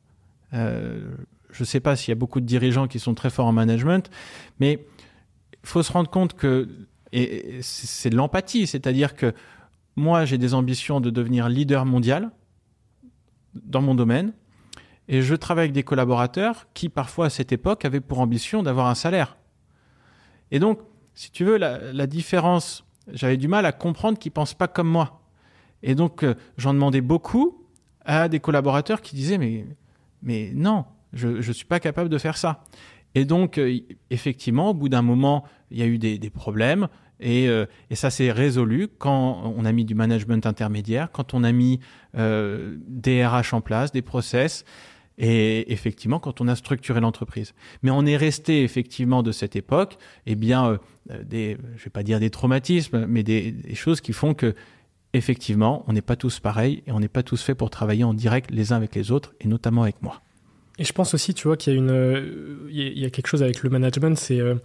Euh, 0.53 1.15
je 1.51 1.62
ne 1.62 1.67
sais 1.67 1.81
pas 1.81 1.97
s'il 1.97 2.11
y 2.11 2.12
a 2.12 2.17
beaucoup 2.17 2.41
de 2.41 2.47
dirigeants 2.47 2.89
qui 2.89 2.99
sont 2.99 3.15
très 3.15 3.31
forts 3.31 3.47
en 3.47 3.53
management, 3.53 4.11
mais 4.61 4.85
il 5.62 5.69
faut 5.69 5.83
se 5.83 5.93
rendre 5.93 6.11
compte 6.11 6.35
que 6.35 6.69
et 7.12 7.61
c'est 7.62 8.11
de 8.11 8.17
l'empathie, 8.17 8.67
c'est-à-dire 8.67 9.15
que 9.15 9.35
moi, 9.95 10.25
j'ai 10.25 10.37
des 10.37 10.53
ambitions 10.53 11.01
de 11.01 11.11
devenir 11.11 11.49
leader 11.49 11.87
mondial 11.87 12.33
dans 13.55 13.81
mon 13.81 13.95
domaine, 13.95 14.33
et 15.09 15.23
je 15.23 15.35
travaille 15.35 15.65
avec 15.65 15.73
des 15.73 15.83
collaborateurs 15.83 16.67
qui, 16.73 16.89
parfois, 16.89 17.27
à 17.27 17.31
cette 17.31 17.53
époque, 17.53 17.85
avaient 17.85 18.01
pour 18.01 18.21
ambition 18.21 18.63
d'avoir 18.63 18.87
un 18.87 18.95
salaire. 18.95 19.37
Et 20.51 20.59
donc, 20.59 20.81
si 21.15 21.31
tu 21.31 21.45
veux, 21.45 21.59
la, 21.59 22.07
différence, 22.07 22.85
j'avais 23.13 23.37
du 23.37 23.49
mal 23.49 23.67
à 23.67 23.73
comprendre 23.73 24.19
qu'ils 24.19 24.31
ne 24.31 24.35
pensent 24.35 24.55
pas 24.55 24.69
comme 24.69 24.89
moi. 24.89 25.23
Et 25.83 25.95
donc, 25.95 26.25
euh, 26.25 26.35
j'en 26.57 26.73
demandais 26.73 27.03
beaucoup 27.03 27.67
à 28.05 28.29
des 28.29 28.41
collaborateurs 28.41 29.03
qui 29.03 29.15
disaient, 29.15 29.39
mais, 29.39 29.67
mais 30.23 30.53
non, 30.55 30.85
je 31.13 31.29
ne 31.29 31.53
suis 31.53 31.67
pas 31.67 31.81
capable 31.81 32.09
de 32.09 32.19
faire 32.19 32.37
ça. 32.37 32.65
Et 33.15 33.25
donc, 33.25 33.59
euh, 33.59 33.79
effectivement, 34.11 34.71
au 34.71 34.75
bout 34.75 34.89
d'un 34.89 35.03
moment, 35.03 35.45
il 35.71 35.79
y 35.79 35.83
a 35.83 35.87
eu 35.87 35.99
des, 35.99 36.31
problèmes. 36.31 36.89
Euh, 37.23 37.67
et, 37.91 37.95
ça 37.95 38.11
s'est 38.11 38.33
résolu 38.33 38.89
quand 38.99 39.55
on 39.57 39.65
a 39.65 39.73
mis 39.73 39.85
du 39.85 39.95
management 39.95 40.47
intermédiaire, 40.47 41.11
quand 41.13 41.35
on 41.35 41.45
a 41.45 41.53
mis 41.53 41.81
des 42.15 43.27
RH 43.27 43.55
en 43.55 43.61
place, 43.61 43.93
des 43.93 44.03
process, 44.03 44.65
et 45.19 45.73
effectivement 45.73 46.19
quand 46.19 46.41
on 46.41 46.49
a 46.49 46.57
structuré 46.57 47.01
l'entreprise. 47.01 47.55
Mais 47.83 47.91
on 47.91 48.05
est 48.07 48.17
resté 48.17 48.62
effectivement 48.62 49.23
de 49.23 49.33
cette 49.33 49.57
époque, 49.57 49.97
eh 50.27 50.35
bien, 50.35 50.79
des, 51.23 51.57
je 51.77 51.85
vais 51.85 51.91
pas 51.91 52.03
dire 52.03 52.21
des 52.21 52.31
traumatismes, 52.31 53.07
mais 53.07 53.23
des, 53.23 53.53
des 53.53 53.75
choses 53.75 54.01
qui 54.01 54.12
font 54.12 54.35
que 54.35 54.55
effectivement, 55.15 55.85
on 55.87 55.93
n'est 55.93 56.03
pas 56.03 56.17
tous 56.17 56.41
pareils 56.41 56.83
et 56.87 56.93
on 56.93 57.01
n'est 57.01 57.09
pas 57.09 57.23
tous 57.23 57.43
faits 57.43 57.57
pour 57.57 57.71
travailler 57.71 58.05
en 58.05 58.15
direct 58.15 58.51
les 58.51 58.73
uns 58.73 58.77
avec 58.77 58.95
les 58.95 59.11
autres, 59.12 59.33
et 59.41 59.49
notamment 59.49 59.85
avec 59.85 60.03
moi. 60.03 60.21
Et 60.79 60.85
je 60.85 60.93
pense 60.93 61.15
aussi, 61.15 61.35
tu 61.35 61.47
vois, 61.47 61.57
qu'il 61.57 61.73
y 61.73 61.77
a 61.77 61.79
une, 61.79 61.91
euh, 61.91 62.69
il 62.69 62.99
y 62.99 63.05
a 63.05 63.11
quelque 63.11 63.29
chose 63.29 63.43
avec 63.43 63.62
le 63.62 63.71
management. 63.71 64.19
C'est, 64.19 64.41
euh, 64.41 64.57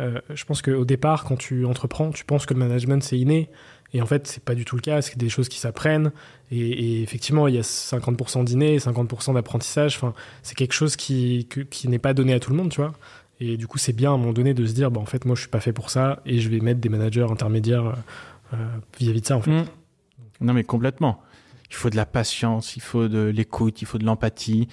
euh, 0.00 0.18
je 0.34 0.44
pense 0.46 0.62
qu'au 0.62 0.86
départ, 0.86 1.24
quand 1.24 1.36
tu 1.36 1.66
entreprends, 1.66 2.10
tu 2.10 2.24
penses 2.24 2.46
que 2.46 2.54
le 2.54 2.60
management 2.60 3.02
c'est 3.02 3.18
inné, 3.18 3.50
et 3.94 4.02
en 4.02 4.06
fait, 4.06 4.26
c'est 4.26 4.42
pas 4.42 4.54
du 4.54 4.64
tout 4.64 4.76
le 4.76 4.82
cas. 4.82 5.00
C'est 5.00 5.16
des 5.16 5.28
choses 5.28 5.48
qui 5.48 5.58
s'apprennent. 5.58 6.12
Et, 6.50 7.02
effectivement, 7.02 7.48
il 7.48 7.54
y 7.54 7.58
a 7.58 7.62
50% 7.62 8.44
d'inné, 8.44 8.78
50% 8.78 9.34
d'apprentissage. 9.34 9.96
Enfin, 9.96 10.14
c'est 10.42 10.54
quelque 10.54 10.74
chose 10.74 10.96
qui, 10.96 11.48
qui 11.70 11.88
n'est 11.88 11.98
pas 11.98 12.14
donné 12.14 12.34
à 12.34 12.40
tout 12.40 12.50
le 12.50 12.56
monde, 12.56 12.70
tu 12.70 12.80
vois. 12.80 12.92
Et 13.40 13.56
du 13.56 13.66
coup, 13.66 13.78
c'est 13.78 13.92
bien 13.92 14.10
à 14.10 14.14
un 14.14 14.18
moment 14.18 14.32
donné 14.32 14.52
de 14.52 14.66
se 14.66 14.72
dire, 14.72 14.90
bah, 14.90 15.00
en 15.00 15.06
fait, 15.06 15.24
moi, 15.24 15.34
je 15.34 15.40
suis 15.40 15.50
pas 15.50 15.60
fait 15.60 15.72
pour 15.72 15.90
ça, 15.90 16.20
et 16.26 16.40
je 16.40 16.48
vais 16.48 16.60
mettre 16.60 16.80
des 16.80 16.88
managers 16.88 17.26
intermédiaires 17.30 17.94
vis-à-vis 18.98 19.20
de 19.20 19.26
ça, 19.26 19.36
en 19.36 19.42
fait. 19.42 19.50
Mmh. 19.50 19.64
Non, 20.40 20.52
mais 20.52 20.64
complètement. 20.64 21.22
Il 21.70 21.76
faut 21.76 21.90
de 21.90 21.96
la 21.96 22.06
patience, 22.06 22.76
il 22.76 22.82
faut 22.82 23.08
de 23.08 23.24
l'écoute, 23.24 23.82
il 23.82 23.84
faut 23.86 23.98
de 23.98 24.04
l'empathie. 24.04 24.68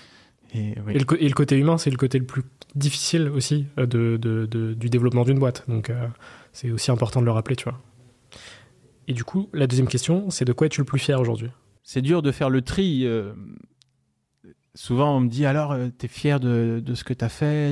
Et, 0.53 0.75
le, 0.75 1.33
côté 1.33 1.57
humain, 1.57 1.77
c'est 1.77 1.89
le 1.89 1.97
côté 1.97 2.17
le 2.17 2.25
plus 2.25 2.43
difficile 2.75 3.29
aussi 3.29 3.65
euh, 3.77 3.85
de, 3.85 4.73
du 4.73 4.89
développement 4.89 5.25
d'une 5.25 5.39
boîte. 5.39 5.63
Donc 5.67 5.89
euh, 5.89 6.07
c'est 6.53 6.71
aussi 6.71 6.91
important 6.91 7.19
de 7.19 7.25
le 7.25 7.31
rappeler, 7.31 7.55
tu 7.55 7.65
vois. 7.65 7.79
Et 9.07 9.13
du 9.13 9.23
coup, 9.23 9.49
la 9.53 9.67
deuxième 9.67 9.87
question, 9.87 10.29
c'est 10.29 10.45
de 10.45 10.53
quoi 10.53 10.67
es-tu 10.67 10.81
le 10.81 10.85
plus 10.85 10.99
fier 10.99 11.19
aujourd'hui? 11.19 11.49
C'est 11.83 12.01
dur 12.01 12.21
de 12.21 12.31
faire 12.31 12.49
le 12.49 12.61
tri. 12.61 13.05
Euh, 13.05 13.33
souvent, 14.73 15.15
on 15.15 15.19
me 15.19 15.29
dit 15.29 15.45
alors, 15.45 15.75
tu 15.99 16.05
es 16.05 16.09
fier 16.09 16.39
de, 16.39 16.81
ce 16.93 17.03
que 17.03 17.13
tu 17.13 17.23
as 17.23 17.29
fait. 17.29 17.71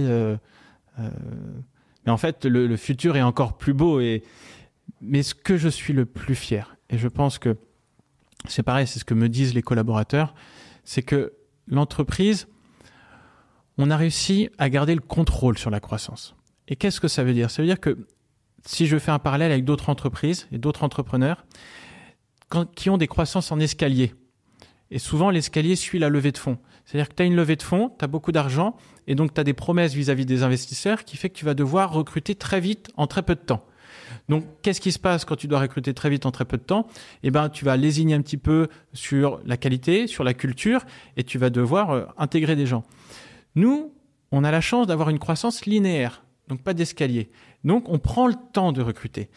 mais 0.98 2.12
en 2.12 2.18
fait, 2.18 2.46
le, 2.46 2.78
futur 2.78 3.16
est 3.16 3.24
encore 3.24 3.58
plus 3.58 3.74
beau. 3.74 4.00
Et... 4.00 4.24
Mais 5.02 5.24
ce 5.24 5.34
que 5.34 5.58
je 5.58 5.70
suis 5.70 5.94
le 5.94 6.06
plus 6.06 6.36
fier, 6.36 6.78
et 6.90 6.98
je 6.98 7.08
pense 7.08 7.40
que 7.40 7.58
c'est 8.48 8.64
pareil, 8.64 8.88
c'est 8.88 9.00
ce 9.00 9.06
que 9.06 9.14
me 9.14 9.30
disent 9.30 9.54
les 9.54 9.62
collaborateurs, 9.62 10.34
c'est 10.84 11.02
que 11.02 11.34
l'entreprise, 11.68 12.48
on 13.78 13.90
a 13.90 13.98
réussi 13.98 14.50
à 14.58 14.70
garder 14.70 14.96
le 14.96 15.02
contrôle 15.02 15.58
sur 15.58 15.70
la 15.70 15.80
croissance. 15.80 16.36
Et 16.68 16.76
qu'est-ce 16.76 17.02
que 17.02 17.08
ça 17.08 17.24
veut 17.24 17.34
dire? 17.34 17.50
Ça 17.52 17.62
veut 17.62 17.68
dire 17.68 17.80
que 17.80 18.08
si 18.66 18.88
je 18.88 18.98
fais 18.98 19.12
un 19.12 19.20
parallèle 19.20 19.52
avec 19.52 19.66
d'autres 19.66 19.90
entreprises 19.90 20.48
et 20.52 20.58
d'autres 20.58 20.84
entrepreneurs 20.84 21.46
qui 22.76 22.90
ont 22.90 22.98
des 22.98 23.08
croissances 23.08 23.52
en 23.52 23.60
escalier, 23.60 24.14
et 24.92 25.00
souvent 25.00 25.32
l'escalier 25.32 25.76
suit 25.76 25.98
la 25.98 26.10
levée 26.10 26.32
de 26.32 26.38
fonds. 26.38 26.60
C'est-à-dire 26.86 27.10
que 27.10 27.16
tu 27.16 27.24
as 27.24 27.26
une 27.26 27.36
levée 27.36 27.56
de 27.56 27.64
fonds, 27.64 27.92
tu 27.98 28.06
as 28.06 28.08
beaucoup 28.08 28.32
d'argent, 28.32 28.76
et 29.08 29.16
donc 29.16 29.34
tu 29.34 29.42
as 29.42 29.44
des 29.44 29.54
promesses 29.54 29.94
vis-à-vis 29.94 30.26
des 30.26 30.44
investisseurs 30.44 31.04
qui 31.04 31.18
fait 31.18 31.30
que 31.30 31.36
tu 31.36 31.46
vas 31.46 31.56
devoir 31.56 31.92
recruter 31.92 32.36
très 32.36 32.60
vite 32.60 32.90
en 32.96 33.08
très 33.08 33.24
peu 33.24 33.34
de 33.36 33.40
temps. 33.40 33.66
Donc, 34.30 34.46
qu'est-ce 34.62 34.82
qui 34.82 34.92
se 34.92 35.00
passe 35.00 35.26
quand 35.26 35.36
tu 35.36 35.48
dois 35.48 35.60
recruter 35.60 35.94
très 35.94 36.10
vite 36.10 36.26
en 36.26 36.32
très 36.32 36.46
peu 36.46 36.58
de 36.58 36.64
temps? 36.64 36.88
Eh 37.24 37.32
ben, 37.32 37.50
tu 37.50 37.66
vas 37.66 37.78
lésigner 37.78 38.16
un 38.16 38.22
petit 38.22 38.38
peu 38.38 38.68
sur 38.94 39.40
la 39.46 39.58
qualité, 39.58 40.08
sur 40.08 40.24
la 40.24 40.34
culture, 40.34 40.86
et 41.18 41.24
tu 41.24 41.38
vas 41.38 41.50
devoir 41.50 41.92
euh, 41.92 42.06
intégrer 42.18 42.56
des 42.56 42.66
gens. 42.66 42.84
Nous, 43.56 43.94
on 44.32 44.44
a 44.44 44.52
la 44.52 44.62
chance 44.62 44.88
d'avoir 44.88 45.10
une 45.10 45.20
croissance 45.20 45.66
linéaire, 45.66 46.24
donc 46.48 46.62
pas 46.62 46.74
d'escalier. 46.74 47.30
Donc 47.64 47.90
on 47.90 48.00
prend 48.00 48.28
le 48.28 48.36
temps 48.52 48.72
de 48.72 48.82
recruter. 48.82 49.30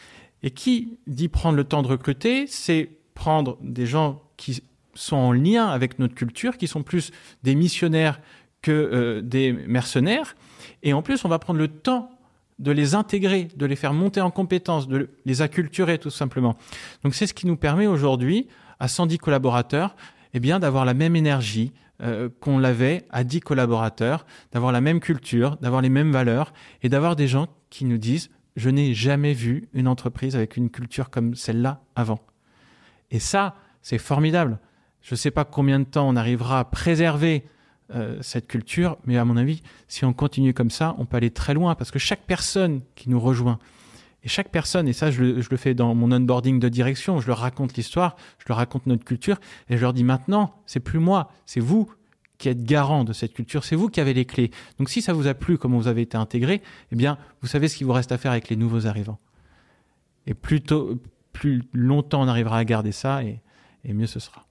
Et 0.43 0.51
qui 0.51 0.99
dit 1.07 1.29
prendre 1.29 1.57
le 1.57 1.63
temps 1.63 1.81
de 1.81 1.87
recruter, 1.87 2.45
c'est 2.47 2.89
prendre 3.15 3.57
des 3.61 3.85
gens 3.85 4.21
qui 4.37 4.61
sont 4.93 5.15
en 5.15 5.31
lien 5.31 5.67
avec 5.67 5.99
notre 5.99 6.15
culture, 6.15 6.57
qui 6.57 6.67
sont 6.67 6.83
plus 6.83 7.11
des 7.43 7.55
missionnaires 7.55 8.19
que 8.61 8.71
euh, 8.71 9.21
des 9.21 9.53
mercenaires. 9.53 10.35
Et 10.83 10.93
en 10.93 11.01
plus, 11.01 11.25
on 11.25 11.29
va 11.29 11.39
prendre 11.39 11.59
le 11.59 11.67
temps 11.67 12.11
de 12.59 12.71
les 12.71 12.95
intégrer, 12.95 13.47
de 13.55 13.65
les 13.65 13.75
faire 13.75 13.93
monter 13.93 14.21
en 14.21 14.31
compétences, 14.31 14.87
de 14.87 15.09
les 15.25 15.41
acculturer 15.41 15.99
tout 15.99 16.09
simplement. 16.09 16.55
Donc 17.03 17.13
c'est 17.13 17.27
ce 17.27 17.33
qui 17.33 17.45
nous 17.45 17.57
permet 17.57 17.87
aujourd'hui, 17.87 18.47
à 18.79 18.87
110 18.87 19.19
collaborateurs, 19.19 19.95
eh 20.33 20.39
bien 20.39 20.59
d'avoir 20.59 20.85
la 20.85 20.93
même 20.93 21.15
énergie, 21.15 21.71
euh, 22.01 22.29
qu'on 22.39 22.59
l'avait 22.59 23.05
à 23.09 23.23
10 23.23 23.39
collaborateurs, 23.41 24.25
d'avoir 24.51 24.71
la 24.71 24.81
même 24.81 24.99
culture, 24.99 25.57
d'avoir 25.57 25.81
les 25.81 25.89
mêmes 25.89 26.11
valeurs 26.11 26.53
et 26.83 26.89
d'avoir 26.89 27.15
des 27.15 27.27
gens 27.27 27.47
qui 27.69 27.85
nous 27.85 27.97
disent 27.97 28.29
je 28.55 28.69
n'ai 28.69 28.93
jamais 28.93 29.33
vu 29.33 29.69
une 29.73 29.87
entreprise 29.87 30.35
avec 30.35 30.57
une 30.57 30.69
culture 30.69 31.09
comme 31.09 31.35
celle-là 31.35 31.81
avant. 31.95 32.19
Et 33.11 33.19
ça, 33.19 33.55
c'est 33.81 33.99
formidable. 33.99 34.59
Je 35.01 35.13
ne 35.13 35.17
sais 35.17 35.31
pas 35.31 35.45
combien 35.45 35.79
de 35.79 35.85
temps 35.85 36.09
on 36.09 36.15
arrivera 36.15 36.59
à 36.59 36.65
préserver 36.65 37.45
euh, 37.95 38.17
cette 38.21 38.47
culture, 38.47 38.97
mais 39.05 39.17
à 39.17 39.25
mon 39.25 39.37
avis, 39.37 39.63
si 39.87 40.05
on 40.05 40.11
continue 40.11 40.53
comme 40.53 40.71
ça, 40.71 40.95
on 40.97 41.05
peut 41.05 41.17
aller 41.17 41.31
très 41.31 41.53
loin 41.53 41.75
parce 41.75 41.91
que 41.91 41.99
chaque 41.99 42.25
personne 42.25 42.81
qui 42.95 43.09
nous 43.09 43.19
rejoint, 43.19 43.59
chaque 44.27 44.49
personne, 44.49 44.87
et 44.87 44.93
ça 44.93 45.11
je 45.11 45.23
le, 45.23 45.57
fais 45.57 45.73
dans 45.73 45.93
mon 45.95 46.11
onboarding 46.11 46.59
de 46.59 46.69
direction, 46.69 47.19
je 47.19 47.27
leur 47.27 47.39
raconte 47.39 47.75
l'histoire, 47.75 48.15
je 48.39 48.45
leur 48.47 48.57
raconte 48.57 48.85
notre 48.85 49.03
culture, 49.03 49.39
et 49.69 49.77
je 49.77 49.81
leur 49.81 49.93
dis 49.93 50.03
maintenant, 50.03 50.53
c'est 50.65 50.79
plus 50.79 50.99
moi, 50.99 51.31
c'est 51.45 51.59
vous 51.59 51.89
qui 52.37 52.49
êtes 52.49 52.63
garant 52.63 53.03
de 53.03 53.13
cette 53.13 53.33
culture, 53.33 53.63
c'est 53.63 53.75
vous 53.75 53.89
qui 53.89 53.99
avez 53.99 54.13
les 54.13 54.25
clés. 54.25 54.51
Donc 54.77 54.89
si 54.89 55.01
ça 55.01 55.13
vous 55.13 55.27
a 55.27 55.33
plu, 55.33 55.57
comment 55.57 55.77
vous 55.77 55.87
avez 55.87 56.03
été 56.03 56.17
intégré, 56.17 56.61
eh 56.91 56.95
bien, 56.95 57.17
vous 57.41 57.47
savez 57.47 57.67
ce 57.67 57.77
qu'il 57.77 57.87
vous 57.87 57.93
reste 57.93 58.11
à 58.11 58.17
faire 58.17 58.31
avec 58.31 58.49
les 58.49 58.55
nouveaux 58.55 58.85
arrivants. 58.85 59.19
Et 60.27 60.33
plus, 60.33 60.61
tôt, 60.61 60.99
plus 61.33 61.63
longtemps 61.73 62.21
on 62.21 62.27
arrivera 62.27 62.59
à 62.59 62.65
garder 62.65 62.91
ça, 62.91 63.23
et 63.23 63.41
mieux 63.85 64.07
ce 64.07 64.19
sera. 64.19 64.47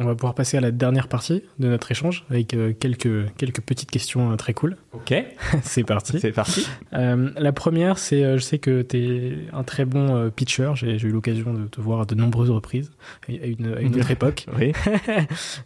On 0.00 0.06
va 0.06 0.14
pouvoir 0.14 0.34
passer 0.34 0.56
à 0.56 0.60
la 0.60 0.72
dernière 0.72 1.08
partie 1.08 1.42
de 1.58 1.68
notre 1.68 1.90
échange 1.90 2.24
avec 2.28 2.52
euh, 2.54 2.72
quelques, 2.72 3.32
quelques 3.36 3.60
petites 3.60 3.90
questions 3.90 4.32
euh, 4.32 4.36
très 4.36 4.52
cool. 4.52 4.76
Ok. 4.92 5.14
c'est 5.62 5.84
parti. 5.84 6.18
C'est 6.18 6.32
parti. 6.32 6.66
Euh, 6.94 7.30
la 7.36 7.52
première, 7.52 7.98
c'est 7.98 8.36
je 8.36 8.42
sais 8.42 8.58
que 8.58 8.82
tu 8.82 8.96
es 8.96 9.38
un 9.52 9.62
très 9.62 9.84
bon 9.84 10.30
pitcher. 10.30 10.72
J'ai 10.74 11.00
eu 11.00 11.10
l'occasion 11.10 11.54
de 11.54 11.66
te 11.66 11.80
voir 11.80 12.00
à 12.00 12.04
de 12.06 12.14
nombreuses 12.14 12.50
reprises 12.50 12.90
à 13.28 13.32
une, 13.32 13.76
une 13.80 13.96
autre 13.96 14.10
époque. 14.10 14.46
oui. 14.58 14.72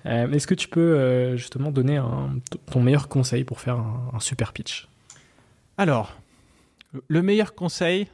Est-ce 0.05 0.47
que 0.47 0.55
tu 0.55 0.68
peux 0.68 1.37
justement 1.37 1.70
donner 1.70 1.97
un, 1.97 2.37
ton 2.70 2.83
meilleur 2.83 3.09
conseil 3.09 3.45
pour 3.45 3.61
faire 3.61 3.76
un, 3.76 4.11
un 4.12 4.20
super 4.20 4.53
pitch? 4.53 4.89
Alors, 5.79 6.18
le 7.09 7.22
meilleur 7.22 7.55
conseil, 7.55 8.09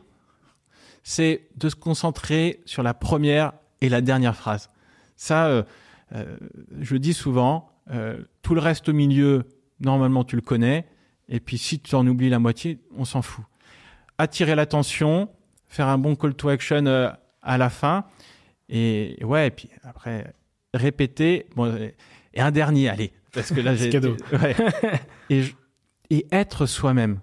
c'est 1.02 1.42
de 1.56 1.68
se 1.68 1.76
concentrer 1.76 2.60
sur 2.64 2.82
la 2.82 2.94
première 2.94 3.52
et 3.80 3.88
la 3.88 4.00
dernière 4.00 4.34
phrase. 4.34 4.70
Ça, 5.16 5.46
euh, 5.46 5.62
je 6.12 6.96
dis 6.96 7.14
souvent, 7.14 7.68
euh, 7.90 8.22
tout 8.42 8.54
le 8.54 8.60
reste 8.60 8.88
au 8.88 8.92
milieu, 8.92 9.44
normalement 9.80 10.24
tu 10.24 10.36
le 10.36 10.42
connais, 10.42 10.86
et 11.28 11.40
puis 11.40 11.58
si 11.58 11.80
tu 11.80 11.94
en 11.94 12.06
oublies 12.06 12.30
la 12.30 12.38
moitié, 12.38 12.78
on 12.96 13.04
s'en 13.04 13.22
fout. 13.22 13.44
Attirer 14.18 14.54
l'attention, 14.54 15.28
faire 15.66 15.88
un 15.88 15.98
bon 15.98 16.14
call 16.14 16.34
to 16.34 16.48
action 16.48 16.86
euh, 16.86 17.10
à 17.42 17.58
la 17.58 17.68
fin, 17.68 18.04
et 18.68 19.18
ouais, 19.22 19.48
et 19.48 19.50
puis 19.50 19.68
après 19.82 20.32
répéter. 20.72 21.46
Bon, 21.56 21.74
et 22.32 22.40
un 22.40 22.50
dernier, 22.50 22.88
allez, 22.88 23.12
parce 23.32 23.52
que 23.52 23.60
là 23.60 23.74
j'ai 23.76 23.90
cadeau. 23.90 24.16
Ouais. 24.32 24.56
et, 25.30 25.44
et 26.10 26.26
être 26.32 26.66
soi-même. 26.66 27.20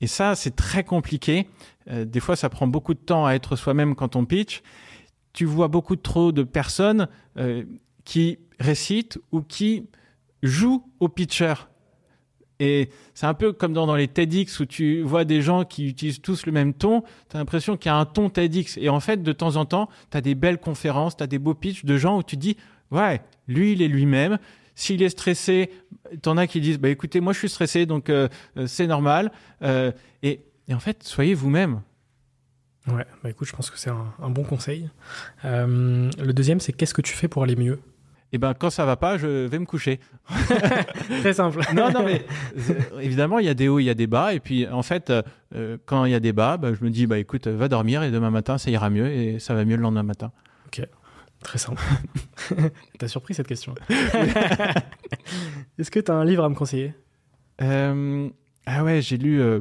Et 0.00 0.06
ça, 0.06 0.34
c'est 0.34 0.54
très 0.54 0.84
compliqué. 0.84 1.48
Euh, 1.90 2.04
des 2.04 2.20
fois, 2.20 2.36
ça 2.36 2.48
prend 2.48 2.66
beaucoup 2.66 2.94
de 2.94 2.98
temps 2.98 3.26
à 3.26 3.32
être 3.32 3.56
soi-même 3.56 3.94
quand 3.94 4.16
on 4.16 4.24
pitch. 4.24 4.62
Tu 5.32 5.44
vois 5.44 5.68
beaucoup 5.68 5.96
trop 5.96 6.30
de 6.30 6.42
personnes 6.42 7.08
euh, 7.38 7.64
qui 8.04 8.38
récitent 8.60 9.18
ou 9.32 9.42
qui 9.42 9.88
jouent 10.42 10.84
au 11.00 11.08
pitcher. 11.08 11.54
Et 12.60 12.90
c'est 13.14 13.26
un 13.26 13.34
peu 13.34 13.52
comme 13.52 13.72
dans, 13.72 13.86
dans, 13.86 13.96
les 13.96 14.08
TEDx 14.08 14.60
où 14.60 14.66
tu 14.66 15.02
vois 15.02 15.24
des 15.24 15.42
gens 15.42 15.64
qui 15.64 15.88
utilisent 15.88 16.20
tous 16.20 16.46
le 16.46 16.52
même 16.52 16.72
ton. 16.72 17.02
Tu 17.28 17.36
as 17.36 17.38
l'impression 17.38 17.76
qu'il 17.76 17.90
y 17.90 17.92
a 17.92 17.96
un 17.96 18.04
ton 18.04 18.30
TEDx. 18.30 18.78
Et 18.78 18.88
en 18.88 19.00
fait, 19.00 19.22
de 19.22 19.32
temps 19.32 19.56
en 19.56 19.64
temps, 19.64 19.88
tu 20.10 20.16
as 20.16 20.20
des 20.20 20.34
belles 20.34 20.58
conférences, 20.58 21.16
tu 21.16 21.24
as 21.24 21.26
des 21.26 21.38
beaux 21.38 21.54
pitchs 21.54 21.84
de 21.84 21.96
gens 21.96 22.18
où 22.18 22.22
tu 22.22 22.36
dis, 22.36 22.56
ouais, 22.90 23.20
lui, 23.48 23.72
il 23.72 23.82
est 23.82 23.88
lui-même. 23.88 24.38
S'il 24.76 25.02
est 25.02 25.08
stressé, 25.08 25.70
t'en 26.22 26.36
as 26.36 26.46
qui 26.46 26.60
disent, 26.60 26.78
bah 26.78 26.88
écoutez, 26.88 27.20
moi 27.20 27.32
je 27.32 27.38
suis 27.38 27.48
stressé, 27.48 27.86
donc 27.86 28.10
euh, 28.10 28.28
euh, 28.56 28.66
c'est 28.66 28.86
normal. 28.86 29.30
Euh, 29.62 29.92
et, 30.22 30.40
et, 30.68 30.74
en 30.74 30.80
fait, 30.80 31.04
soyez 31.04 31.34
vous-même. 31.34 31.80
Ouais, 32.88 33.06
bah 33.22 33.30
écoute, 33.30 33.48
je 33.48 33.52
pense 33.52 33.70
que 33.70 33.78
c'est 33.78 33.90
un, 33.90 34.30
bon 34.30 34.42
conseil. 34.42 34.90
le 35.42 36.32
deuxième, 36.32 36.60
c'est 36.60 36.72
qu'est-ce 36.72 36.94
que 36.94 37.02
tu 37.02 37.14
fais 37.14 37.28
pour 37.28 37.42
aller 37.42 37.56
mieux? 37.56 37.80
Eh 38.34 38.38
ben 38.38 38.52
quand 38.52 38.68
ça 38.68 38.84
va 38.84 38.96
pas, 38.96 39.16
je 39.16 39.46
vais 39.46 39.58
me 39.60 39.64
coucher. 39.64 40.00
Très 41.20 41.32
simple. 41.32 41.60
non, 41.74 41.92
non, 41.92 42.04
mais 42.04 42.26
évidemment, 43.00 43.38
il 43.38 43.46
y 43.46 43.48
a 43.48 43.54
des 43.54 43.68
hauts, 43.68 43.78
il 43.78 43.84
y 43.84 43.90
a 43.90 43.94
des 43.94 44.08
bas. 44.08 44.34
Et 44.34 44.40
puis, 44.40 44.66
en 44.66 44.82
fait, 44.82 45.10
euh, 45.54 45.78
quand 45.86 46.04
il 46.04 46.10
y 46.10 46.16
a 46.16 46.20
des 46.20 46.32
bas, 46.32 46.56
bah, 46.56 46.74
je 46.74 46.82
me 46.84 46.90
dis, 46.90 47.06
bah 47.06 47.18
écoute, 47.18 47.46
va 47.46 47.68
dormir 47.68 48.02
et 48.02 48.10
demain 48.10 48.30
matin, 48.30 48.58
ça 48.58 48.72
ira 48.72 48.90
mieux 48.90 49.06
et 49.06 49.38
ça 49.38 49.54
va 49.54 49.64
mieux 49.64 49.76
le 49.76 49.82
lendemain 49.82 50.02
matin. 50.02 50.32
Ok, 50.66 50.84
très 51.44 51.58
simple. 51.58 51.80
T'as 52.98 53.06
surpris 53.06 53.34
cette 53.34 53.46
question. 53.46 53.72
Est-ce 55.78 55.92
que 55.92 56.00
tu 56.00 56.10
as 56.10 56.14
un 56.14 56.24
livre 56.24 56.42
à 56.42 56.48
me 56.48 56.56
conseiller? 56.56 56.92
Euh, 57.62 58.28
Ah 58.66 58.82
ouais, 58.82 59.00
j'ai 59.00 59.16
lu. 59.16 59.40
Euh, 59.40 59.60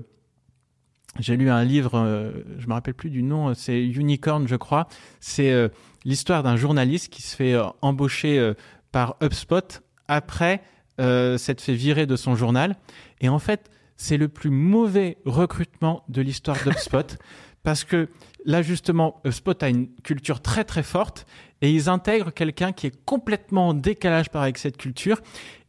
j'ai 1.19 1.37
lu 1.37 1.49
un 1.49 1.63
livre, 1.63 2.33
je 2.57 2.67
me 2.67 2.73
rappelle 2.73 2.95
plus 2.95 3.09
du 3.09 3.23
nom, 3.23 3.53
c'est 3.53 3.81
Unicorn, 3.83 4.47
je 4.47 4.55
crois. 4.55 4.87
C'est 5.19 5.69
l'histoire 6.05 6.43
d'un 6.43 6.55
journaliste 6.55 7.11
qui 7.11 7.21
se 7.21 7.35
fait 7.35 7.53
euh, 7.53 7.65
embaucher 7.81 8.37
euh, 8.39 8.53
par 8.91 9.15
HubSpot 9.21 9.81
après 10.07 10.61
euh, 10.99 11.37
s'être 11.37 11.61
fait 11.61 11.73
virer 11.73 12.05
de 12.05 12.15
son 12.15 12.35
journal. 12.35 12.75
Et 13.21 13.29
en 13.29 13.39
fait, 13.39 13.69
c'est 13.95 14.17
le 14.17 14.27
plus 14.27 14.49
mauvais 14.49 15.17
recrutement 15.25 16.03
de 16.09 16.21
l'histoire 16.21 16.57
d'HubSpot 16.63 17.17
parce 17.63 17.83
que 17.83 18.09
là 18.45 18.61
justement, 18.61 19.21
HubSpot 19.25 19.61
a 19.63 19.69
une 19.69 19.87
culture 20.03 20.41
très 20.41 20.63
très 20.63 20.83
forte 20.83 21.25
et 21.61 21.71
ils 21.71 21.87
intègrent 21.87 22.33
quelqu'un 22.33 22.73
qui 22.73 22.87
est 22.87 23.05
complètement 23.05 23.69
en 23.69 23.73
décalage 23.73 24.29
par 24.29 24.41
avec 24.41 24.57
cette 24.57 24.77
culture 24.77 25.21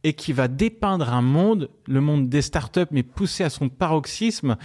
et 0.03 0.12
qui 0.12 0.32
va 0.32 0.49
dépeindre 0.49 1.12
un 1.12 1.22
monde, 1.22 1.70
le 1.86 2.01
monde 2.01 2.28
des 2.28 2.42
startups, 2.42 2.80
mais 2.90 3.05
poussé 3.05 3.45
à 3.45 3.49
son 3.49 3.68
paroxysme, 3.68 4.57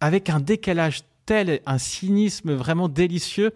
avec 0.00 0.30
un 0.30 0.40
décalage 0.40 1.02
tel, 1.26 1.60
un 1.66 1.78
cynisme 1.78 2.54
vraiment 2.54 2.88
délicieux 2.88 3.52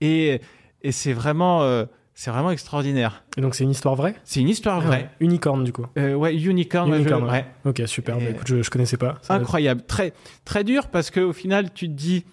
et 0.00 0.40
et 0.86 0.92
c'est 0.92 1.12
vraiment, 1.12 1.62
euh, 1.62 1.84
c'est 2.14 2.30
vraiment 2.30 2.52
extraordinaire. 2.52 3.24
Et 3.36 3.40
donc 3.40 3.56
c'est 3.56 3.64
une 3.64 3.70
histoire 3.70 3.96
vraie? 3.96 4.14
C'est 4.22 4.40
une 4.40 4.48
histoire 4.48 4.80
vraie. 4.80 5.10
Unicorn 5.18 5.64
du 5.64 5.72
coup. 5.72 5.84
Euh, 5.98 6.14
ouais, 6.14 6.32
Unicorn. 6.36 6.94
Unicorn 6.94 7.28
ouais. 7.28 7.44
Ok, 7.64 7.82
super. 7.86 8.18
Bah, 8.18 8.30
écoute, 8.30 8.46
je, 8.46 8.62
je 8.62 8.70
connaissais 8.70 8.96
pas. 8.96 9.16
incroyable, 9.28 9.82
très 9.82 10.12
très 10.44 10.62
dur 10.62 10.86
parce 10.86 11.10
qu'au 11.10 11.32
final 11.32 11.72
tu 11.72 11.88
te 11.88 11.92
dis, 11.92 12.24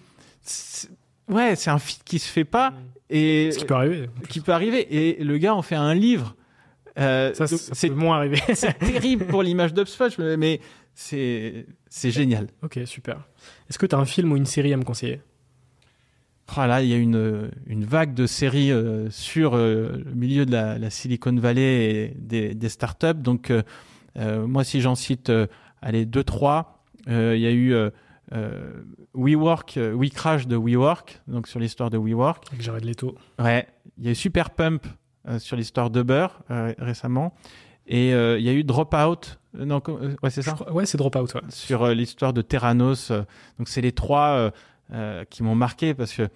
ouais, 1.28 1.56
c'est 1.56 1.70
un 1.70 1.80
fit 1.80 1.98
qui 2.04 2.20
se 2.20 2.28
fait 2.28 2.44
pas 2.44 2.70
mm. 2.70 2.74
et 3.10 3.50
ce 3.50 3.58
qui 3.58 3.64
peut 3.64 3.74
arriver. 3.74 4.08
Qui 4.28 4.40
peut 4.40 4.52
arriver 4.52 4.86
et 4.96 5.24
le 5.24 5.36
gars 5.38 5.54
en 5.54 5.62
fait 5.62 5.74
un 5.74 5.94
livre. 5.94 6.36
Euh, 6.96 7.34
ça, 7.34 7.46
c'est 7.48 7.90
moins 7.90 8.18
arrivé. 8.18 8.38
c'est 8.54 8.78
terrible 8.78 9.26
pour 9.26 9.42
l'image 9.42 9.74
d'UpSpot, 9.74 10.10
mais 10.38 10.60
c'est 10.94 11.66
génial. 12.10 12.48
Ok, 12.62 12.80
super. 12.86 13.26
Est-ce 13.68 13.78
que 13.78 13.86
tu 13.86 13.94
as 13.94 13.98
un 13.98 14.04
film 14.04 14.32
ou 14.32 14.36
une 14.36 14.46
série 14.46 14.72
à 14.72 14.76
me 14.76 14.84
conseiller? 14.84 15.20
Oh 16.56 16.66
là, 16.66 16.82
il 16.82 16.88
y 16.88 16.94
a 16.94 16.96
une, 16.96 17.50
une 17.66 17.84
vague 17.84 18.14
de 18.14 18.26
séries 18.26 18.70
euh, 18.70 19.08
sur 19.10 19.54
euh, 19.54 20.02
le 20.04 20.14
milieu 20.14 20.46
de 20.46 20.52
la, 20.52 20.78
la, 20.78 20.90
Silicon 20.90 21.34
Valley 21.34 21.62
et 21.62 22.14
des, 22.18 22.54
des 22.54 22.68
startups. 22.68 23.14
Donc, 23.14 23.50
euh, 23.50 24.46
moi, 24.46 24.62
si 24.62 24.80
j'en 24.80 24.94
cite, 24.94 25.32
allez, 25.80 26.04
deux, 26.04 26.22
trois, 26.22 26.84
il 27.06 27.38
y 27.38 27.46
a 27.46 27.52
eu 27.52 27.74
WeWork, 29.14 29.78
WeCrash 29.94 30.46
de 30.46 30.56
WeWork, 30.56 31.22
donc 31.26 31.48
sur 31.48 31.58
l'histoire 31.58 31.90
de 31.90 31.98
WeWork. 31.98 32.44
Avec 32.50 32.62
Jared 32.62 32.84
Leto. 32.84 33.16
Ouais. 33.38 33.66
Il 33.98 34.04
y 34.04 34.08
a 34.08 34.12
eu 34.12 34.14
Super 34.14 34.50
Pump 34.50 34.86
sur 35.38 35.56
l'histoire 35.56 35.90
d'Uber 35.90 36.28
récemment. 36.78 37.34
Et 37.86 38.10
il 38.10 38.42
y 38.42 38.48
a 38.48 38.52
eu 38.52 38.64
Dropout. 38.64 39.38
non, 39.54 39.82
ouais, 40.22 40.30
c'est 40.30 40.42
ça 40.42 40.56
Ouais, 40.72 40.86
c'est 40.86 40.98
Dropout. 40.98 41.34
Ouais. 41.34 41.40
Sur 41.50 41.88
l'histoire 41.88 42.32
de 42.32 42.42
Terranos. 42.42 43.10
donc, 43.58 43.68
c'est 43.68 43.80
les 43.80 43.92
trois 43.92 44.52
euh, 44.92 45.24
qui 45.30 45.42
m'ont 45.42 45.54
marqué 45.54 45.94
parce 45.94 46.12
que 46.12 46.28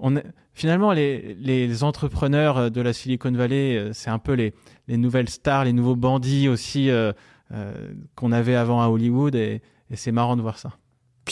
on 0.00 0.20
finalement 0.52 0.92
les, 0.92 1.34
les, 1.34 1.84
entrepreneurs 1.84 2.72
de 2.72 2.80
la 2.80 2.92
Silicon 2.92 3.30
Valley, 3.30 3.76
euh, 3.76 3.92
c'est 3.92 4.10
un 4.10 4.18
peu 4.18 4.32
les, 4.32 4.52
les, 4.88 4.96
nouvelles 4.96 5.28
stars, 5.28 5.64
les 5.64 5.72
nouveaux 5.72 5.94
bandits 5.94 6.48
aussi 6.48 6.90
euh, 6.90 7.12
qu'on 8.16 8.32
avait 8.32 8.56
avant 8.56 8.82
à 8.82 8.88
Hollywood 8.88 9.36
et, 9.36 9.62
c'est 9.94 10.10
marrant 10.10 10.36
de 10.36 10.42
voir 10.42 10.58
ça. 10.58 10.70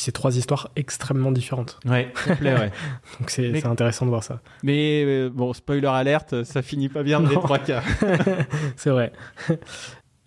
Puis 0.00 0.06
c'est 0.06 0.12
trois 0.12 0.34
histoires 0.38 0.70
extrêmement 0.76 1.30
différentes. 1.30 1.78
Ouais, 1.84 2.10
complet, 2.26 2.54
ouais. 2.54 2.72
Donc 3.20 3.28
c'est 3.28 3.66
intéressant 3.66 4.06
de 4.06 4.10
voir 4.10 4.24
ça. 4.24 4.40
Mais 4.62 5.28
bon, 5.28 5.52
spoiler 5.52 5.88
alerte, 5.88 6.42
ça 6.44 6.62
finit 6.62 6.88
pas 6.88 7.02
bien 7.02 7.20
dans 7.20 7.28
les 7.28 7.34
trois 7.34 7.58
cas. 7.58 7.82
c'est 8.76 8.88
vrai. 8.88 9.12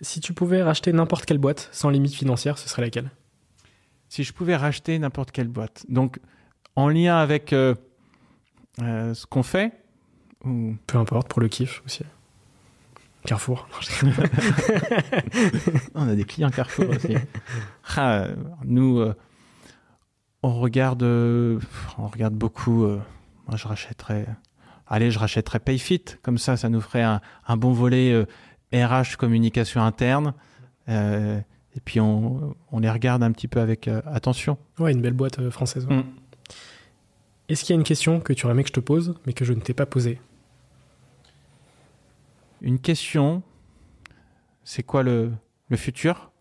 si 0.02 0.20
tu 0.20 0.32
pouvais 0.32 0.62
racheter 0.62 0.94
n'importe 0.94 1.26
quelle 1.26 1.40
boîte 1.40 1.70
sans 1.72 1.90
limite 1.90 2.14
financière, 2.14 2.60
ce 2.60 2.70
serait 2.70 2.84
laquelle? 2.84 3.10
Si 4.10 4.24
je 4.24 4.32
pouvais 4.32 4.56
racheter 4.56 5.00
n'importe 5.00 5.32
quelle 5.32 5.48
boîte. 5.48 5.88
Donc, 5.90 6.20
en 6.76 6.88
lien 6.88 7.18
avec 7.18 7.52
euh, 7.52 7.74
euh, 8.84 9.16
ce 9.16 9.26
qu'on 9.26 9.42
fait 9.42 9.72
ou... 10.46 10.76
Peu 10.86 11.00
importe, 11.00 11.30
pour 11.30 11.42
le 11.42 11.48
kiff 11.48 11.82
aussi. 11.88 12.04
Carrefour. 13.26 13.68
on 15.96 16.08
a 16.08 16.14
des 16.14 16.26
clients 16.26 16.52
Carrefour 16.52 16.92
aussi. 16.92 17.16
Ah, 17.98 18.28
nous, 18.66 19.00
euh, 19.00 19.16
on 20.44 20.60
regarde, 20.60 21.04
on 21.04 22.08
regarde 22.08 22.36
beaucoup. 22.36 22.86
moi, 23.48 23.56
je 23.56 23.68
rachèterais. 23.68 24.28
Allez, 24.88 25.10
je 25.10 25.20
rachèterais 25.20 25.60
Payfit. 25.60 26.04
Comme 26.22 26.38
ça, 26.38 26.58
ça 26.58 26.70
nous 26.70 26.82
ferait 26.82 27.04
un, 27.04 27.22
un 27.48 27.58
bon 27.58 27.72
volet 27.72 28.26
RH 28.74 29.18
communication 29.18 29.82
interne. 29.82 30.34
Et 31.76 31.80
puis 31.80 32.00
on, 32.00 32.56
on, 32.72 32.80
les 32.80 32.90
regarde 32.90 33.24
un 33.24 33.32
petit 33.32 33.48
peu 33.48 33.60
avec 33.60 33.88
euh, 33.88 34.02
attention. 34.06 34.58
Ouais, 34.78 34.92
une 34.92 35.02
belle 35.02 35.14
boîte 35.14 35.40
euh, 35.40 35.50
française. 35.50 35.88
Mm. 35.88 36.02
Est-ce 37.50 37.64
qu'il 37.64 37.74
y 37.74 37.78
a 37.78 37.80
une 37.80 37.86
question 37.86 38.20
que 38.20 38.34
tu 38.34 38.46
aurais 38.46 38.54
aimé 38.54 38.64
que 38.64 38.70
je 38.70 38.74
te 38.74 38.80
pose, 38.80 39.16
mais 39.26 39.34
que 39.34 39.44
je 39.44 39.54
ne 39.54 39.60
t'ai 39.60 39.74
pas 39.74 39.86
posée? 39.86 40.22
Une 42.62 42.80
question, 42.80 43.42
c'est 44.64 44.84
quoi 44.84 45.04
le, 45.04 45.32
le, 45.68 45.78
futur? 45.78 46.32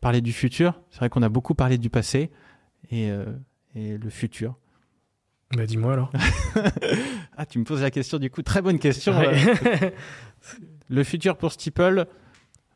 Parler 0.00 0.20
du 0.20 0.32
futur, 0.32 0.80
c'est 0.90 0.98
vrai 0.98 1.10
qu'on 1.10 1.22
a 1.22 1.28
beaucoup 1.28 1.54
parlé 1.54 1.76
du 1.76 1.90
passé 1.90 2.30
et, 2.90 3.10
euh, 3.10 3.24
et 3.74 3.96
le 3.96 4.10
futur. 4.10 4.56
Bah 5.56 5.66
dis-moi 5.66 5.92
alors. 5.92 6.12
ah, 7.36 7.46
tu 7.46 7.58
me 7.58 7.64
poses 7.64 7.82
la 7.82 7.90
question 7.90 8.18
du 8.18 8.30
coup, 8.30 8.42
très 8.42 8.62
bonne 8.62 8.78
question. 8.78 9.14
le 10.88 11.04
futur 11.04 11.36
pour 11.36 11.52
Steeple, 11.52 12.06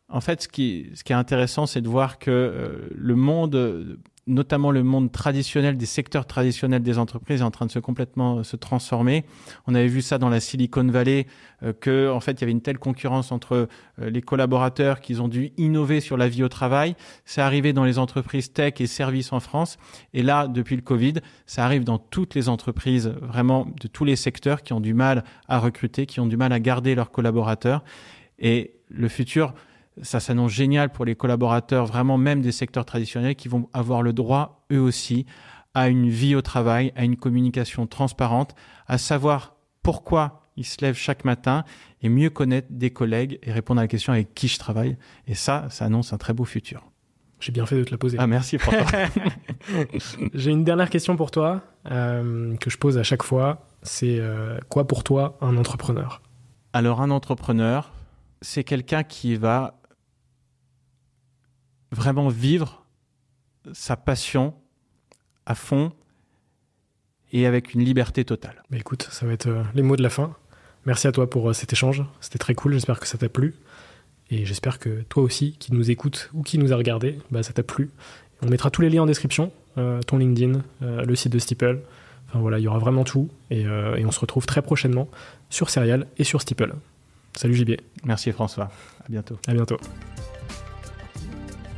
en 0.09 0.20
fait, 0.20 0.42
ce 0.42 0.48
qui, 0.48 0.90
ce 0.94 1.04
qui 1.04 1.12
est 1.12 1.16
intéressant, 1.16 1.66
c'est 1.66 1.80
de 1.80 1.88
voir 1.88 2.18
que 2.18 2.30
euh, 2.30 2.88
le 2.94 3.14
monde, 3.14 3.98
notamment 4.29 4.70
le 4.70 4.83
monde 4.83 5.11
traditionnel, 5.11 5.76
des 5.76 5.87
secteurs 5.87 6.26
traditionnels 6.26 6.83
des 6.83 6.99
entreprises, 6.99 7.41
est 7.41 7.45
en 7.45 7.51
train 7.51 7.66
de 7.66 7.70
se 7.70 7.79
complètement 7.79 8.39
euh, 8.39 8.43
se 8.45 8.57
transformer. 8.57 9.24
On 9.66 9.74
avait 9.74 9.89
vu 9.89 10.03
ça 10.03 10.18
dans 10.18 10.29
la 10.29 10.41
Silicon 10.41 10.87
Valley, 10.87 11.26
euh, 11.62 11.72
que 11.72 12.11
en 12.11 12.20
fait, 12.20 12.33
il 12.33 12.41
y 12.43 12.45
avait 12.45 12.53
une 12.53 12.61
telle 12.61 12.79
concurrence 12.79 13.33
entre 13.33 13.68
les 13.99 14.22
collaborateurs 14.22 15.01
qu'ils 15.01 15.20
ont 15.22 15.29
dû 15.29 15.51
innover 15.57 16.01
sur 16.01 16.16
la 16.16 16.29
vie 16.29 16.45
au 16.45 16.49
travail. 16.49 16.95
C'est 17.24 17.41
arrivé 17.41 17.72
dans 17.72 17.85
les 17.85 17.99
entreprises 17.99 18.53
tech 18.53 18.74
et 18.79 18.87
services 18.87 19.33
en 19.33 19.41
France. 19.41 19.76
Et 20.14 20.22
là, 20.22 20.47
depuis 20.47 20.76
le 20.76 20.83
Covid, 20.83 21.14
ça 21.47 21.64
arrive 21.64 21.85
dans 21.85 21.99
toutes 21.99 22.35
les 22.35 22.49
entreprises, 22.49 23.12
vraiment 23.20 23.66
de 23.81 23.89
tous 23.89 24.05
les 24.05 24.16
secteurs 24.16 24.62
qui 24.62 24.72
ont 24.72 24.81
du 24.81 24.95
mal 24.95 25.24
à 25.49 25.59
recruter, 25.59 26.07
qui 26.07 26.20
ont 26.20 26.26
du 26.26 26.37
mal 26.37 26.53
à 26.53 26.61
garder 26.61 26.95
leurs 26.95 27.11
collaborateurs. 27.11 27.83
Et 28.39 28.74
le 28.89 29.09
futur, 29.09 29.55
ça 30.03 30.20
s'annonce 30.20 30.53
génial 30.53 30.90
pour 30.90 31.05
les 31.05 31.14
collaborateurs, 31.14 31.86
vraiment 31.86 32.18
même 32.18 32.40
des 32.40 32.53
secteurs 32.53 32.84
traditionnels, 32.84 33.36
qui 33.36 33.49
vont 33.49 33.68
avoir 33.72 34.03
le 34.03 34.12
droit, 34.12 34.64
eux 34.72 34.80
aussi, 34.80 35.26
à 35.74 35.88
une 35.88 36.09
vie 36.09 36.34
au 36.34 36.42
travail, 36.42 36.92
à 36.96 37.05
une 37.05 37.16
communication 37.16 37.86
transparente, 37.86 38.55
à 38.86 38.99
savoir 38.99 39.57
pourquoi 39.82 40.51
ils 40.57 40.64
se 40.64 40.76
lèvent 40.80 40.96
chaque 40.96 41.24
matin 41.24 41.64
et 42.03 42.09
mieux 42.09 42.30
connaître 42.30 42.68
des 42.70 42.90
collègues 42.90 43.38
et 43.42 43.53
répondre 43.53 43.80
à 43.80 43.84
la 43.84 43.88
question 43.88 44.12
avec 44.12 44.34
qui 44.34 44.49
je 44.49 44.59
travaille. 44.59 44.96
Et 45.26 45.34
ça, 45.34 45.66
ça 45.70 45.84
annonce 45.84 46.12
un 46.12 46.18
très 46.18 46.32
beau 46.32 46.44
futur. 46.44 46.82
J'ai 47.40 47.53
bien 47.53 47.66
fait 47.66 47.76
de 47.76 47.84
te 47.84 47.92
la 47.92 47.99
poser. 47.99 48.16
Ah, 48.20 48.26
merci 48.26 48.59
François. 48.59 48.84
J'ai 50.34 50.51
une 50.51 50.64
dernière 50.64 50.90
question 50.90 51.16
pour 51.16 51.30
toi 51.30 51.62
euh, 51.90 52.57
que 52.57 52.70
je 52.70 52.76
pose 52.76 52.99
à 52.99 53.05
chaque 53.05 53.22
fois. 53.22 53.64
C'est 53.82 54.18
euh, 54.18 54.59
quoi 54.68 54.88
pour 54.88 55.05
toi 55.05 55.38
un 55.40 55.57
entrepreneur? 55.57 56.20
Alors 56.72 57.01
un 57.01 57.11
entrepreneur, 57.11 57.92
c'est 58.42 58.64
quelqu'un 58.64 59.05
qui 59.05 59.36
va 59.36 59.78
vraiment 61.93 62.28
vivre 62.28 62.84
sa 63.72 63.97
passion 63.97 64.55
à 65.47 65.55
fond 65.55 65.93
et 67.32 67.47
avec 67.47 67.74
une 67.74 67.82
liberté 67.84 68.24
totale. 68.24 68.62
Bah 68.70 68.78
écoute, 68.78 69.09
ça 69.11 69.26
va 69.26 69.32
être 69.32 69.49
euh, 69.49 69.62
les 69.74 69.82
mots 69.82 69.97
de 69.97 70.03
la 70.03 70.11
fin. 70.11 70.34
Merci 70.86 71.07
à 71.07 71.12
toi 71.12 71.28
pour 71.28 71.51
euh, 71.51 71.53
cet 71.53 71.72
échange. 71.72 72.05
C'était 72.20 72.39
très 72.39 72.55
cool. 72.55 72.72
J'espère 72.72 73.01
que 73.01 73.07
ça 73.07 73.18
t'a 73.18 73.28
plu. 73.28 73.55
Et 74.30 74.45
j'espère 74.45 74.78
que 74.78 75.03
toi 75.09 75.22
aussi, 75.22 75.57
qui 75.59 75.72
nous 75.72 75.91
écoute 75.91 76.30
ou 76.34 76.43
qui 76.43 76.59
nous 76.59 76.72
a 76.72 76.76
regardé, 76.76 77.18
bah, 77.30 77.43
ça 77.43 77.53
t'a 77.53 77.62
plu. 77.62 77.91
On 78.43 78.49
mettra 78.49 78.70
tous 78.70 78.82
les 78.82 78.91
liens 78.91 79.03
en 79.03 79.07
description, 79.07 79.53
euh, 79.78 80.01
ton 80.03 80.18
LinkedIn, 80.18 80.62
le 80.80 81.16
site 81.16 81.32
de 81.32 81.39
Steeple. 81.39 81.80
Enfin 82.28 82.39
voilà, 82.39 82.59
il 82.59 82.62
y 82.62 82.68
aura 82.68 82.78
vraiment 82.78 83.05
tout. 83.05 83.30
Et, 83.51 83.62
et 83.62 84.05
on 84.05 84.12
se 84.12 84.20
retrouve 84.20 84.47
très 84.47 84.61
prochainement 84.62 85.09
sur 85.49 85.70
Serial 85.70 86.07
et 86.18 86.24
sur 86.24 86.43
Steeple. 86.43 86.74
Salut 87.34 87.55
JB. 87.55 87.72
Merci 88.05 88.30
François. 88.32 88.70
À 89.01 89.09
bientôt. 89.09 89.39
À 89.49 89.55
bientôt. 89.55 89.78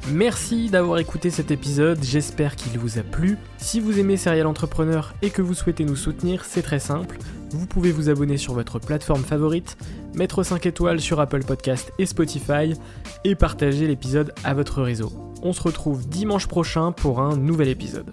Merci 0.09 0.71
d'avoir 0.71 0.99
écouté 0.99 1.31
cet 1.31 1.51
épisode, 1.51 2.03
j'espère 2.03 2.57
qu'il 2.57 2.79
vous 2.79 2.99
a 2.99 3.03
plu. 3.03 3.39
Si 3.59 3.81
vous 3.81 3.99
aimez 3.99 4.17
Serial 4.17 4.47
Entrepreneur 4.47 5.15
et 5.23 5.31
que 5.31 5.43
vous 5.43 5.55
souhaitez 5.55 5.85
nous 5.85 5.97
soutenir, 5.97 6.45
c'est 6.45 6.63
très 6.63 6.81
simple. 6.81 7.19
Vous 7.51 7.67
pouvez 7.67 7.93
vous 7.93 8.09
abonner 8.09 8.37
sur 8.37 8.55
votre 8.55 8.79
plateforme 8.79 9.23
favorite, 9.23 9.77
mettre 10.15 10.43
5 10.43 10.67
étoiles 10.67 11.01
sur 11.01 11.21
Apple 11.21 11.45
Podcast 11.45 11.93
et 11.99 12.07
Spotify 12.07 12.75
et 13.25 13.35
partager 13.35 13.87
l'épisode 13.87 14.35
à 14.43 14.55
votre 14.55 14.83
réseau. 14.83 15.13
On 15.43 15.53
se 15.53 15.63
retrouve 15.63 16.09
dimanche 16.09 16.47
prochain 16.47 16.93
pour 16.93 17.21
un 17.21 17.37
nouvel 17.37 17.69
épisode. 17.69 18.13